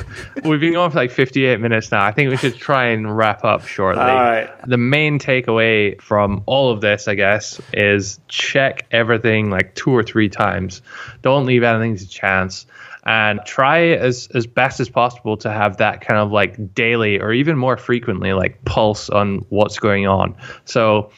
we've 0.44 0.58
been 0.58 0.72
going 0.72 0.90
for 0.90 0.96
like 0.98 1.12
58 1.12 1.60
minutes 1.60 1.92
now. 1.92 2.04
I 2.04 2.10
think 2.10 2.30
we 2.30 2.36
should 2.36 2.56
try 2.56 2.86
and 2.86 3.16
wrap 3.16 3.44
up 3.44 3.64
shortly. 3.64 4.02
All 4.02 4.08
right. 4.08 4.50
The 4.66 4.76
main 4.76 5.20
takeaway 5.20 6.00
from 6.00 6.42
all 6.46 6.72
of 6.72 6.80
this, 6.80 7.06
I 7.06 7.14
guess, 7.14 7.60
is 7.72 8.18
check 8.26 8.84
everything 8.90 9.48
like 9.48 9.72
two 9.76 9.92
or 9.92 10.02
three 10.02 10.28
times. 10.28 10.82
Don't 11.22 11.46
leave 11.46 11.62
anything 11.62 11.96
to 11.96 12.08
chance. 12.08 12.66
And 13.08 13.38
try 13.46 13.90
as, 13.90 14.28
as 14.34 14.48
best 14.48 14.80
as 14.80 14.88
possible 14.88 15.36
to 15.38 15.50
have 15.50 15.76
that 15.76 16.00
kind 16.00 16.18
of 16.18 16.32
like 16.32 16.74
daily 16.74 17.20
or 17.20 17.32
even 17.32 17.56
more 17.56 17.76
frequently 17.76 18.32
like 18.32 18.64
pulse 18.64 19.08
on 19.08 19.46
what's 19.48 19.78
going 19.78 20.08
on. 20.08 20.34
So, 20.64 21.12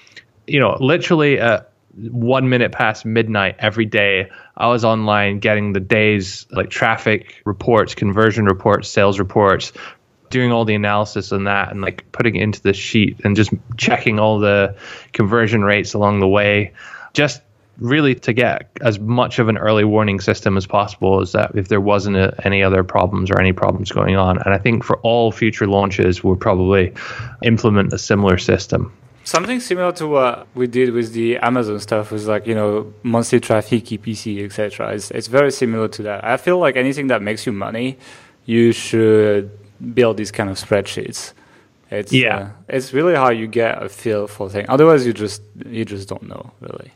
you 0.47 0.61
know, 0.61 0.77
literally 0.79 1.41
at 1.41 1.73
one 1.97 2.51
minute 2.51 2.73
past 2.73 3.07
midnight 3.07 3.57
every 3.59 3.87
day, 3.87 4.29
I 4.55 4.69
was 4.69 4.85
online 4.85 5.39
getting 5.39 5.73
the 5.73 5.81
day's 5.81 6.47
like 6.51 6.69
traffic 6.69 7.41
reports, 7.47 7.95
conversion 7.95 8.45
reports, 8.45 8.91
sales 8.91 9.19
reports, 9.19 9.73
doing 10.29 10.53
all 10.53 10.67
the 10.67 10.75
analysis 10.75 11.33
on 11.33 11.45
that 11.45 11.71
and 11.71 11.81
like 11.81 12.13
putting 12.13 12.37
it 12.37 12.43
into 12.43 12.61
the 12.61 12.75
sheet 12.75 13.23
and 13.25 13.35
just 13.35 13.51
checking 13.79 14.19
all 14.19 14.39
the 14.39 14.77
conversion 15.13 15.63
rates 15.63 15.95
along 15.95 16.21
the 16.21 16.29
way. 16.29 16.75
Just 17.15 17.41
really 17.79 18.15
to 18.15 18.33
get 18.33 18.71
as 18.81 18.99
much 18.99 19.39
of 19.39 19.49
an 19.49 19.57
early 19.57 19.85
warning 19.85 20.21
system 20.21 20.57
as 20.57 20.67
possible 20.67 21.21
is 21.21 21.33
that 21.33 21.55
if 21.55 21.69
there 21.69 21.81
wasn't 21.81 22.17
a, 22.17 22.35
any 22.45 22.63
other 22.63 22.83
problems 22.83 23.31
or 23.31 23.41
any 23.41 23.53
problems 23.53 23.93
going 23.93 24.17
on. 24.17 24.39
And 24.43 24.53
I 24.53 24.59
think 24.59 24.85
for 24.85 24.97
all 24.99 25.31
future 25.33 25.67
launches, 25.67 26.25
we'll 26.25 26.37
probably 26.37 26.93
implement 27.43 27.93
a 27.93 27.99
similar 27.99 28.39
system. 28.39 28.93
Something 29.25 29.61
similar 29.61 29.93
to 29.93 30.07
what 30.07 30.47
we 30.55 30.67
did 30.67 30.93
with 30.93 31.13
the 31.13 31.37
Amazon 31.37 31.79
stuff 31.81 32.11
was 32.11 32.27
like 32.27 32.47
you 32.47 32.55
know 32.55 32.93
monthly 33.03 33.39
traffic, 33.41 33.85
EPC, 33.85 34.43
etc. 34.45 34.95
It's 34.95 35.11
it's 35.11 35.27
very 35.27 35.53
similar 35.53 35.87
to 35.89 36.03
that. 36.05 36.25
I 36.25 36.39
feel 36.39 36.59
like 36.59 36.77
anything 36.77 37.09
that 37.09 37.21
makes 37.21 37.45
you 37.45 37.53
money, 37.53 37.99
you 38.47 38.73
should 38.73 39.51
build 39.95 40.17
these 40.17 40.33
kind 40.33 40.49
of 40.49 40.57
spreadsheets. 40.57 41.35
It's 41.91 42.11
Yeah. 42.13 42.37
uh, 42.39 42.49
it's 42.69 42.95
really 42.95 43.15
how 43.15 43.29
you 43.31 43.47
get 43.47 43.83
a 43.83 43.89
feel 43.91 44.27
for 44.29 44.49
things. 44.49 44.67
Otherwise, 44.71 45.07
you 45.07 45.13
just 45.13 45.43
you 45.67 45.85
just 45.85 46.09
don't 46.09 46.23
know 46.23 46.51
really. 46.61 46.91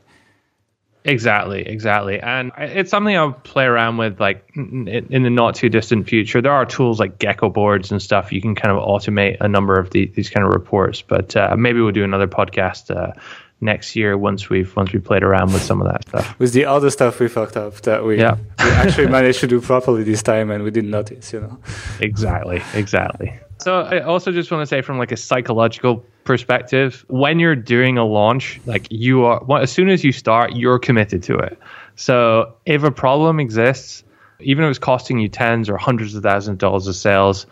Exactly, 1.04 1.62
exactly. 1.66 2.20
And 2.20 2.52
it's 2.58 2.90
something 2.90 3.16
I'll 3.16 3.32
play 3.32 3.64
around 3.64 3.96
with 3.96 4.20
like 4.20 4.48
in, 4.54 4.84
the 5.10 5.30
not 5.30 5.54
too 5.56 5.68
distant 5.68 6.08
future. 6.08 6.40
There 6.40 6.52
are 6.52 6.64
tools 6.64 7.00
like 7.00 7.18
Geckoboards 7.18 7.90
and 7.90 8.00
stuff. 8.00 8.32
You 8.32 8.40
can 8.40 8.54
kind 8.54 8.76
of 8.76 8.82
automate 8.82 9.36
a 9.40 9.48
number 9.48 9.74
of 9.78 9.90
the, 9.90 10.06
these 10.14 10.30
kind 10.30 10.46
of 10.46 10.52
reports, 10.52 11.02
but 11.02 11.34
uh, 11.36 11.56
maybe 11.56 11.80
we'll 11.80 11.92
do 11.92 12.04
another 12.04 12.28
podcast 12.28 12.94
uh, 12.94 13.12
next 13.60 13.96
year 13.96 14.16
once 14.16 14.48
we've 14.48 14.74
once 14.76 14.92
we 14.92 15.00
played 15.00 15.22
around 15.24 15.52
with 15.52 15.62
some 15.62 15.80
of 15.82 15.88
that 15.90 16.02
stuff. 16.08 16.38
With 16.38 16.52
the 16.52 16.64
other 16.66 16.90
stuff 16.90 17.18
we 17.18 17.28
fucked 17.28 17.56
up 17.56 17.74
that 17.82 18.04
we, 18.04 18.18
Yeah. 18.18 18.36
we 18.60 18.70
actually 18.70 19.08
managed 19.08 19.40
to 19.40 19.46
do 19.48 19.60
properly 19.60 20.04
this 20.04 20.22
time 20.22 20.50
and 20.50 20.62
we 20.62 20.70
didn't 20.70 20.90
notice, 20.90 21.32
you 21.32 21.40
know. 21.40 21.58
Exactly, 22.00 22.62
exactly. 22.74 23.32
So 23.58 23.80
I 23.82 24.00
also 24.00 24.30
just 24.32 24.50
want 24.50 24.62
to 24.62 24.66
say 24.66 24.82
from 24.82 24.98
like 24.98 25.12
a 25.12 25.16
psychological 25.16 26.04
perspective, 26.24 27.04
when 27.08 27.38
you're 27.38 27.56
doing 27.56 27.98
a 27.98 28.04
launch, 28.04 28.60
like 28.66 28.86
you 28.90 29.24
are 29.24 29.42
well, 29.44 29.62
as 29.62 29.72
soon 29.72 29.88
as 29.88 30.04
you 30.04 30.12
start, 30.12 30.54
you're 30.54 30.78
committed 30.78 31.22
to 31.24 31.36
it. 31.36 31.58
So 31.96 32.54
if 32.64 32.82
a 32.82 32.90
problem 32.90 33.40
exists, 33.40 34.04
even 34.40 34.64
if 34.64 34.70
it's 34.70 34.78
costing 34.78 35.18
you 35.18 35.28
tens 35.28 35.68
or 35.68 35.76
hundreds 35.76 36.14
of 36.14 36.22
thousands 36.22 36.54
of 36.54 36.58
dollars 36.58 36.86
of 36.86 36.96
sales, 36.96 37.46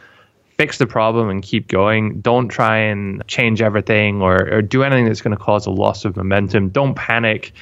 fix 0.56 0.78
the 0.78 0.86
problem 0.86 1.30
and 1.30 1.42
keep 1.42 1.68
going. 1.68 2.20
Don't 2.20 2.48
try 2.48 2.76
and 2.76 3.26
change 3.26 3.62
everything 3.62 4.20
or, 4.20 4.36
or 4.52 4.62
do 4.62 4.82
anything 4.82 5.06
that's 5.06 5.22
going 5.22 5.36
to 5.36 5.42
cause 5.42 5.66
a 5.66 5.70
loss 5.70 6.04
of 6.04 6.16
momentum. 6.16 6.68
Don't 6.68 6.94
panic. 6.94 7.52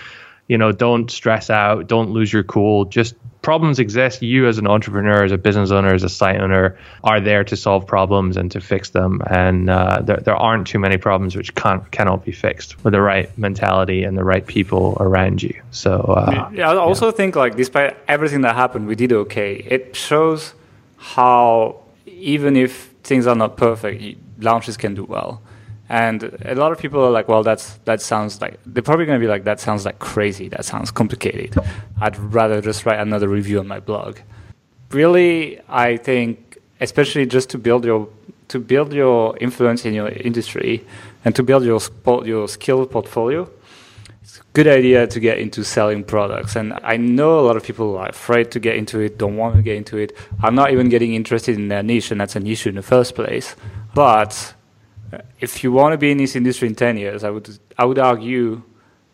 You 0.48 0.58
know, 0.58 0.72
don't 0.72 1.10
stress 1.10 1.50
out. 1.50 1.86
Don't 1.86 2.10
lose 2.10 2.32
your 2.32 2.42
cool. 2.42 2.86
Just 2.86 3.14
problems 3.42 3.78
exist. 3.78 4.22
You, 4.22 4.46
as 4.46 4.58
an 4.58 4.66
entrepreneur, 4.66 5.24
as 5.24 5.32
a 5.32 5.38
business 5.38 5.70
owner, 5.70 5.94
as 5.94 6.02
a 6.02 6.08
site 6.08 6.40
owner, 6.40 6.78
are 7.04 7.20
there 7.20 7.44
to 7.44 7.56
solve 7.56 7.86
problems 7.86 8.36
and 8.36 8.50
to 8.52 8.60
fix 8.60 8.90
them. 8.90 9.22
And 9.30 9.70
uh, 9.70 10.02
there, 10.02 10.16
there 10.18 10.36
aren't 10.36 10.66
too 10.66 10.78
many 10.78 10.98
problems 10.98 11.36
which 11.36 11.54
can't 11.54 11.90
cannot 11.90 12.24
be 12.24 12.32
fixed 12.32 12.82
with 12.84 12.92
the 12.92 13.00
right 13.00 13.36
mentality 13.38 14.04
and 14.04 14.16
the 14.16 14.24
right 14.24 14.46
people 14.46 14.96
around 15.00 15.42
you. 15.42 15.60
So 15.70 16.00
uh, 16.00 16.50
Yeah, 16.52 16.70
I 16.70 16.76
also 16.76 17.10
think 17.10 17.36
like 17.36 17.56
despite 17.56 17.96
everything 18.08 18.42
that 18.42 18.54
happened, 18.54 18.86
we 18.86 18.94
did 18.94 19.12
okay. 19.12 19.54
It 19.56 19.94
shows 19.94 20.54
how 20.96 21.80
even 22.06 22.56
if 22.56 22.90
things 23.02 23.26
are 23.26 23.36
not 23.36 23.56
perfect, 23.56 24.18
launches 24.38 24.76
can 24.76 24.94
do 24.94 25.04
well. 25.04 25.42
And 25.88 26.22
a 26.44 26.54
lot 26.54 26.72
of 26.72 26.78
people 26.78 27.02
are 27.02 27.10
like, 27.10 27.28
"Well, 27.28 27.42
that's 27.42 27.78
that 27.84 28.02
sounds 28.02 28.40
like 28.40 28.58
they're 28.66 28.82
probably 28.82 29.06
going 29.06 29.18
to 29.18 29.24
be 29.24 29.30
like 29.30 29.44
that 29.44 29.60
sounds 29.60 29.84
like 29.84 29.98
crazy. 29.98 30.48
That 30.48 30.64
sounds 30.64 30.90
complicated. 30.90 31.56
I'd 32.00 32.16
rather 32.18 32.60
just 32.60 32.84
write 32.84 33.00
another 33.00 33.28
review 33.28 33.58
on 33.58 33.66
my 33.66 33.80
blog." 33.80 34.18
Really, 34.90 35.60
I 35.68 35.96
think, 35.96 36.58
especially 36.80 37.26
just 37.26 37.50
to 37.50 37.58
build 37.58 37.84
your 37.84 38.08
to 38.48 38.58
build 38.58 38.92
your 38.92 39.36
influence 39.38 39.84
in 39.84 39.94
your 39.94 40.08
industry 40.08 40.84
and 41.24 41.34
to 41.36 41.42
build 41.42 41.64
your 41.64 41.80
your 42.24 42.48
skill 42.48 42.86
portfolio, 42.86 43.48
it's 44.22 44.38
a 44.38 44.42
good 44.52 44.66
idea 44.66 45.06
to 45.06 45.20
get 45.20 45.38
into 45.38 45.64
selling 45.64 46.04
products. 46.04 46.54
And 46.54 46.74
I 46.82 46.98
know 46.98 47.40
a 47.40 47.44
lot 47.48 47.56
of 47.56 47.62
people 47.62 47.96
are 47.96 48.08
afraid 48.08 48.50
to 48.50 48.60
get 48.60 48.76
into 48.76 49.00
it, 49.00 49.16
don't 49.16 49.36
want 49.36 49.56
to 49.56 49.62
get 49.62 49.76
into 49.76 49.96
it. 49.96 50.14
I'm 50.42 50.54
not 50.54 50.70
even 50.70 50.90
getting 50.90 51.14
interested 51.14 51.56
in 51.56 51.68
their 51.68 51.82
niche, 51.82 52.10
and 52.10 52.20
that's 52.20 52.36
an 52.36 52.46
issue 52.46 52.68
in 52.68 52.74
the 52.74 52.82
first 52.82 53.14
place. 53.14 53.56
But 53.94 54.54
Uh, 55.12 55.18
if 55.40 55.62
you 55.62 55.72
want 55.72 55.92
to 55.92 55.98
be 55.98 56.10
in 56.10 56.18
this 56.18 56.36
industry 56.36 56.68
in 56.68 56.74
10 56.74 56.96
years, 56.96 57.24
I 57.24 57.30
would, 57.30 57.58
I 57.76 57.84
would 57.84 57.98
argue 57.98 58.62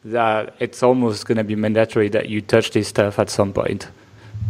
that 0.05 0.55
it's 0.59 0.83
almost 0.83 1.27
going 1.27 1.39
to 1.39 1.45
be 1.45 1.55
mandatory 1.55 2.09
that 2.11 2.29
you 2.29 2.41
touch 2.41 2.73
this 2.73 2.89
stuff 2.89 3.19
at 3.19 3.31
some 3.31 3.53
point. 3.53 3.89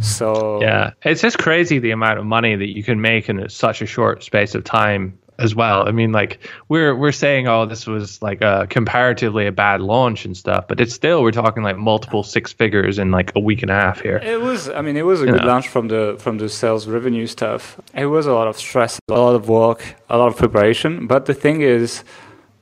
So 0.01 0.61
Yeah, 0.61 0.91
it's 1.03 1.21
just 1.21 1.37
crazy 1.37 1.79
the 1.79 1.91
amount 1.91 2.19
of 2.19 2.25
money 2.25 2.55
that 2.55 2.75
you 2.75 2.83
can 2.83 2.99
make 2.99 3.29
in 3.29 3.47
such 3.49 3.81
a 3.81 3.85
short 3.85 4.23
space 4.23 4.53
of 4.55 4.63
time 4.63 5.17
as 5.39 5.53
well. 5.55 5.87
I 5.87 5.91
mean, 5.91 6.11
like 6.11 6.39
we're 6.69 6.95
we're 6.95 7.11
saying, 7.11 7.47
oh, 7.47 7.65
this 7.65 7.85
was 7.87 8.21
like 8.21 8.41
a 8.41 8.67
comparatively 8.69 9.47
a 9.47 9.51
bad 9.51 9.81
launch 9.81 10.25
and 10.25 10.35
stuff, 10.35 10.67
but 10.67 10.79
it's 10.79 10.93
still 10.93 11.21
we're 11.23 11.31
talking 11.31 11.63
like 11.63 11.77
multiple 11.77 12.23
six 12.23 12.53
figures 12.53 12.97
in 12.99 13.11
like 13.11 13.31
a 13.35 13.39
week 13.39 13.61
and 13.61 13.71
a 13.71 13.75
half 13.75 13.99
here. 14.01 14.17
It 14.17 14.41
was. 14.41 14.69
I 14.69 14.81
mean, 14.81 14.97
it 14.97 15.05
was 15.05 15.21
a 15.21 15.25
good 15.25 15.41
Yeah. 15.41 15.45
launch 15.53 15.67
from 15.67 15.87
the 15.89 16.15
from 16.19 16.37
the 16.37 16.47
sales 16.49 16.87
revenue 16.87 17.27
stuff. 17.27 17.79
It 17.93 18.05
was 18.07 18.25
a 18.27 18.33
lot 18.33 18.47
of 18.47 18.57
stress, 18.57 18.99
a 19.09 19.13
lot 19.19 19.35
of 19.35 19.47
work, 19.49 19.95
a 20.09 20.17
lot 20.17 20.27
of 20.27 20.37
preparation. 20.37 21.07
But 21.07 21.25
the 21.25 21.33
thing 21.33 21.61
is, 21.61 22.03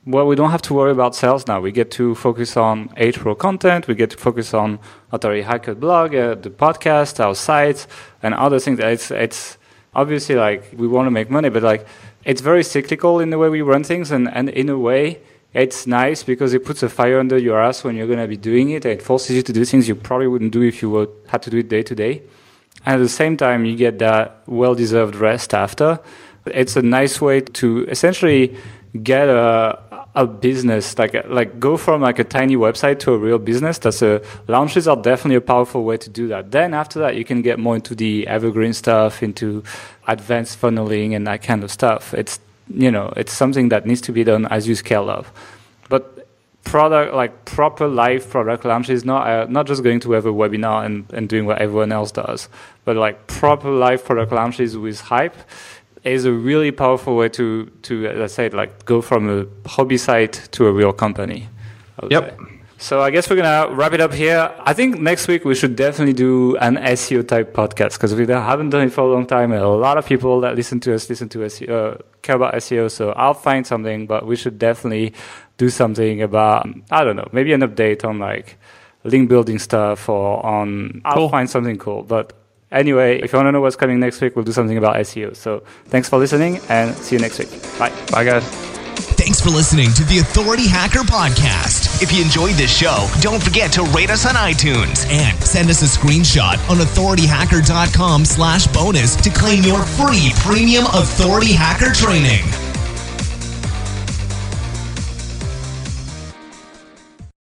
well, 0.06 0.26
we 0.26 0.36
don't 0.36 0.50
have 0.50 0.62
to 0.62 0.74
worry 0.74 0.90
about 0.90 1.14
sales 1.14 1.46
now. 1.46 1.60
We 1.60 1.72
get 1.72 1.90
to 1.92 2.14
focus 2.14 2.56
on 2.56 2.88
HPro 2.96 3.38
content. 3.38 3.88
We 3.88 3.94
get 3.94 4.10
to 4.10 4.18
focus 4.18 4.52
on 4.52 4.78
Authority 5.12 5.42
Hacker 5.42 5.74
blog, 5.74 6.14
uh, 6.14 6.34
the 6.34 6.50
podcast, 6.50 7.20
our 7.24 7.34
sites, 7.34 7.86
and 8.22 8.34
other 8.34 8.58
things. 8.58 8.78
It's 8.80 9.10
it's 9.10 9.56
obviously 9.94 10.34
like 10.34 10.62
we 10.76 10.86
want 10.88 11.06
to 11.06 11.10
make 11.10 11.30
money, 11.30 11.48
but 11.48 11.62
like 11.62 11.86
it's 12.24 12.40
very 12.40 12.64
cyclical 12.64 13.20
in 13.20 13.30
the 13.30 13.38
way 13.38 13.48
we 13.48 13.62
run 13.62 13.84
things, 13.84 14.10
and 14.10 14.28
and 14.34 14.48
in 14.48 14.68
a 14.68 14.78
way. 14.78 15.20
It's 15.54 15.86
nice 15.86 16.24
because 16.24 16.52
it 16.52 16.64
puts 16.64 16.82
a 16.82 16.88
fire 16.88 17.20
under 17.20 17.38
your 17.38 17.62
ass 17.62 17.84
when 17.84 17.94
you're 17.94 18.08
going 18.08 18.18
to 18.18 18.26
be 18.26 18.36
doing 18.36 18.70
it. 18.70 18.84
It 18.84 19.00
forces 19.00 19.36
you 19.36 19.42
to 19.42 19.52
do 19.52 19.64
things 19.64 19.86
you 19.86 19.94
probably 19.94 20.26
wouldn't 20.26 20.52
do 20.52 20.62
if 20.62 20.82
you 20.82 20.90
were, 20.90 21.06
had 21.28 21.42
to 21.42 21.50
do 21.50 21.58
it 21.58 21.68
day 21.68 21.84
to 21.84 21.94
day. 21.94 22.22
And 22.84 22.96
at 22.96 22.98
the 22.98 23.08
same 23.08 23.36
time, 23.36 23.64
you 23.64 23.76
get 23.76 24.00
that 24.00 24.42
well 24.46 24.74
deserved 24.74 25.14
rest 25.14 25.54
after. 25.54 26.00
It's 26.46 26.74
a 26.74 26.82
nice 26.82 27.20
way 27.20 27.40
to 27.40 27.86
essentially 27.86 28.56
get 29.00 29.28
a, 29.28 29.78
a 30.16 30.26
business 30.26 30.96
like 30.96 31.14
like 31.28 31.58
go 31.58 31.76
from 31.76 32.00
like 32.00 32.20
a 32.20 32.24
tiny 32.24 32.56
website 32.56 33.00
to 33.00 33.12
a 33.12 33.18
real 33.18 33.38
business. 33.38 33.78
That's 33.78 34.02
a 34.02 34.22
launches 34.46 34.86
are 34.86 34.96
definitely 34.96 35.36
a 35.36 35.40
powerful 35.40 35.84
way 35.84 35.96
to 35.96 36.08
do 36.08 36.28
that. 36.28 36.52
Then 36.52 36.72
after 36.72 37.00
that 37.00 37.16
you 37.16 37.24
can 37.24 37.42
get 37.42 37.58
more 37.58 37.74
into 37.74 37.94
the 37.94 38.26
evergreen 38.28 38.72
stuff 38.72 39.22
into 39.22 39.64
advanced 40.06 40.60
funneling 40.60 41.16
and 41.16 41.26
that 41.26 41.42
kind 41.42 41.64
of 41.64 41.70
stuff. 41.70 42.14
It's 42.14 42.38
you 42.68 42.90
know 42.90 43.12
it's 43.16 43.32
something 43.32 43.70
that 43.70 43.86
needs 43.86 44.00
to 44.02 44.12
be 44.12 44.22
done 44.24 44.46
as 44.46 44.68
you 44.68 44.74
scale 44.76 45.10
up. 45.10 45.26
But 45.88 46.14
product 46.64 47.14
like 47.14 47.44
proper 47.44 47.86
live 47.86 48.28
product 48.28 48.64
launch 48.64 48.88
is 48.88 49.04
not 49.04 49.26
uh, 49.26 49.46
not 49.48 49.66
just 49.66 49.82
going 49.82 50.00
to 50.00 50.12
have 50.12 50.26
a 50.26 50.32
webinar 50.32 50.84
and, 50.84 51.04
and 51.12 51.28
doing 51.28 51.44
what 51.46 51.58
everyone 51.58 51.92
else 51.92 52.10
does 52.10 52.48
but 52.84 52.96
like 52.96 53.26
proper 53.26 53.70
live 53.70 54.04
product 54.04 54.32
launches 54.32 54.76
with 54.76 55.00
hype 55.00 55.36
is 56.04 56.24
a 56.24 56.32
really 56.32 56.70
powerful 56.70 57.16
way 57.16 57.28
to 57.30 57.66
to 57.82 58.06
as 58.06 58.20
I 58.20 58.26
said 58.26 58.54
like 58.54 58.84
go 58.84 59.00
from 59.00 59.28
a 59.28 59.68
hobby 59.68 59.96
site 59.96 60.48
to 60.52 60.66
a 60.66 60.72
real 60.72 60.92
company. 60.92 61.48
Yep. 62.10 62.38
Say. 62.38 62.54
So 62.76 63.00
I 63.00 63.10
guess 63.10 63.30
we're 63.30 63.36
gonna 63.36 63.74
wrap 63.74 63.94
it 63.94 64.00
up 64.02 64.12
here. 64.12 64.52
I 64.60 64.74
think 64.74 65.00
next 65.00 65.26
week 65.26 65.46
we 65.46 65.54
should 65.54 65.74
definitely 65.74 66.12
do 66.12 66.56
an 66.58 66.76
SEO 66.76 67.26
type 67.26 67.54
podcast 67.54 67.94
because 67.94 68.14
we 68.14 68.26
haven't 68.26 68.70
done 68.70 68.86
it 68.86 68.92
for 68.92 69.00
a 69.02 69.06
long 69.06 69.26
time. 69.26 69.52
And 69.52 69.62
a 69.62 69.68
lot 69.68 69.96
of 69.96 70.04
people 70.04 70.40
that 70.40 70.54
listen 70.54 70.80
to 70.80 70.94
us 70.94 71.08
listen 71.08 71.30
to 71.30 71.38
SEO, 71.38 71.70
uh, 71.70 71.98
care 72.20 72.36
about 72.36 72.52
SEO. 72.54 72.90
So 72.90 73.12
I'll 73.12 73.32
find 73.32 73.66
something, 73.66 74.06
but 74.06 74.26
we 74.26 74.36
should 74.36 74.58
definitely 74.58 75.14
do 75.56 75.70
something 75.70 76.20
about 76.20 76.68
I 76.90 77.04
don't 77.04 77.16
know, 77.16 77.28
maybe 77.32 77.54
an 77.54 77.62
update 77.62 78.04
on 78.04 78.18
like 78.18 78.58
link 79.04 79.30
building 79.30 79.58
stuff 79.58 80.08
or 80.10 80.44
on. 80.44 81.00
I'll 81.06 81.30
find 81.30 81.48
something 81.48 81.78
cool, 81.78 82.02
but 82.02 82.34
Anyway, 82.74 83.20
if 83.20 83.32
you 83.32 83.36
want 83.38 83.46
to 83.46 83.52
know 83.52 83.60
what's 83.60 83.76
coming 83.76 84.00
next 84.00 84.20
week, 84.20 84.34
we'll 84.34 84.44
do 84.44 84.52
something 84.52 84.76
about 84.76 84.96
SEO. 84.96 85.34
So 85.36 85.60
thanks 85.86 86.08
for 86.08 86.18
listening 86.18 86.58
and 86.68 86.94
see 86.96 87.14
you 87.16 87.20
next 87.22 87.38
week. 87.38 87.50
Bye. 87.78 87.92
Bye, 88.10 88.24
guys. 88.24 88.44
Thanks 89.16 89.40
for 89.40 89.50
listening 89.50 89.92
to 89.92 90.04
the 90.04 90.18
Authority 90.18 90.66
Hacker 90.66 91.00
Podcast. 91.00 92.02
If 92.02 92.12
you 92.12 92.22
enjoyed 92.22 92.54
this 92.56 92.76
show, 92.76 93.08
don't 93.20 93.42
forget 93.42 93.72
to 93.72 93.82
rate 93.84 94.10
us 94.10 94.26
on 94.26 94.34
iTunes 94.34 95.06
and 95.08 95.40
send 95.42 95.70
us 95.70 95.82
a 95.82 95.98
screenshot 95.98 96.58
on 96.68 96.78
authorityhacker.com 96.78 98.24
slash 98.24 98.66
bonus 98.68 99.16
to 99.16 99.30
claim 99.30 99.62
your 99.62 99.84
free 99.84 100.32
premium 100.40 100.84
authority 100.86 101.52
hacker 101.52 101.92
training. 101.92 102.44